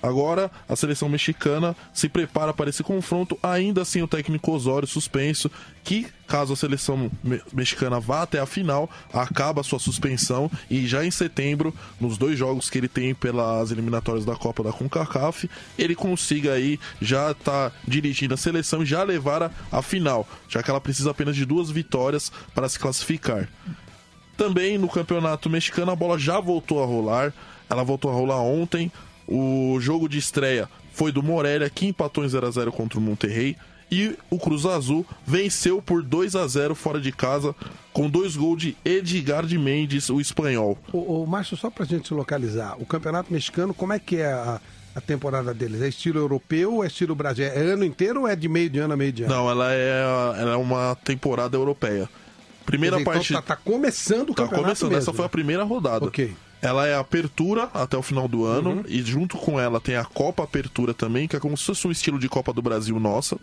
Agora, 0.01 0.49
a 0.67 0.75
seleção 0.75 1.07
mexicana 1.07 1.75
se 1.93 2.09
prepara 2.09 2.53
para 2.53 2.69
esse 2.69 2.81
confronto, 2.83 3.37
ainda 3.43 3.83
assim 3.83 4.01
o 4.01 4.07
técnico 4.07 4.51
Osório 4.51 4.87
suspenso, 4.87 5.49
que 5.83 6.07
caso 6.27 6.53
a 6.53 6.55
seleção 6.55 7.11
me- 7.23 7.41
mexicana 7.53 7.99
vá 7.99 8.23
até 8.23 8.39
a 8.39 8.45
final, 8.45 8.89
acaba 9.13 9.61
sua 9.63 9.77
suspensão 9.79 10.49
e 10.69 10.87
já 10.87 11.05
em 11.05 11.11
setembro, 11.11 11.73
nos 11.99 12.17
dois 12.17 12.37
jogos 12.37 12.69
que 12.69 12.77
ele 12.77 12.87
tem 12.87 13.13
pelas 13.13 13.69
eliminatórias 13.69 14.25
da 14.25 14.35
Copa 14.35 14.63
da 14.63 14.71
CONCACAF, 14.71 15.49
ele 15.77 15.93
consiga 15.93 16.53
aí 16.53 16.79
já 16.99 17.33
tá 17.33 17.71
dirigindo 17.87 18.33
a 18.33 18.37
seleção 18.37 18.81
e 18.81 18.85
já 18.85 19.03
levar 19.03 19.43
a, 19.43 19.51
a 19.71 19.81
final, 19.81 20.27
já 20.49 20.63
que 20.63 20.69
ela 20.71 20.81
precisa 20.81 21.11
apenas 21.11 21.35
de 21.35 21.45
duas 21.45 21.69
vitórias 21.69 22.31
para 22.55 22.67
se 22.67 22.79
classificar. 22.79 23.47
Também 24.37 24.77
no 24.77 24.89
campeonato 24.89 25.49
mexicano 25.49 25.91
a 25.91 25.95
bola 25.95 26.17
já 26.17 26.39
voltou 26.39 26.81
a 26.81 26.85
rolar. 26.85 27.31
Ela 27.69 27.83
voltou 27.83 28.09
a 28.09 28.13
rolar 28.13 28.39
ontem. 28.41 28.91
O 29.31 29.79
jogo 29.79 30.09
de 30.09 30.17
estreia 30.17 30.67
foi 30.91 31.09
do 31.09 31.23
Morelia, 31.23 31.69
que 31.69 31.87
empatou 31.87 32.25
em 32.25 32.27
0x0 32.27 32.69
contra 32.71 32.99
o 32.99 33.01
Monterrey. 33.01 33.55
E 33.89 34.17
o 34.29 34.37
Cruz 34.37 34.65
Azul 34.65 35.05
venceu 35.25 35.81
por 35.81 36.01
2 36.01 36.35
a 36.35 36.47
0 36.47 36.75
fora 36.75 36.99
de 36.99 37.11
casa, 37.11 37.55
com 37.91 38.09
dois 38.09 38.35
gols 38.35 38.61
de 38.61 38.77
Edgar 38.85 39.45
de 39.45 39.57
Mendes, 39.57 40.09
o 40.09 40.19
espanhol. 40.19 40.77
O, 40.93 41.25
Márcio, 41.25 41.57
só 41.57 41.69
pra 41.69 41.85
gente 41.85 42.07
se 42.07 42.13
localizar, 42.13 42.75
o 42.81 42.85
Campeonato 42.85 43.31
Mexicano, 43.31 43.73
como 43.73 43.91
é 43.91 43.99
que 43.99 44.17
é 44.17 44.31
a, 44.31 44.61
a 44.95 45.01
temporada 45.01 45.53
deles? 45.53 45.81
É 45.81 45.89
estilo 45.89 46.19
europeu 46.19 46.75
ou 46.75 46.83
é 46.83 46.87
estilo 46.87 47.15
Brasil? 47.15 47.45
É 47.45 47.59
ano 47.59 47.83
inteiro 47.83 48.21
ou 48.21 48.27
é 48.27 48.35
de 48.35 48.47
meio 48.47 48.69
de 48.69 48.79
ano 48.79 48.93
a 48.93 48.97
meio 48.97 49.11
de 49.11 49.23
ano? 49.23 49.33
Não, 49.33 49.49
ela 49.49 49.73
é, 49.73 50.01
ela 50.39 50.53
é 50.53 50.57
uma 50.57 50.95
temporada 50.95 51.57
europeia. 51.57 52.09
Primeira 52.65 52.95
dizer, 52.95 53.05
parte. 53.05 53.33
Então 53.33 53.41
tá, 53.41 53.55
tá 53.55 53.61
começando 53.61 54.29
o 54.29 54.33
Tá 54.33 54.43
campeonato 54.43 54.63
começando, 54.63 54.89
mesmo, 54.91 55.01
essa 55.01 55.13
foi 55.13 55.25
a 55.25 55.29
primeira 55.29 55.63
rodada. 55.63 56.05
Ok. 56.05 56.33
Ela 56.61 56.87
é 56.87 56.93
a 56.93 56.99
apertura 56.99 57.69
até 57.73 57.97
o 57.97 58.01
final 58.03 58.27
do 58.27 58.45
ano 58.45 58.69
Uhum. 58.71 58.83
e 58.87 59.01
junto 59.01 59.37
com 59.37 59.59
ela 59.59 59.79
tem 59.81 59.95
a 59.95 60.05
Copa 60.05 60.43
Apertura 60.43 60.93
também, 60.93 61.27
que 61.27 61.35
é 61.35 61.39
como 61.39 61.57
se 61.57 61.65
fosse 61.65 61.87
um 61.87 61.91
estilo 61.91 62.19
de 62.19 62.29
Copa 62.29 62.53
do 62.53 62.61
Brasil 62.61 62.99
nossa. 62.99 63.37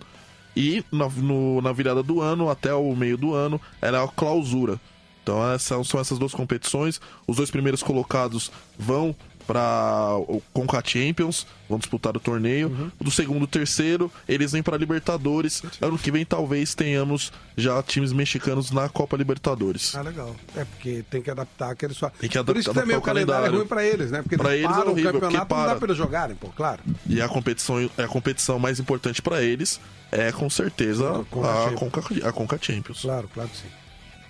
E 0.56 0.84
na, 0.92 1.08
no- 1.08 1.60
na 1.60 1.72
virada 1.72 2.02
do 2.02 2.20
ano 2.20 2.48
até 2.48 2.72
o 2.72 2.94
meio 2.94 3.16
do 3.16 3.34
ano, 3.34 3.60
ela 3.82 3.98
é 3.98 4.04
a 4.04 4.08
clausura. 4.08 4.80
Então 5.22 5.44
essas, 5.52 5.86
são 5.88 6.00
essas 6.00 6.18
duas 6.18 6.32
competições. 6.32 7.00
Os 7.26 7.36
dois 7.36 7.50
primeiros 7.50 7.82
colocados 7.82 8.50
vão 8.78 9.14
para 9.48 10.14
o 10.28 10.42
Conca 10.52 10.82
Champions, 10.84 11.46
vão 11.66 11.78
disputar 11.78 12.14
o 12.14 12.20
torneio. 12.20 12.68
Uhum. 12.68 12.90
Do 13.00 13.10
segundo 13.10 13.46
terceiro, 13.46 14.12
eles 14.28 14.52
vêm 14.52 14.62
para 14.62 14.76
Libertadores. 14.76 15.62
Ano 15.80 15.98
que 15.98 16.10
vem 16.12 16.22
talvez 16.22 16.74
tenhamos 16.74 17.32
já 17.56 17.82
times 17.82 18.12
mexicanos 18.12 18.70
na 18.70 18.90
Copa 18.90 19.16
Libertadores. 19.16 19.94
Ah, 19.94 20.02
legal. 20.02 20.36
É 20.54 20.66
porque 20.66 21.02
tem 21.10 21.22
que 21.22 21.30
adaptar 21.30 21.70
aqueles 21.70 21.96
só. 21.96 22.10
Tem 22.10 22.28
que 22.28 22.44
Por 22.44 22.56
isso 22.58 22.64
que 22.64 22.70
adaptar 22.70 22.82
também 22.82 22.96
o 22.96 23.00
calendário 23.00 23.46
é 23.46 23.48
ruim 23.48 23.66
pra 23.66 23.82
eles, 23.82 24.10
né? 24.10 24.20
Porque 24.20 24.36
Pra 24.36 24.54
eles 24.54 24.70
é 24.70 24.80
horrível, 24.80 25.10
o 25.10 25.12
campeonato, 25.14 25.46
porque 25.46 25.54
não 25.54 25.66
dá 25.66 25.74
para. 25.76 25.86
eles 25.86 25.96
jogarem, 25.96 26.36
pô, 26.36 26.48
claro. 26.48 26.82
E 27.06 27.22
a 27.22 27.28
competição, 27.28 27.90
a 27.96 28.06
competição 28.06 28.58
mais 28.58 28.78
importante 28.78 29.22
para 29.22 29.42
eles 29.42 29.80
é 30.12 30.30
com 30.30 30.50
certeza 30.50 31.08
a 31.10 31.14
Champions. 31.14 31.78
Conca, 31.78 32.28
a 32.28 32.32
Conca 32.32 32.58
Champions. 32.60 33.00
Claro, 33.00 33.30
claro 33.32 33.48
que 33.48 33.56
sim. 33.56 33.68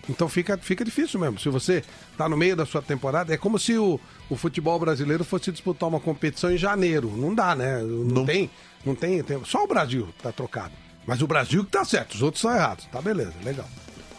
Então 0.09 0.29
fica, 0.29 0.57
fica 0.57 0.85
difícil 0.85 1.21
mesmo. 1.21 1.39
Se 1.39 1.49
você 1.49 1.85
tá 2.17 2.29
no 2.29 2.37
meio 2.37 2.57
da 2.57 2.65
sua 2.65 2.81
temporada, 2.81 3.33
é 3.33 3.37
como 3.37 3.59
se 3.59 3.77
o, 3.77 4.01
o 4.31 4.37
futebol 4.37 4.79
brasileiro 4.79 5.25
fosse 5.25 5.53
disputar 5.53 5.89
uma 5.89 6.01
competição 6.01 6.51
em 6.51 6.57
janeiro. 6.57 7.15
Não 7.17 7.35
dá, 7.35 7.55
né? 7.55 7.83
Não, 7.83 8.25
tem, 8.25 8.51
não 8.85 8.95
tem, 8.95 9.23
tem. 9.23 9.45
Só 9.45 9.65
o 9.65 9.67
Brasil 9.67 10.09
tá 10.23 10.33
trocado. 10.33 10.73
Mas 11.07 11.23
o 11.23 11.27
Brasil 11.27 11.65
que 11.65 11.71
tá 11.71 11.85
certo, 11.85 12.15
os 12.15 12.23
outros 12.23 12.41
são 12.41 12.55
errados. 12.55 12.87
Tá 12.87 13.01
beleza, 13.01 13.35
legal. 13.45 13.69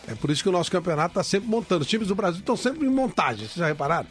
É 0.08 0.16
por 0.16 0.32
isso 0.32 0.42
que 0.42 0.50
o 0.50 0.52
nosso 0.52 0.72
campeonato 0.72 1.16
tá 1.16 1.24
sempre 1.24 1.48
montando. 1.48 1.82
Os 1.82 1.88
times 1.88 2.08
do 2.08 2.16
Brasil 2.16 2.40
estão 2.40 2.58
sempre 2.58 2.86
em 2.86 2.90
montagem, 2.90 3.46
vocês 3.46 3.56
já 3.56 3.68
repararam? 3.68 4.08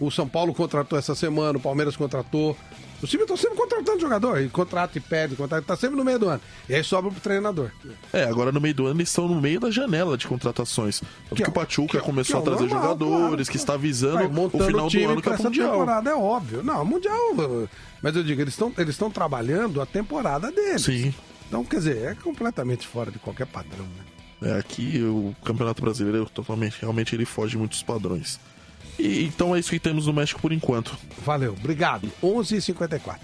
O 0.00 0.10
São 0.10 0.26
Paulo 0.26 0.54
contratou 0.54 0.98
essa 0.98 1.14
semana, 1.14 1.58
o 1.58 1.60
Palmeiras 1.60 1.94
contratou. 1.94 2.56
Os 3.02 3.08
times 3.08 3.22
estão 3.22 3.36
sempre 3.36 3.56
contratando 3.56 4.00
jogador. 4.00 4.40
E 4.40 4.48
contrata 4.48 4.96
e 4.96 5.00
pede, 5.00 5.36
contrata, 5.36 5.62
tá 5.62 5.76
sempre 5.76 5.96
no 5.96 6.04
meio 6.04 6.18
do 6.18 6.28
ano. 6.28 6.40
E 6.68 6.74
aí 6.74 6.82
sobra 6.82 7.10
pro 7.10 7.20
treinador. 7.20 7.70
É, 8.12 8.24
agora 8.24 8.50
no 8.50 8.60
meio 8.60 8.74
do 8.74 8.86
ano 8.86 8.98
eles 8.98 9.10
estão 9.10 9.28
no 9.28 9.40
meio 9.40 9.60
da 9.60 9.70
janela 9.70 10.16
de 10.16 10.26
contratações. 10.26 11.02
Porque 11.28 11.42
o 11.42 11.52
Pachuca 11.52 12.00
começou 12.00 12.40
a 12.40 12.42
que 12.42 12.48
é 12.48 12.52
o 12.52 12.56
trazer 12.56 12.70
normal, 12.70 12.82
jogadores, 12.82 13.46
claro. 13.46 13.50
que 13.50 13.56
está 13.56 13.76
visando 13.76 14.14
Vai 14.14 14.26
o 14.26 14.50
final 14.50 14.88
do 14.88 15.08
ano 15.08 15.22
que 15.22 15.28
é 15.28 15.36
mundial. 15.36 15.72
temporada, 15.72 16.10
é 16.10 16.14
óbvio. 16.14 16.62
Não, 16.62 16.84
mundial. 16.84 17.36
Mas 18.02 18.16
eu 18.16 18.24
digo, 18.24 18.40
eles 18.40 18.54
estão 18.54 18.72
eles 18.78 18.94
estão 18.94 19.10
trabalhando 19.10 19.80
a 19.80 19.86
temporada 19.86 20.50
deles. 20.50 20.82
Sim. 20.82 21.14
Então, 21.48 21.64
quer 21.64 21.78
dizer, 21.78 21.96
é 22.04 22.14
completamente 22.14 22.86
fora 22.86 23.10
de 23.10 23.18
qualquer 23.18 23.46
padrão, 23.46 23.84
né? 23.84 24.04
É, 24.42 24.58
aqui 24.58 25.02
o 25.02 25.34
Campeonato 25.44 25.82
Brasileiro 25.82 26.28
totalmente, 26.32 26.78
realmente 26.80 27.14
ele 27.14 27.24
foge 27.24 27.52
de 27.52 27.58
muitos 27.58 27.82
padrões. 27.82 28.40
E, 28.98 29.24
então 29.24 29.54
é 29.54 29.58
isso 29.58 29.70
que 29.70 29.78
temos 29.78 30.06
no 30.06 30.12
México 30.12 30.40
por 30.40 30.52
enquanto. 30.52 30.96
Valeu, 31.24 31.52
obrigado. 31.58 32.10
11h54. 32.22 33.18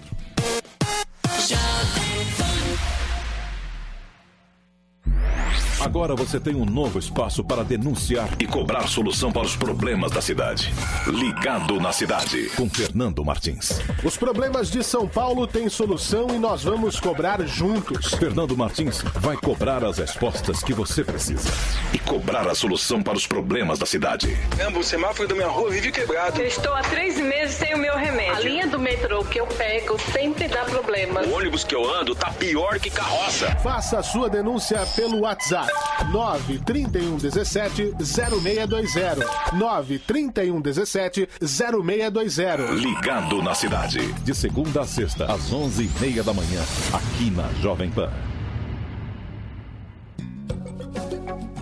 Agora 5.87 6.17
você 6.17 6.37
tem 6.37 6.53
um 6.53 6.65
novo 6.65 6.99
espaço 6.99 7.45
para 7.45 7.63
denunciar 7.63 8.27
e 8.41 8.45
cobrar 8.45 8.85
solução 8.89 9.31
para 9.31 9.43
os 9.43 9.55
problemas 9.55 10.11
da 10.11 10.19
cidade. 10.19 10.73
Ligado 11.07 11.79
na 11.79 11.93
cidade, 11.93 12.49
com 12.57 12.69
Fernando 12.69 13.23
Martins. 13.23 13.79
Os 14.03 14.17
problemas 14.17 14.69
de 14.69 14.83
São 14.83 15.07
Paulo 15.07 15.47
têm 15.47 15.69
solução 15.69 16.27
e 16.31 16.37
nós 16.37 16.61
vamos 16.61 16.99
cobrar 16.99 17.41
juntos. 17.47 18.13
Fernando 18.15 18.57
Martins 18.57 19.01
vai 19.15 19.37
cobrar 19.37 19.81
as 19.85 19.97
respostas 19.97 20.61
que 20.61 20.73
você 20.73 21.05
precisa 21.05 21.49
e 21.93 21.99
cobrar 21.99 22.45
a 22.49 22.53
solução 22.53 23.01
para 23.01 23.15
os 23.15 23.25
problemas 23.25 23.79
da 23.79 23.85
cidade. 23.85 24.37
Caramba, 24.57 24.79
o 24.79 24.83
semáforo 24.83 25.29
da 25.29 25.35
minha 25.35 25.47
rua 25.47 25.69
vive 25.69 25.89
quebrado. 25.89 26.41
Eu 26.41 26.47
estou 26.47 26.73
há 26.73 26.81
três 26.81 27.17
meses 27.17 27.55
sem 27.55 27.73
o 27.73 27.77
meu 27.77 27.95
remédio. 27.95 28.35
A 28.35 28.39
linha 28.41 28.67
do 28.67 28.77
metrô 28.77 29.23
que 29.23 29.39
eu 29.39 29.47
pego 29.47 29.97
sempre 30.11 30.49
dá 30.49 30.65
problemas. 30.65 31.25
O 31.27 31.31
ônibus 31.31 31.63
que 31.63 31.73
eu 31.73 31.89
ando 31.89 32.13
tá 32.13 32.29
pior 32.31 32.77
que 32.77 32.89
carroça. 32.89 33.55
Faça 33.63 33.99
a 33.99 34.03
sua 34.03 34.29
denúncia 34.29 34.85
pelo 34.93 35.21
WhatsApp 35.21 35.76
931 36.11 37.17
17 37.17 37.93
0620. 37.99 39.25
931 39.53 40.61
17 40.61 41.29
0620. 41.41 42.75
Ligado 42.75 43.41
na 43.41 43.55
cidade, 43.55 43.99
de 44.23 44.35
segunda 44.35 44.81
a 44.81 44.85
sexta, 44.85 45.25
às 45.25 45.51
onze 45.51 45.83
e 45.83 45.99
meia 45.99 46.23
da 46.23 46.33
manhã, 46.33 46.61
aqui 46.93 47.29
na 47.31 47.47
Jovem 47.61 47.89
Pan. 47.89 48.11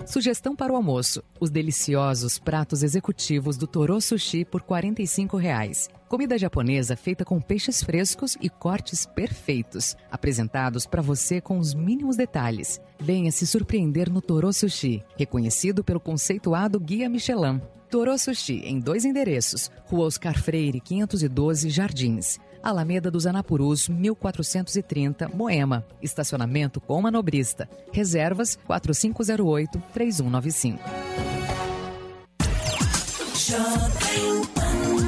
Sugestão 0.06 0.54
para 0.54 0.72
o 0.72 0.76
almoço: 0.76 1.22
os 1.40 1.50
deliciosos 1.50 2.38
pratos 2.38 2.84
executivos 2.84 3.56
do 3.56 3.66
Toro 3.66 4.00
Sushi 4.00 4.44
por 4.44 4.62
45 4.62 5.36
reais. 5.36 5.90
Comida 6.08 6.38
japonesa 6.38 6.96
feita 6.96 7.24
com 7.24 7.40
peixes 7.40 7.82
frescos 7.82 8.36
e 8.40 8.48
cortes 8.48 9.04
perfeitos, 9.04 9.96
apresentados 10.08 10.86
para 10.86 11.02
você 11.02 11.40
com 11.40 11.58
os 11.58 11.74
mínimos 11.74 12.16
detalhes. 12.16 12.80
Venha 13.00 13.32
se 13.32 13.44
surpreender 13.46 14.08
no 14.08 14.22
Toro 14.22 14.52
Sushi, 14.52 15.02
reconhecido 15.16 15.82
pelo 15.82 15.98
conceituado 15.98 16.78
Guia 16.78 17.08
Michelin. 17.08 17.60
Toro 17.90 18.16
Sushi 18.16 18.62
em 18.64 18.78
dois 18.78 19.04
endereços: 19.04 19.70
Rua 19.86 20.06
Oscar 20.06 20.40
Freire, 20.40 20.80
512 20.80 21.68
Jardins. 21.68 22.38
Alameda 22.66 23.10
dos 23.12 23.28
Anapurus, 23.28 23.88
1430, 23.88 25.28
Moema. 25.28 25.86
Estacionamento 26.02 26.80
com 26.80 27.00
manobrista. 27.00 27.70
Reservas 27.92 28.58
4508-3195. 28.68 30.80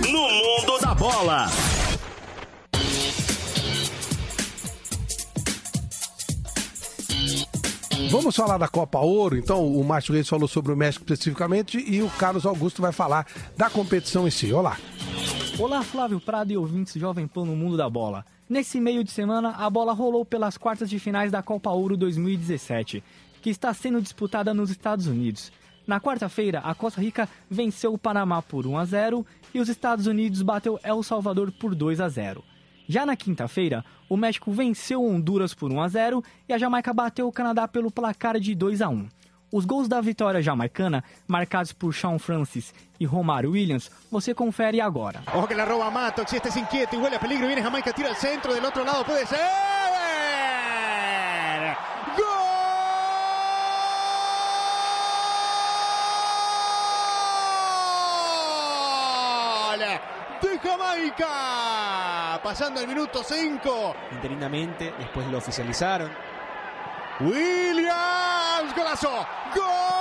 No 0.09 0.20
mundo 0.20 0.78
da 0.80 0.94
bola. 0.94 1.48
Vamos 8.09 8.36
falar 8.36 8.56
da 8.56 8.68
Copa 8.68 9.00
Ouro, 9.00 9.36
então 9.36 9.66
o 9.66 9.84
Márcio 9.84 10.14
Reis 10.14 10.28
falou 10.28 10.46
sobre 10.46 10.72
o 10.72 10.76
México 10.76 11.04
especificamente 11.04 11.76
e 11.78 12.00
o 12.02 12.11
Carlos 12.11 12.46
Augusto 12.46 12.80
vai 12.80 12.92
falar 12.92 13.26
da 13.56 13.68
competição 13.68 14.28
em 14.28 14.30
si. 14.30 14.52
Olá. 14.52 14.76
Olá, 15.61 15.82
Flávio 15.82 16.20
Prado 16.20 16.52
e 16.52 16.56
ouvintes 16.56 16.94
Jovem 16.94 17.26
Pan 17.26 17.44
no 17.44 17.56
Mundo 17.56 17.76
da 17.76 17.90
Bola. 17.90 18.24
Nesse 18.48 18.78
meio 18.78 19.02
de 19.02 19.11
semana, 19.11 19.56
a 19.56 19.68
bola 19.68 19.92
rolou 19.92 20.24
pelas 20.24 20.56
quartas 20.56 20.88
de 20.88 21.00
finais 21.00 21.32
da 21.32 21.42
Copa 21.42 21.68
Ouro 21.70 21.96
2017, 21.96 23.02
que 23.42 23.50
está 23.50 23.74
sendo 23.74 24.00
disputada 24.00 24.54
nos 24.54 24.70
Estados 24.70 25.09
Unidos. 25.09 25.50
Na 25.84 26.00
quarta-feira, 26.00 26.61
a 26.61 26.76
Costa 26.76 27.00
Rica 27.00 27.28
venceu 27.50 27.92
o 27.92 27.98
Panamá 27.98 28.40
por 28.40 28.68
1 28.68 28.78
a 28.78 28.84
0 28.84 29.26
e 29.52 29.59
os 29.59 29.68
Estados 29.68 30.06
Unidos 30.06 30.42
bateu 30.42 30.78
El 30.80 31.02
Salvador 31.02 31.50
por 31.50 31.74
2 31.74 32.00
a 32.00 32.09
0. 32.09 32.44
Já 32.86 33.04
na 33.04 33.16
quinta-feira, 33.16 33.84
o 34.09 34.16
México 34.16 34.52
venceu 34.52 35.04
Honduras 35.04 35.54
por 35.54 35.72
1 35.72 35.82
a 35.82 35.88
0 35.88 36.24
e 36.48 36.52
a 36.52 36.59
Jamaica 36.59 36.94
bateu 36.94 37.26
o 37.26 37.32
Canadá 37.32 37.66
pelo 37.66 37.90
placar 37.90 38.38
de 38.38 38.54
2 38.54 38.80
a 38.80 38.88
1. 38.88 39.09
Os 39.51 39.64
gols 39.64 39.88
da 39.88 39.99
vitória 40.01 40.42
jamaicana, 40.42 41.03
marcados 41.26 41.72
por 41.72 41.94
Sean 41.94 42.18
Francis 42.18 42.74
e 43.01 43.07
Romário 43.07 43.53
Williams, 43.53 43.90
você 44.11 44.34
confere 44.34 44.78
agora. 44.78 45.22
Ojo 45.34 45.46
que 45.46 45.55
la 45.55 45.64
roba 45.64 45.90
Mato, 45.90 46.22
si 46.26 46.36
este 46.36 46.51
es 46.51 46.57
inquieto 46.57 46.96
y 46.96 46.99
huele 46.99 47.16
a 47.16 47.20
peligro, 47.20 47.46
viene 47.46 47.62
Jamaica, 47.62 47.92
tira 47.94 48.11
al 48.11 48.16
centro, 48.16 48.53
del 48.53 48.64
otro 48.64 48.84
lado 48.84 49.05
puede 49.07 49.24
ser. 49.24 49.38
¡Gol! 59.68 59.80
De 60.42 60.59
Jamaica, 60.59 62.40
pasando 62.44 62.80
el 62.80 62.88
minuto 62.88 63.22
5. 63.24 63.94
Interinamente, 64.12 64.92
después 64.99 65.26
lo 65.28 65.38
oficializaron. 65.38 66.11
Williams, 67.20 68.72
golazo, 68.76 69.26
gol 69.52 69.98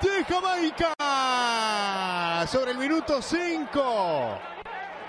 de 0.00 0.24
Jamaica 0.24 0.94
sobre 2.46 2.70
el 2.70 2.78
minuto 2.78 3.20
5 3.20 4.38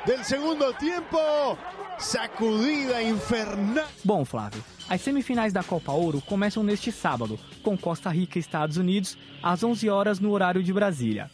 del 0.05 0.25
segundo 0.25 0.73
tiempo. 0.73 1.57
Sacudida 1.97 3.01
infernal. 3.01 3.87
Bom, 4.03 4.25
Flávio, 4.25 4.61
as 4.89 4.99
semifinais 4.99 5.53
da 5.53 5.63
Copa 5.63 5.93
Ouro 5.93 6.19
começam 6.19 6.63
neste 6.63 6.91
sábado, 6.91 7.39
com 7.63 7.77
Costa 7.77 8.09
Rica 8.09 8.37
e 8.37 8.41
Estados 8.41 8.75
Unidos, 8.75 9.17
às 9.41 9.63
11 9.63 9.89
horas 9.89 10.19
no 10.19 10.31
horário 10.31 10.61
de 10.61 10.73
Brasília. 10.73 11.29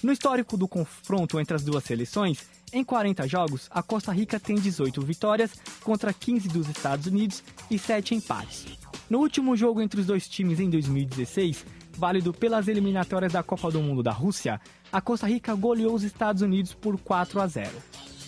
No 0.00 0.12
histórico 0.12 0.56
do 0.56 0.68
confronto 0.68 1.40
entre 1.40 1.56
as 1.56 1.64
duas 1.64 1.82
seleções, 1.82 2.48
em 2.72 2.84
40 2.84 3.26
jogos, 3.26 3.68
a 3.68 3.82
Costa 3.82 4.12
Rica 4.12 4.38
tem 4.38 4.54
18 4.54 5.00
vitórias 5.02 5.50
contra 5.82 6.12
15 6.12 6.48
dos 6.48 6.68
Estados 6.68 7.06
Unidos 7.06 7.42
e 7.68 7.76
7 7.76 8.14
empates. 8.14 8.66
No 9.10 9.18
último 9.18 9.56
jogo 9.56 9.80
entre 9.80 10.00
os 10.00 10.06
dois 10.06 10.28
times 10.28 10.60
em 10.60 10.70
2016, 10.70 11.66
válido 11.96 12.32
pelas 12.32 12.68
eliminatórias 12.68 13.32
da 13.32 13.42
Copa 13.42 13.72
do 13.72 13.82
Mundo 13.82 14.00
da 14.00 14.12
Rússia, 14.12 14.60
a 14.92 15.00
Costa 15.00 15.26
Rica 15.26 15.52
goleou 15.56 15.94
os 15.94 16.04
Estados 16.04 16.42
Unidos 16.42 16.72
por 16.72 16.96
4 16.98 17.40
a 17.40 17.46
0. 17.48 17.70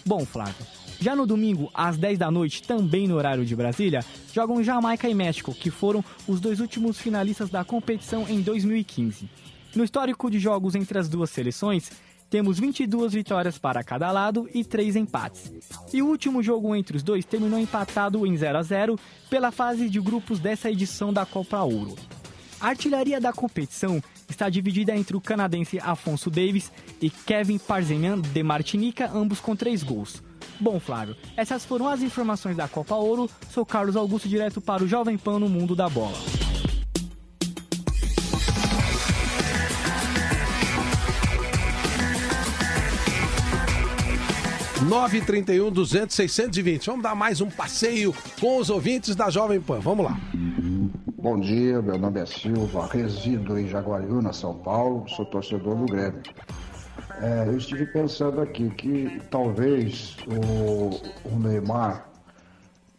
Bom, 0.04 0.24
Flávio, 0.24 0.66
já 1.00 1.14
no 1.14 1.24
domingo, 1.24 1.70
às 1.72 1.96
10 1.96 2.18
da 2.18 2.32
noite, 2.32 2.62
também 2.64 3.06
no 3.06 3.14
horário 3.14 3.46
de 3.46 3.54
Brasília, 3.54 4.04
jogam 4.34 4.64
Jamaica 4.64 5.08
e 5.08 5.14
México, 5.14 5.54
que 5.54 5.70
foram 5.70 6.04
os 6.26 6.40
dois 6.40 6.58
últimos 6.58 6.98
finalistas 6.98 7.48
da 7.48 7.64
competição 7.64 8.26
em 8.28 8.40
2015. 8.40 9.28
No 9.74 9.84
histórico 9.84 10.30
de 10.30 10.38
jogos 10.38 10.74
entre 10.74 10.98
as 10.98 11.08
duas 11.08 11.30
seleções, 11.30 11.90
temos 12.28 12.58
22 12.58 13.12
vitórias 13.12 13.58
para 13.58 13.84
cada 13.84 14.10
lado 14.10 14.48
e 14.52 14.64
3 14.64 14.96
empates. 14.96 15.52
E 15.92 16.02
o 16.02 16.06
último 16.06 16.42
jogo 16.42 16.74
entre 16.74 16.96
os 16.96 17.02
dois 17.02 17.24
terminou 17.24 17.58
empatado 17.58 18.26
em 18.26 18.36
0 18.36 18.58
a 18.58 18.62
0 18.62 18.98
pela 19.28 19.50
fase 19.50 19.88
de 19.88 20.00
grupos 20.00 20.38
dessa 20.38 20.70
edição 20.70 21.12
da 21.12 21.24
Copa 21.24 21.60
Ouro. 21.62 21.96
A 22.60 22.68
artilharia 22.68 23.20
da 23.20 23.32
competição 23.32 24.02
está 24.28 24.48
dividida 24.48 24.94
entre 24.94 25.16
o 25.16 25.20
canadense 25.20 25.78
Afonso 25.78 26.30
Davis 26.30 26.70
e 27.00 27.08
Kevin 27.08 27.58
Parzenian 27.58 28.20
de 28.20 28.42
Martinica, 28.42 29.10
ambos 29.12 29.40
com 29.40 29.56
3 29.56 29.82
gols. 29.82 30.22
Bom, 30.60 30.78
Flávio, 30.78 31.16
essas 31.36 31.64
foram 31.64 31.88
as 31.88 32.02
informações 32.02 32.56
da 32.56 32.68
Copa 32.68 32.94
Ouro. 32.94 33.30
Sou 33.50 33.64
Carlos 33.64 33.96
Augusto, 33.96 34.28
direto 34.28 34.60
para 34.60 34.84
o 34.84 34.88
Jovem 34.88 35.16
Pan 35.16 35.38
no 35.38 35.48
Mundo 35.48 35.74
da 35.74 35.88
Bola. 35.88 36.18
931 44.82 45.70
200 45.70 46.16
620. 46.16 46.86
Vamos 46.86 47.02
dar 47.02 47.14
mais 47.14 47.40
um 47.40 47.50
passeio 47.50 48.14
com 48.40 48.58
os 48.58 48.70
ouvintes 48.70 49.14
da 49.14 49.28
Jovem 49.28 49.60
Pan. 49.60 49.78
Vamos 49.80 50.04
lá. 50.04 50.18
Bom 51.18 51.38
dia, 51.38 51.82
meu 51.82 51.98
nome 51.98 52.20
é 52.20 52.24
Silva, 52.24 52.86
resido 52.86 53.58
em 53.58 53.68
Jaguariúna, 53.68 54.32
São 54.32 54.54
Paulo, 54.54 55.06
sou 55.08 55.26
torcedor 55.26 55.76
do 55.76 55.84
Grêmio. 55.84 56.22
É, 57.20 57.44
eu 57.46 57.58
estive 57.58 57.84
pensando 57.86 58.40
aqui 58.40 58.70
que 58.70 59.20
talvez 59.30 60.16
o, 60.26 61.28
o 61.28 61.38
Neymar 61.38 62.08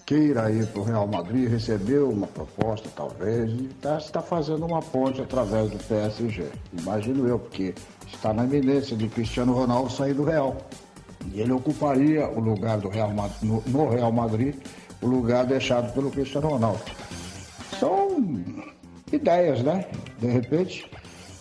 queira 0.05 0.51
ir 0.51 0.67
para 0.67 0.81
o 0.81 0.83
Real 0.83 1.07
Madrid, 1.07 1.49
recebeu 1.49 2.11
uma 2.11 2.27
proposta 2.27 2.87
talvez, 2.95 3.49
e 3.49 3.65
está 3.65 3.97
tá 3.97 4.21
fazendo 4.21 4.65
uma 4.67 4.81
ponte 4.81 5.19
através 5.19 5.71
do 5.71 5.77
PSG. 5.77 6.45
Imagino 6.79 7.27
eu, 7.27 7.39
porque 7.39 7.73
está 8.05 8.31
na 8.31 8.43
iminência 8.43 8.95
de 8.95 9.07
Cristiano 9.07 9.53
Ronaldo 9.53 9.91
sair 9.91 10.13
do 10.13 10.23
Real. 10.23 10.57
Ele 11.33 11.51
ocuparia 11.51 12.27
o 12.27 12.39
lugar 12.39 12.77
do 12.79 12.89
Real 12.89 13.11
Madrid, 13.11 13.41
no, 13.43 13.63
no 13.67 13.89
Real 13.89 14.11
Madrid, 14.11 14.55
o 15.01 15.07
lugar 15.07 15.45
deixado 15.45 15.93
pelo 15.93 16.11
Cristiano 16.11 16.49
Ronaldo. 16.49 16.81
São 17.79 18.43
ideias, 19.11 19.63
né? 19.63 19.85
De 20.19 20.27
repente, 20.27 20.89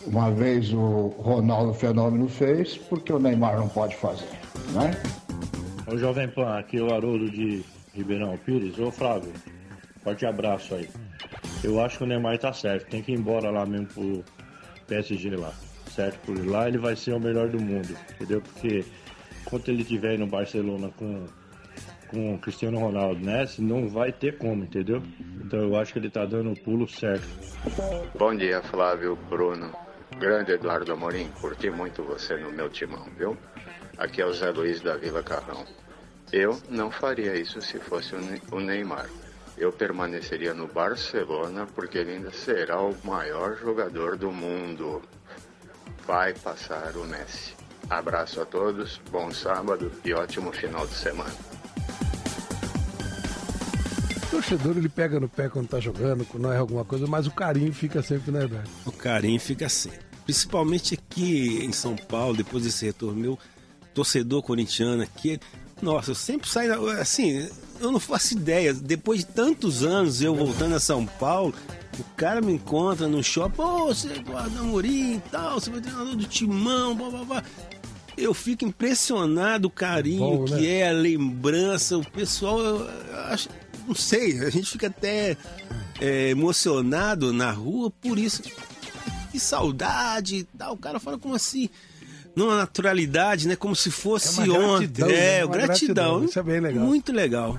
uma 0.07 0.31
vez 0.31 0.73
o 0.73 1.09
Ronaldo 1.19 1.75
Fenômeno 1.75 2.29
fez, 2.29 2.77
porque 2.77 3.13
o 3.13 3.19
Neymar 3.19 3.59
não 3.59 3.69
pode 3.69 3.97
fazer, 3.97 4.29
né? 4.73 4.91
Ô 5.87 5.97
Jovem 5.99 6.29
Pan, 6.29 6.59
aqui 6.59 6.79
é 6.79 6.83
o 6.83 6.95
Haroldo 6.95 7.31
de 7.31 7.65
Ribeirão 7.93 8.37
Pires. 8.39 8.79
Ô 8.79 8.91
Flávio, 8.91 9.33
forte 10.03 10.25
abraço 10.25 10.75
aí. 10.75 10.89
Eu 11.63 11.81
acho 11.81 11.99
que 11.99 12.05
o 12.05 12.07
Neymar 12.07 12.39
tá 12.39 12.53
certo, 12.53 12.89
tem 12.89 13.03
que 13.03 13.13
ir 13.13 13.19
embora 13.19 13.51
lá 13.51 13.67
mesmo 13.67 13.87
pro 13.89 14.25
PSG 14.87 15.37
lá. 15.37 15.53
Certo? 15.95 16.19
Por 16.25 16.47
lá 16.47 16.69
ele 16.69 16.79
vai 16.79 16.95
ser 16.95 17.13
o 17.13 17.21
melhor 17.21 17.49
do 17.49 17.61
mundo, 17.61 17.97
entendeu? 18.15 18.41
Porque 18.41 18.85
enquanto 19.41 19.69
ele 19.69 19.83
estiver 19.83 20.19
no 20.19 20.27
Barcelona 20.27 20.91
com, 20.97 21.27
com 22.09 22.35
o 22.35 22.39
Cristiano 22.39 22.79
Ronaldo, 22.79 23.25
né? 23.25 23.47
Não 23.59 23.89
vai 23.89 24.13
ter 24.13 24.39
como, 24.39 24.65
entendeu? 24.65 25.03
Então 25.45 25.61
eu 25.61 25.77
acho 25.77 25.93
que 25.93 25.99
ele 25.99 26.11
tá 26.11 26.25
dando 26.25 26.53
o 26.53 26.61
pulo 26.61 26.89
certo. 26.89 27.27
Bom 28.19 28.35
dia, 28.35 28.63
Flávio, 28.63 29.17
Bruno. 29.29 29.73
Grande 30.19 30.53
Eduardo 30.53 30.93
Amorim, 30.93 31.29
curti 31.41 31.71
muito 31.71 32.03
você 32.03 32.37
no 32.37 32.51
meu 32.51 32.69
timão, 32.69 33.07
viu? 33.17 33.37
Aqui 33.97 34.21
é 34.21 34.27
o 34.27 34.33
Zé 34.33 34.51
Luiz 34.51 34.81
da 34.81 34.97
Vila 34.97 35.23
Carrão. 35.23 35.65
Eu 36.33 36.61
não 36.69 36.91
faria 36.91 37.37
isso 37.37 37.61
se 37.61 37.79
fosse 37.79 38.15
o 38.51 38.61
Neymar. 38.61 39.09
Eu 39.57 39.73
permaneceria 39.73 40.55
no 40.55 40.67
Barcelona 40.67 41.67
porque 41.75 41.99
ele 41.99 42.13
ainda 42.13 42.33
será 42.33 42.81
o 42.81 42.97
maior 43.05 43.57
jogador 43.57 44.17
do 44.17 44.31
mundo. 44.33 45.03
Vai 46.07 46.33
passar 46.35 46.97
o 46.97 47.05
Messi. 47.05 47.60
Abraço 47.91 48.41
a 48.41 48.47
todos, 48.47 49.01
bom 49.11 49.33
sábado 49.33 49.91
e 50.05 50.15
ótimo 50.15 50.53
final 50.53 50.87
de 50.87 50.95
semana. 50.95 51.35
O 54.17 54.31
torcedor 54.31 54.77
ele 54.79 54.89
pega 54.89 55.19
no 55.19 55.29
pé 55.29 55.49
quando 55.49 55.67
tá 55.67 55.81
jogando, 55.81 56.25
quando 56.25 56.45
não 56.45 56.53
é 56.53 56.57
alguma 56.57 56.85
coisa, 56.85 57.05
mas 57.09 57.27
o 57.27 57.33
carinho 57.33 57.75
fica 57.75 58.01
sempre 58.01 58.31
na 58.31 58.45
idade. 58.45 58.71
O 58.87 58.93
carinho 58.93 59.41
fica 59.41 59.69
sempre. 59.69 59.99
Principalmente 60.25 60.95
aqui 60.95 61.65
em 61.65 61.73
São 61.73 61.97
Paulo, 61.97 62.37
depois 62.37 62.63
desse 62.63 62.87
retorno 62.87 63.21
meu, 63.21 63.37
torcedor 63.93 64.41
corintiano 64.41 65.03
aqui. 65.03 65.41
Nossa, 65.83 66.13
eu 66.13 66.15
sempre 66.15 66.49
saio. 66.49 66.89
Assim, 66.91 67.51
eu 67.81 67.91
não 67.91 67.99
faço 67.99 68.35
ideia. 68.35 68.73
Depois 68.73 69.21
de 69.21 69.27
tantos 69.27 69.83
anos 69.83 70.23
eu 70.23 70.33
voltando 70.37 70.77
a 70.77 70.81
São 70.81 71.05
Paulo, 71.05 71.53
o 71.99 72.05
cara 72.17 72.41
me 72.41 72.53
encontra 72.53 73.09
no 73.09 73.21
shopping, 73.25 73.57
pô, 73.57 73.87
você 73.87 74.11
é 74.11 74.17
Eduardo 74.19 74.61
Amorim 74.61 75.17
e 75.17 75.23
tal, 75.33 75.59
você 75.59 75.71
vai 75.71 75.81
treinador 75.81 76.15
do 76.15 76.25
timão, 76.25 76.95
blá 76.95 77.11
blá 77.11 77.25
blá 77.25 77.45
eu 78.21 78.35
fico 78.35 78.65
impressionado 78.65 79.69
o 79.69 79.71
carinho 79.71 80.39
Bom, 80.39 80.45
né? 80.49 80.59
que 80.59 80.67
é, 80.69 80.89
a 80.89 80.93
lembrança. 80.93 81.97
O 81.97 82.05
pessoal, 82.05 82.61
eu 82.61 82.89
acho, 83.29 83.49
não 83.87 83.95
sei, 83.95 84.41
a 84.41 84.51
gente 84.51 84.71
fica 84.71 84.87
até 84.89 85.37
é, 86.01 86.31
emocionado 86.31 87.33
na 87.33 87.51
rua 87.51 87.91
por 87.91 88.19
isso. 88.19 88.43
Que 89.33 89.39
saudade 89.39 90.37
e 90.37 90.45
tal. 90.45 90.75
O 90.75 90.79
cara 90.79 90.99
fala 90.99 91.19
como 91.19 91.35
assim? 91.35 91.69
Numa 92.35 92.57
naturalidade, 92.57 93.49
né? 93.49 93.57
Como 93.57 93.75
se 93.75 93.91
fosse 93.91 94.41
é 94.41 94.53
ontem. 94.53 94.87
Gratidão, 94.87 95.09
é, 95.09 95.13
né? 95.13 95.47
gratidão. 95.47 95.57
gratidão. 95.57 96.25
Isso 96.25 96.39
é 96.39 96.43
bem 96.43 96.61
legal. 96.61 96.85
Muito 96.85 97.13
legal. 97.13 97.59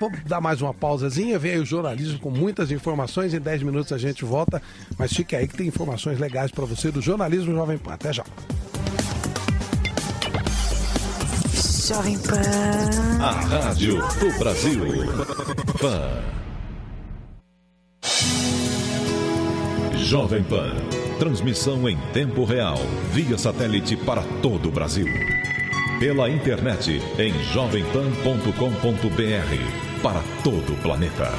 Vamos 0.00 0.18
dar 0.24 0.40
mais 0.40 0.60
uma 0.60 0.74
pausazinha, 0.74 1.38
vem 1.38 1.52
aí 1.52 1.60
o 1.60 1.64
jornalismo 1.64 2.18
com 2.18 2.28
muitas 2.28 2.72
informações. 2.72 3.32
Em 3.32 3.40
10 3.40 3.62
minutos 3.62 3.92
a 3.92 3.98
gente 3.98 4.24
volta, 4.24 4.60
mas 4.98 5.12
fique 5.12 5.36
aí 5.36 5.46
que 5.46 5.56
tem 5.56 5.68
informações 5.68 6.18
legais 6.18 6.50
para 6.50 6.64
você 6.64 6.90
do 6.90 7.00
jornalismo 7.00 7.52
Jovem 7.52 7.78
Pan. 7.78 7.92
Até 7.92 8.12
já. 8.12 8.24
Jovem 11.88 12.16
Pan. 12.16 12.38
A 13.20 13.32
Rádio 13.32 13.96
do 13.96 14.38
Brasil. 14.38 14.84
Pan. 15.80 16.22
Jovem 19.96 20.44
Pan. 20.44 20.76
Transmissão 21.18 21.88
em 21.88 21.96
tempo 22.12 22.44
real, 22.44 22.78
via 23.10 23.36
satélite 23.36 23.96
para 23.96 24.22
todo 24.40 24.68
o 24.68 24.72
Brasil. 24.72 25.08
Pela 25.98 26.30
internet 26.30 27.02
em 27.18 27.32
jovempan.com.br. 27.52 30.02
Para 30.04 30.22
todo 30.44 30.74
o 30.74 30.76
planeta. 30.76 31.32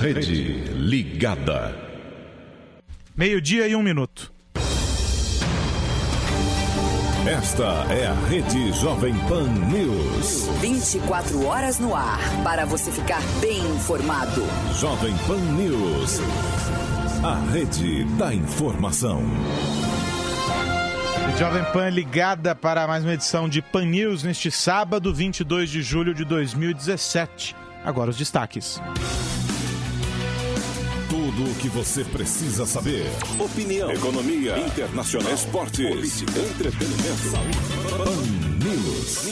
Rede 0.00 0.72
Ligada. 0.72 1.83
Meio-dia 3.16 3.68
e 3.68 3.76
um 3.76 3.82
minuto. 3.82 4.32
Esta 7.24 7.86
é 7.88 8.08
a 8.08 8.12
Rede 8.28 8.72
Jovem 8.72 9.14
Pan 9.28 9.46
News. 9.70 10.48
24 10.60 11.46
horas 11.46 11.78
no 11.78 11.94
ar 11.94 12.18
para 12.42 12.64
você 12.64 12.90
ficar 12.90 13.22
bem 13.40 13.60
informado. 13.76 14.42
Jovem 14.80 15.14
Pan 15.28 15.38
News. 15.38 16.18
A 17.22 17.36
rede 17.52 18.02
da 18.16 18.34
informação. 18.34 19.22
Jovem 21.38 21.64
Pan 21.72 21.90
ligada 21.90 22.52
para 22.52 22.84
mais 22.88 23.04
uma 23.04 23.14
edição 23.14 23.48
de 23.48 23.62
Pan 23.62 23.84
News 23.84 24.24
neste 24.24 24.50
sábado, 24.50 25.14
22 25.14 25.70
de 25.70 25.82
julho 25.82 26.14
de 26.14 26.24
2017. 26.24 27.54
Agora 27.84 28.10
os 28.10 28.16
destaques. 28.16 28.80
Tudo 31.36 31.50
o 31.50 31.54
que 31.56 31.68
você 31.68 32.04
precisa 32.04 32.64
saber. 32.64 33.06
Opinião, 33.40 33.90
economia, 33.90 34.56
internacional, 34.56 35.32
esportes, 35.32 35.84
política, 35.84 36.38
entretenimento. 36.38 37.32
Pan 37.90 38.64
News. 38.64 39.24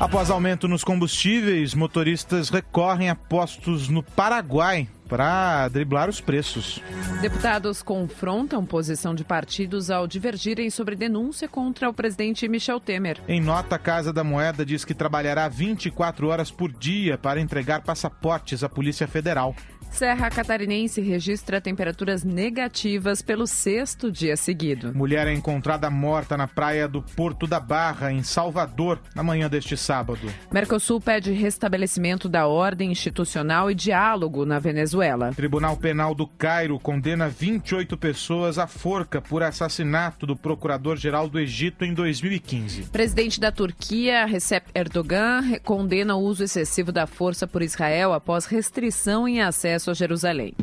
Após 0.00 0.28
aumento 0.28 0.66
nos 0.66 0.82
combustíveis, 0.82 1.72
motoristas 1.72 2.50
recorrem 2.50 3.08
a 3.08 3.14
postos 3.14 3.88
no 3.88 4.02
Paraguai 4.02 4.88
para 5.08 5.68
driblar 5.68 6.08
os 6.08 6.20
preços. 6.20 6.82
Deputados 7.20 7.80
confrontam 7.80 8.66
posição 8.66 9.14
de 9.14 9.24
partidos 9.24 9.90
ao 9.90 10.06
divergirem 10.06 10.68
sobre 10.68 10.96
denúncia 10.96 11.48
contra 11.48 11.88
o 11.88 11.94
presidente 11.94 12.48
Michel 12.48 12.80
Temer. 12.80 13.22
Em 13.28 13.40
nota, 13.40 13.76
a 13.76 13.78
Casa 13.78 14.12
da 14.12 14.24
Moeda 14.24 14.66
diz 14.66 14.84
que 14.84 14.94
trabalhará 14.94 15.48
24 15.48 16.28
horas 16.28 16.50
por 16.50 16.72
dia 16.72 17.16
para 17.16 17.40
entregar 17.40 17.82
passaportes 17.82 18.64
à 18.64 18.68
Polícia 18.68 19.06
Federal. 19.06 19.54
Serra 19.90 20.28
Catarinense 20.28 21.00
registra 21.00 21.60
temperaturas 21.60 22.22
negativas 22.22 23.22
pelo 23.22 23.46
sexto 23.46 24.12
dia 24.12 24.36
seguido. 24.36 24.94
Mulher 24.94 25.26
é 25.26 25.32
encontrada 25.32 25.88
morta 25.88 26.36
na 26.36 26.46
praia 26.46 26.86
do 26.86 27.00
Porto 27.00 27.46
da 27.46 27.58
Barra, 27.58 28.12
em 28.12 28.22
Salvador, 28.22 29.00
na 29.14 29.22
manhã 29.22 29.48
deste 29.48 29.76
sábado. 29.76 30.28
Mercosul 30.52 31.00
pede 31.00 31.32
restabelecimento 31.32 32.28
da 32.28 32.46
ordem 32.46 32.92
institucional 32.92 33.70
e 33.70 33.74
diálogo 33.74 34.44
na 34.44 34.58
Venezuela. 34.58 35.32
Tribunal 35.32 35.76
Penal 35.76 36.14
do 36.14 36.26
Cairo 36.26 36.78
condena 36.78 37.28
28 37.28 37.96
pessoas 37.96 38.58
à 38.58 38.66
forca 38.66 39.22
por 39.22 39.42
assassinato 39.42 40.26
do 40.26 40.36
procurador-geral 40.36 41.28
do 41.28 41.38
Egito 41.38 41.84
em 41.84 41.94
2015. 41.94 42.90
Presidente 42.90 43.40
da 43.40 43.50
Turquia, 43.50 44.26
Recep 44.26 44.66
Erdogan, 44.74 45.58
condena 45.64 46.16
o 46.16 46.20
uso 46.20 46.44
excessivo 46.44 46.92
da 46.92 47.06
força 47.06 47.46
por 47.46 47.62
Israel 47.62 48.12
após 48.12 48.44
restrição 48.44 49.26
em 49.26 49.40
acesso 49.40 49.75
a 49.76 49.94
Jerusalém. 49.94 50.54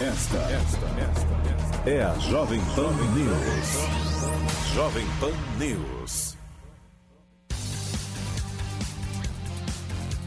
Esta, 0.00 0.38
esta, 0.38 0.86
esta, 1.00 1.90
é 1.90 2.02
a 2.02 2.14
Jovem 2.18 2.60
Pan 2.74 2.92
News. 3.14 4.74
Jovem 4.74 5.06
Pan 5.20 5.32
News. 5.58 6.27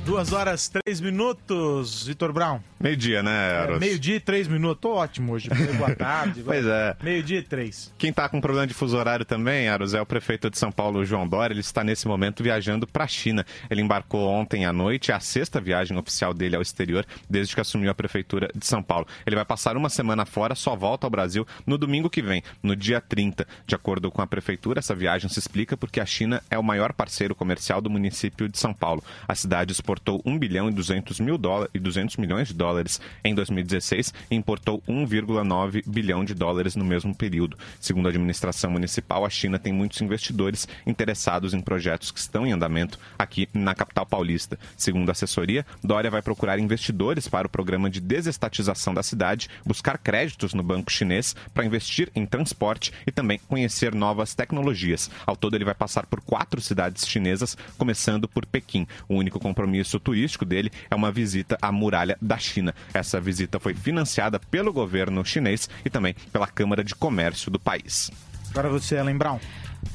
Duas 0.04 0.34
horas, 0.34 0.68
três 0.68 1.00
minutos, 1.00 2.08
Vitor 2.08 2.34
Brown. 2.34 2.60
Meio-dia, 2.80 3.22
né, 3.22 3.62
Eros? 3.64 3.76
É, 3.76 3.80
Meio-dia 3.80 4.16
e 4.16 4.20
três 4.20 4.48
minutos. 4.48 4.82
Tô 4.82 4.96
ótimo 4.96 5.34
hoje. 5.34 5.48
Boa 5.78 5.94
tarde. 5.96 6.42
pois 6.44 6.66
é. 6.66 6.98
Meio-dia 7.04 7.38
e 7.38 7.44
três. 7.44 7.94
Quem 8.00 8.12
tá 8.12 8.28
com 8.28 8.42
problema 8.42 8.66
de 8.66 8.74
fuso 8.74 8.98
horário 8.98 9.24
também, 9.24 9.68
Eros, 9.68 9.94
é 9.94 10.02
o 10.02 10.06
prefeito 10.06 10.50
de 10.50 10.58
São 10.58 10.72
Paulo, 10.72 11.06
João 11.06 11.28
Dória. 11.28 11.54
Ele 11.54 11.60
está 11.62 11.84
nesse 11.84 12.08
momento 12.08 12.42
viajando 12.42 12.88
para 12.88 13.04
a 13.04 13.08
China. 13.08 13.46
Ele 13.70 13.82
embarcou 13.82 14.28
ontem 14.28 14.66
à 14.66 14.74
noite, 14.74 15.12
é 15.12 15.14
a 15.14 15.20
sexta 15.20 15.62
viagem 15.62 15.96
oficial 15.96 16.34
dele 16.34 16.56
ao 16.56 16.64
exterior 16.64 17.06
desde 17.30 17.54
que 17.54 17.62
assumiu 17.62 17.92
a 17.92 17.94
prefeitura 17.96 18.50
de 18.56 18.66
São 18.66 18.82
Paulo. 18.82 19.06
Ele 19.24 19.36
vai 19.36 19.46
passar 19.46 19.78
uma 19.78 19.90
semana 19.90 20.26
fora, 20.26 20.56
só 20.56 20.76
volta 20.76 21.06
ao 21.06 21.12
Brasil 21.12 21.46
no 21.66 21.78
domingo 21.78 22.10
que 22.10 22.24
vem, 22.24 22.42
no 22.64 22.76
dia 22.76 23.00
30. 23.00 23.48
De 23.68 23.76
acordo 23.76 24.10
com 24.12 24.24
a 24.24 24.28
prefeitura, 24.28 24.80
essa 24.80 24.96
viagem 24.96 25.30
se 25.30 25.38
explica 25.38 25.78
porque 25.78 26.00
a 26.00 26.06
China 26.08 26.42
é 26.50 26.58
o 26.58 26.64
maior 26.64 26.92
parceiro 26.92 27.36
comercial 27.36 27.80
do 27.80 27.90
município 27.90 28.50
de 28.50 28.58
São 28.58 28.74
Paulo. 28.74 29.04
A 29.28 29.36
cidade 29.36 29.72
exportou 29.72 29.91
1 30.26 30.38
bilhão 30.38 30.70
e 30.70 30.74
200 30.74 31.20
mil 31.20 31.38
dólares 31.38 31.72
e 31.74 31.80
200 31.80 32.18
milhões 32.18 32.48
de 32.50 32.54
dólares 32.54 33.02
em 33.24 33.34
2016 33.34 34.14
e 34.30 34.36
importou 34.36 34.82
1,9 34.88 35.84
bilhão 35.88 36.24
de 36.24 36.34
dólares 36.34 36.76
no 36.76 36.86
mesmo 36.86 37.14
período. 37.16 37.58
Segundo 37.80 38.06
a 38.06 38.10
administração 38.10 38.72
municipal, 38.72 39.26
a 39.26 39.30
China 39.30 39.60
tem 39.60 39.74
muitos 39.74 40.02
investidores 40.02 40.68
interessados 40.86 41.54
em 41.54 41.62
projetos 41.62 42.12
que 42.12 42.20
estão 42.20 42.46
em 42.46 42.52
andamento 42.52 43.00
aqui 43.18 43.48
na 43.54 43.74
capital 43.74 44.06
paulista. 44.06 44.58
Segundo 44.78 45.10
a 45.10 45.12
assessoria, 45.12 45.66
Dória 45.84 46.12
vai 46.12 46.22
procurar 46.22 46.60
investidores 46.60 47.28
para 47.28 47.48
o 47.48 47.50
programa 47.50 47.90
de 47.90 48.00
desestatização 48.00 48.94
da 48.94 49.04
cidade, 49.04 49.50
buscar 49.66 49.98
créditos 49.98 50.54
no 50.54 50.64
banco 50.64 50.92
chinês 50.92 51.36
para 51.54 51.66
investir 51.66 52.12
em 52.16 52.26
transporte 52.26 52.94
e 53.06 53.12
também 53.12 53.40
conhecer 53.48 53.94
novas 53.94 54.34
tecnologias. 54.36 55.10
Ao 55.26 55.36
todo, 55.36 55.56
ele 55.56 55.66
vai 55.66 55.76
passar 55.76 56.06
por 56.06 56.22
quatro 56.22 56.62
cidades 56.62 57.08
chinesas, 57.08 57.58
começando 57.78 58.28
por 58.28 58.46
Pequim. 58.46 58.88
O 59.08 59.16
único 59.16 59.40
compromisso 59.40 59.81
turístico 60.00 60.46
dele 60.46 60.72
é 60.90 60.96
uma 60.96 61.12
visita 61.12 61.58
à 61.62 61.72
muralha 61.72 62.18
da 62.22 62.38
China. 62.38 62.74
Essa 62.94 63.20
visita 63.20 63.60
foi 63.60 63.74
financiada 63.74 64.40
pelo 64.40 64.74
governo 64.74 65.26
chinês 65.26 65.70
e 65.84 65.90
também 65.90 66.16
pela 66.32 66.48
Câmara 66.48 66.84
de 66.84 66.96
Comércio 66.96 67.52
do 67.52 67.60
país. 67.60 68.12
Agora 68.52 68.70
você, 68.70 68.96
Ellen 68.96 69.18
Brown. 69.18 69.40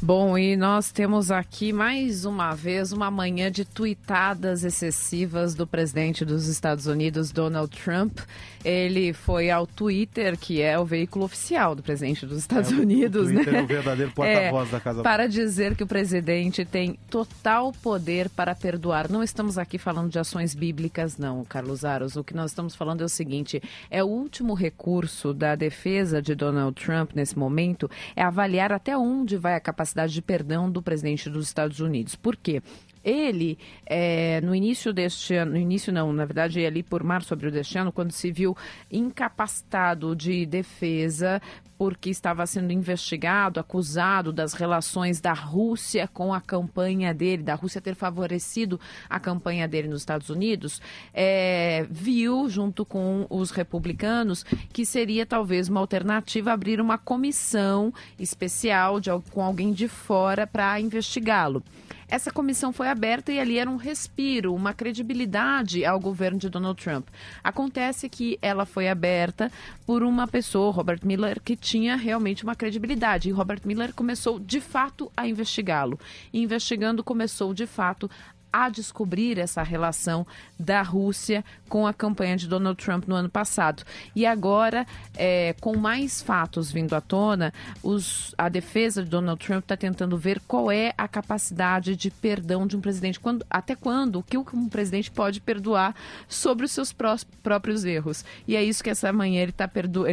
Bom, 0.03 0.37
e 0.37 0.57
nós 0.57 0.91
temos 0.91 1.31
aqui 1.31 1.73
mais 1.73 2.25
uma 2.25 2.55
vez 2.55 2.93
uma 2.93 3.11
manhã 3.11 3.51
de 3.51 3.65
tuitadas 3.65 4.63
excessivas 4.63 5.55
do 5.55 5.67
presidente 5.67 6.25
dos 6.25 6.49
Estados 6.49 6.87
Unidos, 6.87 7.31
Donald 7.33 7.75
Trump. 7.77 8.19
Ele 8.65 9.13
foi 9.13 9.49
ao 9.49 9.67
Twitter, 9.67 10.37
que 10.37 10.61
é 10.61 10.79
o 10.79 10.85
veículo 10.85 11.25
oficial 11.25 11.75
do 11.75 11.83
presidente 11.83 12.27
dos 12.27 12.39
Estados 12.39 12.73
É, 12.73 12.75
Unidos, 12.75 13.31
o 13.31 13.33
Twitter 13.33 13.53
né? 13.53 13.61
é 13.61 13.63
o 13.63 13.67
verdadeiro 13.67 14.13
porta-voz 14.13 14.71
da 14.71 14.81
Casa 14.81 15.03
Para 15.03 15.29
dizer 15.29 15.77
que 15.77 15.85
o 15.85 15.87
presidente 15.87 16.65
tem 16.65 16.99
total 17.09 17.73
poder 17.73 18.29
para 18.29 18.55
perdoar. 18.55 19.09
Não 19.11 19.23
estamos 19.23 19.57
aqui 19.57 19.79
falando 19.79 20.11
de 20.11 20.19
ações 20.19 20.55
bíblicas, 20.55 21.17
não, 21.17 21.45
Carlos 21.45 21.85
Aros. 21.85 22.17
O 22.17 22.25
que 22.25 22.35
nós 22.35 22.51
estamos 22.51 22.75
falando 22.75 23.03
é 23.03 23.05
o 23.05 23.09
seguinte: 23.09 23.63
é 23.91 24.03
o 24.03 24.09
último 24.09 24.53
recurso 24.53 25.33
da 25.33 25.55
defesa 25.55 26.21
de 26.21 26.35
Donald 26.35 26.75
Trump 26.81 27.13
nesse 27.15 27.39
momento 27.39 27.89
é 28.15 28.23
avaliar 28.23 28.73
até 28.73 28.97
onde 28.97 29.37
vai 29.37 29.55
a 29.55 29.61
capacidade 29.61 29.76
de 30.15 30.23
perdão 30.23 30.71
do 30.71 30.83
presidente 30.83 31.29
dos 31.29 31.47
Estados 31.47 31.81
Unidos. 31.81 32.15
Por 32.15 32.37
quê? 32.37 32.63
Ele, 33.07 33.57
é, 33.87 34.41
no 34.41 34.53
início 34.53 34.93
deste 34.93 35.37
ano, 35.37 35.53
no 35.53 35.59
início 35.59 35.93
não, 35.93 36.13
na 36.13 36.25
verdade, 36.25 36.67
ali 36.67 36.83
por 36.83 37.05
março, 37.05 37.33
abril 37.33 37.53
deste 37.53 37.79
ano, 37.79 37.93
quando 37.93 38.11
se 38.11 38.33
viu 38.33 38.57
incapacitado 38.91 40.17
de 40.17 40.45
defesa 40.45 41.41
porque 41.79 42.11
estava 42.11 42.47
sendo 42.47 42.73
investigado, 42.73 43.61
acusado 43.61 44.33
das 44.33 44.55
relações 44.55 45.21
da 45.21 45.33
Rússia 45.33 46.09
com 46.09 46.33
a 46.33 46.41
campanha 46.41 47.13
dele, 47.13 47.43
da 47.43 47.55
Rússia 47.55 47.81
ter 47.81 47.95
favorecido 47.95 48.81
a 49.09 49.21
campanha 49.21 49.69
dele 49.69 49.87
nos 49.87 50.03
Estados 50.03 50.31
Unidos, 50.31 50.81
é, 51.13 51.87
viu, 51.91 52.49
junto 52.49 52.85
com 52.85 53.27
os 53.31 53.51
republicanos, 53.51 54.45
que 54.73 54.85
seria 54.85 55.27
talvez 55.27 55.69
uma 55.69 55.81
alternativa 55.81 56.53
abrir 56.53 56.81
uma 56.81 56.99
comissão 56.99 57.93
especial 58.19 58.99
de, 58.99 59.11
com 59.31 59.43
alguém 59.43 59.73
de 59.73 59.87
fora 59.87 60.47
para 60.47 60.81
investigá-lo. 60.81 61.63
Essa 62.09 62.31
comissão 62.31 62.73
foi 62.73 62.89
aberta 62.89 63.33
e 63.33 63.41
ali 63.41 63.59
era 63.59 63.69
um 63.69 63.77
respiro, 63.77 64.55
uma 64.55 64.73
credibilidade 64.73 65.85
ao 65.85 65.99
governo 65.99 66.39
de 66.39 66.49
Donald 66.49 66.81
Trump. 66.81 67.09
Acontece 67.43 68.09
que 68.09 68.39
ela 68.41 68.65
foi 68.65 68.89
aberta 68.89 69.51
por 69.85 70.05
uma 70.05 70.29
pessoa, 70.29 70.73
Robert 70.73 71.01
Miller, 71.05 71.41
que 71.43 71.57
tinha 71.57 71.97
realmente 71.97 72.45
uma 72.45 72.55
credibilidade. 72.55 73.29
E 73.29 73.33
Robert 73.33 73.61
Miller 73.65 73.93
começou 73.93 74.39
de 74.39 74.61
fato 74.61 75.11
a 75.17 75.27
investigá-lo. 75.27 75.99
Investigando, 76.33 77.03
começou 77.03 77.53
de 77.53 77.67
fato 77.67 78.09
a 78.53 78.69
descobrir 78.69 79.39
essa 79.39 79.63
relação 79.63 80.27
da 80.59 80.83
Rússia 80.83 81.45
com 81.69 81.87
a 81.87 81.93
campanha 81.93 82.37
de 82.37 82.49
Donald 82.49 82.83
Trump 82.83 83.07
no 83.07 83.15
ano 83.15 83.29
passado. 83.29 83.83
E 84.15 84.25
agora, 84.25 84.87
é, 85.17 85.55
com 85.61 85.77
mais 85.77 86.23
fatos 86.23 86.71
vindo 86.73 86.95
à 86.95 87.01
tona, 87.01 87.53
os- 87.83 88.35
a 88.39 88.49
defesa 88.49 89.03
de 89.03 89.11
Donald 89.11 89.45
Trump 89.45 89.63
está 89.63 89.77
tentando 89.77 90.17
ver 90.17 90.41
qual 90.47 90.71
é 90.71 90.95
a 90.97 91.07
capacidade 91.09 91.97
de 91.97 92.11
perdão 92.11 92.67
de 92.67 92.77
um 92.77 92.81
presidente. 92.81 93.21
Quando, 93.21 93.45
até 93.51 93.75
quando? 93.75 94.21
O 94.21 94.23
que 94.23 94.37
um 94.39 94.69
presidente 94.69 95.11
pode 95.11 95.41
perdoar 95.41 95.95
sobre 96.29 96.65
os 96.65 96.73
seus 96.73 96.95
próprios 97.43 97.85
erros? 97.85 98.25
E 98.47 98.57
é 98.57 98.63
isso 98.65 98.83
que 98.83 98.91
essa 98.91 99.13
manhã 99.13 99.43
ele 99.43 99.51
está 99.51 99.69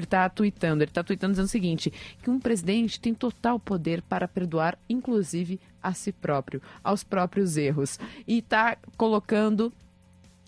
tá 0.09 0.29
tweetando. 0.29 0.83
Ele 0.83 0.89
está 0.91 1.03
tweetando 1.03 1.33
dizendo 1.33 1.45
o 1.45 1.49
seguinte: 1.49 1.93
que 2.21 2.29
um 2.29 2.39
presidente 2.39 2.99
tem 2.99 3.13
total 3.13 3.59
poder 3.59 4.01
para 4.01 4.27
perdoar, 4.27 4.77
inclusive 4.89 5.59
a 5.83 5.93
si 5.93 6.11
próprio, 6.11 6.61
aos 6.81 7.03
próprios 7.03 7.57
erros. 7.57 7.99
E 8.25 8.39
está 8.39 8.77
colocando 8.97 9.71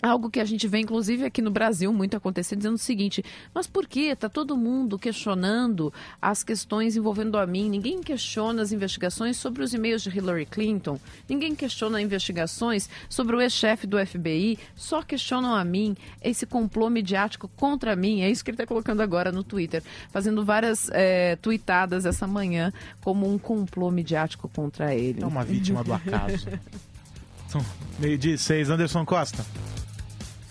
Algo 0.04 0.30
que 0.30 0.42
a 0.42 0.46
gente 0.46 0.68
vê, 0.68 0.80
inclusive, 0.80 1.24
aqui 1.24 1.42
no 1.42 1.50
Brasil 1.50 1.92
muito 1.94 2.18
acontecer, 2.18 2.56
dizendo 2.58 2.76
o 2.76 2.80
seguinte: 2.80 3.24
mas 3.54 3.66
por 3.66 3.88
que 3.88 4.02
está 4.02 4.28
todo 4.28 4.58
mundo 4.58 5.00
questionando 5.00 5.92
as 6.22 6.44
questões 6.44 6.98
envolvendo 6.98 7.38
a 7.38 7.48
mim? 7.48 7.70
Ninguém 7.70 8.02
questiona 8.04 8.62
as 8.62 8.74
investigações 8.74 9.38
sobre 9.38 9.64
os 9.64 9.74
e-mails 9.74 10.04
de 10.04 10.10
Hillary 10.10 10.46
Clinton, 10.46 11.00
ninguém 11.30 11.56
questiona 11.56 12.02
investigações 12.02 12.90
sobre 13.10 13.38
o 13.38 13.42
ex-chefe 13.42 13.88
do 13.88 13.98
FBI, 14.06 14.60
só 14.76 15.02
questionam 15.02 15.56
a 15.56 15.64
mim, 15.64 15.96
esse 16.22 16.46
complô 16.46 16.90
midiático 16.90 17.48
contra 17.56 17.96
mim. 17.96 18.22
É 18.22 18.30
isso 18.30 18.44
que 18.44 18.52
ele 18.52 18.56
está 18.56 18.68
colocando 18.68 19.02
agora 19.02 19.32
no 19.32 19.44
Twitter, 19.44 19.82
fazendo 20.12 20.44
várias 20.44 20.90
é, 20.92 21.38
tweetadas 21.38 22.06
essa 22.06 22.28
manhã 22.28 22.72
como 23.00 23.32
um 23.32 23.38
complô 23.38 23.90
midiático 23.90 24.50
contra 24.50 24.94
ele. 24.94 25.24
É 25.24 25.26
uma 25.26 25.44
vítima 25.44 25.84
do 25.86 25.94
acaso. 25.94 26.48
São 27.48 27.64
meio-dia 27.98 28.36
e 28.36 28.38
seis, 28.38 28.70
Anderson 28.70 29.06
Costa. 29.06 29.46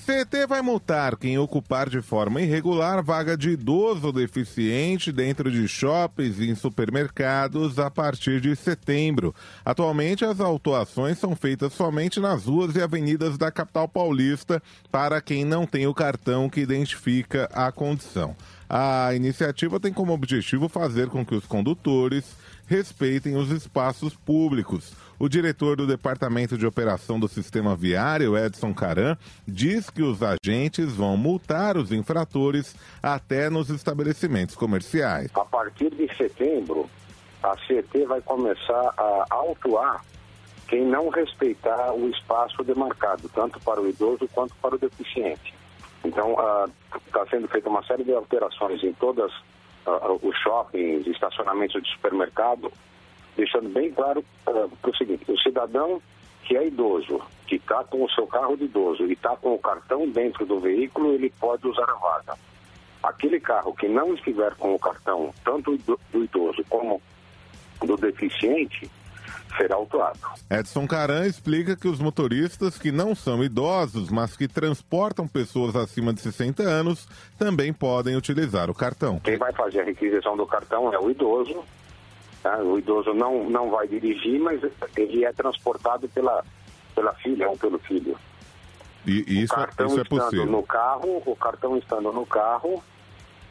CT 0.05 0.47
vai 0.47 0.61
multar 0.61 1.17
quem 1.17 1.39
ocupar 1.39 1.89
de 1.89 2.03
forma 2.03 2.43
irregular 2.43 3.03
vaga 3.03 3.39
de 3.39 3.53
idoso 3.53 4.13
deficiente 4.13 5.11
dentro 5.11 5.51
de 5.51 5.67
shoppings 5.67 6.39
e 6.41 6.51
em 6.51 6.55
supermercados 6.55 7.79
a 7.79 7.91
partir 7.91 8.39
de 8.39 8.55
setembro. 8.55 9.35
Atualmente, 9.65 10.23
as 10.23 10.41
autuações 10.41 11.17
são 11.19 11.35
feitas 11.35 11.73
somente 11.73 12.21
nas 12.21 12.45
ruas 12.45 12.77
e 12.77 12.83
avenidas 12.83 13.39
da 13.39 13.51
capital 13.51 13.89
paulista 13.89 14.63
para 14.93 15.23
quem 15.23 15.43
não 15.43 15.67
tem 15.67 15.87
o 15.87 15.95
cartão 15.95 16.51
que 16.51 16.61
identifica 16.61 17.49
a 17.51 17.73
condição. 17.73 18.37
A 18.77 19.15
iniciativa 19.15 19.79
tem 19.79 19.93
como 19.93 20.13
objetivo 20.13 20.69
fazer 20.69 21.09
com 21.09 21.25
que 21.25 21.37
os 21.37 21.47
condutores 21.47 22.37
respeitem 22.67 23.37
os 23.37 23.49
espaços 23.53 24.17
públicos. 24.17 24.97
O 25.17 25.29
diretor 25.29 25.77
do 25.77 25.87
Departamento 25.87 26.59
de 26.59 26.67
Operação 26.67 27.21
do 27.21 27.29
Sistema 27.29 27.77
Viário, 27.77 28.37
Edson 28.37 28.75
Caran, 28.75 29.17
diz 29.47 29.89
que 29.89 30.03
os 30.03 30.19
agentes 30.25 30.91
vão 30.91 31.17
multar 31.17 31.77
os 31.77 31.93
infratores 31.93 32.75
até 33.01 33.49
nos 33.49 33.71
estabelecimentos 33.71 34.57
comerciais. 34.57 35.31
A 35.37 35.45
partir 35.45 35.95
de 35.95 36.13
setembro, 36.17 36.91
a 37.45 37.57
CET 37.69 38.05
vai 38.07 38.21
começar 38.23 38.93
a 38.97 39.27
autuar 39.31 40.05
quem 40.67 40.85
não 40.85 41.11
respeitar 41.11 41.93
o 41.93 42.09
espaço 42.09 42.65
demarcado, 42.65 43.29
tanto 43.29 43.61
para 43.61 43.81
o 43.81 43.89
idoso 43.89 44.29
quanto 44.35 44.53
para 44.57 44.75
o 44.75 44.79
deficiente. 44.79 45.55
Então, 46.05 46.37
está 47.07 47.27
sendo 47.27 47.49
feita 47.49 47.69
uma 47.69 47.83
série 47.85 48.05
de 48.05 48.13
alterações 48.13 48.83
em 48.83 48.93
todas 48.93 49.33
os 50.23 50.37
shoppings, 50.39 51.07
estacionamentos 51.07 51.83
de 51.83 51.91
supermercado, 51.91 52.73
deixando 53.37 53.69
bem 53.69 53.93
claro 53.93 54.25
uh, 54.47 54.69
para 54.81 54.91
o 54.91 54.97
seguinte: 54.97 55.31
o 55.31 55.39
cidadão 55.39 56.01
que 56.45 56.57
é 56.57 56.67
idoso, 56.67 57.21
que 57.47 57.57
está 57.57 57.83
com 57.85 58.05
o 58.05 58.11
seu 58.11 58.27
carro 58.27 58.57
de 58.57 58.65
idoso 58.65 59.07
e 59.07 59.13
está 59.13 59.35
com 59.37 59.55
o 59.55 59.59
cartão 59.59 60.09
dentro 60.09 60.45
do 60.45 60.61
veículo, 60.61 61.13
ele 61.13 61.33
pode 61.41 61.67
usar 61.67 61.89
a 61.89 61.95
vaga. 61.95 62.39
Aquele 63.03 63.41
carro 63.41 63.75
que 63.75 63.89
não 63.89 64.15
estiver 64.15 64.55
com 64.57 64.75
o 64.75 64.79
cartão, 64.79 65.33
tanto 65.45 65.77
do 65.79 66.25
idoso 66.25 66.65
como 66.69 67.01
do 67.81 67.97
deficiente, 67.97 68.91
será 69.57 69.77
autuado. 69.77 70.19
Edson 70.51 70.87
Caran 70.87 71.27
explica 71.27 71.77
que 71.77 71.89
os 71.89 72.01
motoristas 72.01 72.79
que 72.79 72.91
não 72.91 73.15
são 73.15 73.43
idosos, 73.43 74.11
mas 74.11 74.37
que 74.37 74.49
transportam 74.49 75.27
pessoas 75.27 75.77
acima 75.77 76.13
de 76.13 76.21
60 76.21 76.63
anos, 76.63 77.09
também 77.39 77.73
podem 77.73 78.17
utilizar 78.17 78.71
o 78.71 78.75
cartão. 78.75 79.19
Quem 79.21 79.37
vai 79.37 79.53
fazer 79.53 79.81
a 79.81 79.85
requisição 79.85 80.37
do 80.37 80.47
cartão 80.47 80.93
é 80.93 80.99
o 80.99 81.11
idoso. 81.11 81.65
Tá? 82.43 82.59
O 82.59 82.79
idoso 82.79 83.15
não, 83.15 83.49
não 83.49 83.71
vai 83.71 83.89
dirigir, 83.89 84.41
mas 84.41 84.61
ele 84.97 85.25
é 85.25 85.33
transportado 85.33 86.09
pela, 86.09 86.45
pela 86.95 87.15
filha 87.15 87.49
ou 87.49 87.57
pelo 87.57 87.79
filho. 87.79 88.17
E 89.07 89.43
isso, 89.43 89.53
o 89.53 89.57
cartão 89.57 89.87
isso 89.87 89.99
é 89.99 90.03
estando 90.03 90.21
possível. 90.21 90.47
no 90.47 90.63
carro, 90.63 91.23
o 91.25 91.37
cartão 91.37 91.77
estando 91.77 92.13
no 92.13 92.25
carro, 92.25 92.83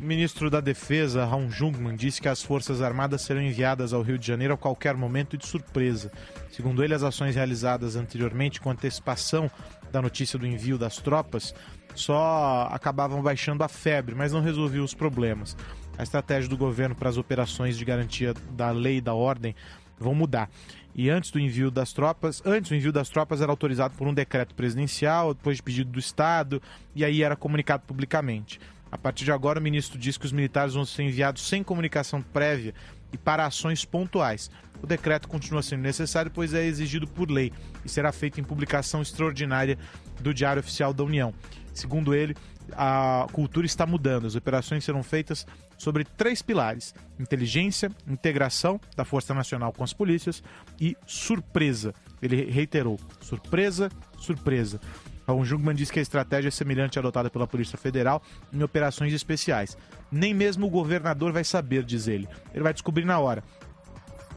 Ministro 0.08 0.48
da 0.48 0.62
Defesa, 0.62 1.26
Raul 1.26 1.50
Jungmann, 1.50 1.94
disse 1.94 2.18
que 2.18 2.30
as 2.30 2.42
Forças 2.42 2.80
Armadas 2.80 3.20
serão 3.20 3.42
enviadas 3.42 3.92
ao 3.92 4.00
Rio 4.00 4.18
de 4.18 4.26
Janeiro 4.26 4.54
a 4.54 4.56
qualquer 4.56 4.96
momento 4.96 5.36
de 5.36 5.46
surpresa. 5.46 6.10
Segundo 6.50 6.82
ele, 6.82 6.94
as 6.94 7.02
ações 7.02 7.34
realizadas 7.34 7.94
anteriormente 7.94 8.58
com 8.58 8.70
antecipação 8.70 9.50
da 9.92 10.00
notícia 10.00 10.38
do 10.38 10.46
envio 10.46 10.78
das 10.78 10.96
tropas 10.96 11.54
só 11.94 12.70
acabavam 12.72 13.20
baixando 13.20 13.62
a 13.62 13.68
febre, 13.68 14.14
mas 14.14 14.32
não 14.32 14.40
resolviam 14.40 14.82
os 14.82 14.94
problemas. 14.94 15.54
A 15.98 16.02
estratégia 16.02 16.48
do 16.48 16.56
governo 16.56 16.94
para 16.94 17.10
as 17.10 17.18
operações 17.18 17.76
de 17.76 17.84
garantia 17.84 18.32
da 18.52 18.70
lei 18.70 18.96
e 18.96 19.02
da 19.02 19.12
ordem 19.12 19.54
vão 19.98 20.14
mudar. 20.14 20.48
E 20.94 21.10
antes 21.10 21.30
do 21.30 21.38
envio 21.38 21.70
das 21.70 21.92
tropas, 21.92 22.42
antes 22.46 22.70
o 22.70 22.74
envio 22.74 22.92
das 22.92 23.10
tropas 23.10 23.42
era 23.42 23.52
autorizado 23.52 23.94
por 23.94 24.08
um 24.08 24.14
decreto 24.14 24.54
presidencial, 24.54 25.34
depois 25.34 25.58
de 25.58 25.62
pedido 25.62 25.90
do 25.90 25.98
Estado, 25.98 26.62
e 26.94 27.04
aí 27.04 27.22
era 27.22 27.36
comunicado 27.36 27.82
publicamente. 27.86 28.58
A 28.90 28.98
partir 28.98 29.24
de 29.24 29.32
agora, 29.32 29.60
o 29.60 29.62
ministro 29.62 29.98
diz 29.98 30.16
que 30.16 30.26
os 30.26 30.32
militares 30.32 30.74
vão 30.74 30.84
ser 30.84 31.02
enviados 31.02 31.46
sem 31.46 31.62
comunicação 31.62 32.22
prévia 32.22 32.74
e 33.12 33.18
para 33.18 33.46
ações 33.46 33.84
pontuais. 33.84 34.50
O 34.82 34.86
decreto 34.86 35.28
continua 35.28 35.62
sendo 35.62 35.82
necessário, 35.82 36.30
pois 36.30 36.54
é 36.54 36.64
exigido 36.64 37.06
por 37.06 37.30
lei 37.30 37.52
e 37.84 37.88
será 37.88 38.12
feito 38.12 38.40
em 38.40 38.44
publicação 38.44 39.02
extraordinária 39.02 39.78
do 40.20 40.32
Diário 40.32 40.60
Oficial 40.60 40.92
da 40.92 41.04
União. 41.04 41.34
Segundo 41.74 42.14
ele, 42.14 42.34
a 42.72 43.26
cultura 43.32 43.66
está 43.66 43.86
mudando. 43.86 44.26
As 44.26 44.34
operações 44.34 44.84
serão 44.84 45.02
feitas 45.02 45.46
sobre 45.76 46.04
três 46.04 46.42
pilares: 46.42 46.94
inteligência, 47.18 47.90
integração 48.06 48.80
da 48.96 49.04
Força 49.04 49.34
Nacional 49.34 49.72
com 49.72 49.84
as 49.84 49.92
polícias 49.92 50.42
e 50.80 50.96
surpresa. 51.06 51.94
Ele 52.20 52.50
reiterou: 52.50 52.98
surpresa, 53.20 53.88
surpresa. 54.18 54.80
Raul 55.28 55.44
Jungmann 55.44 55.74
diz 55.74 55.90
que 55.90 55.98
a 55.98 56.02
estratégia 56.02 56.48
é 56.48 56.50
semelhante 56.50 56.98
à 56.98 57.00
adotada 57.00 57.28
pela 57.28 57.46
Polícia 57.46 57.76
Federal 57.76 58.22
em 58.50 58.62
operações 58.62 59.12
especiais. 59.12 59.76
Nem 60.10 60.32
mesmo 60.32 60.66
o 60.66 60.70
governador 60.70 61.32
vai 61.32 61.44
saber, 61.44 61.84
diz 61.84 62.08
ele. 62.08 62.26
Ele 62.54 62.62
vai 62.62 62.72
descobrir 62.72 63.04
na 63.04 63.18
hora. 63.18 63.44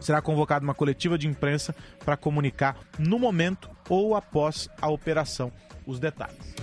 Será 0.02 0.22
convocada 0.22 0.66
uma 0.66 0.74
coletiva 0.74 1.18
de 1.18 1.30
imprensa 1.30 1.74
para 2.04 2.18
comunicar 2.18 2.76
no 3.00 3.18
momento 3.18 3.70
ou 3.88 4.16
após 4.16 4.68
a 4.82 4.90
operação 4.90 5.50
os 5.86 5.98
detalhes. 5.98 6.54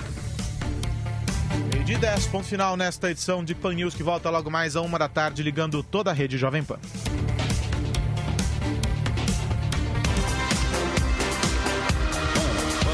Meio 1.73 1.85
de 1.85 1.97
10, 1.97 2.27
ponto 2.27 2.47
final 2.47 2.77
nesta 2.77 3.11
edição 3.11 3.43
de 3.43 3.55
Pan 3.55 3.73
News 3.73 3.95
que 3.95 4.03
volta 4.03 4.29
logo 4.29 4.51
mais 4.51 4.77
a 4.77 4.83
uma 4.83 4.99
da 4.99 5.09
tarde, 5.09 5.43
ligando 5.43 5.83
toda 5.83 6.11
a 6.11 6.13
rede 6.13 6.37
Jovem 6.37 6.63
Pan. 6.63 6.79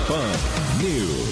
Pan 0.07 0.55
News. 0.81 1.24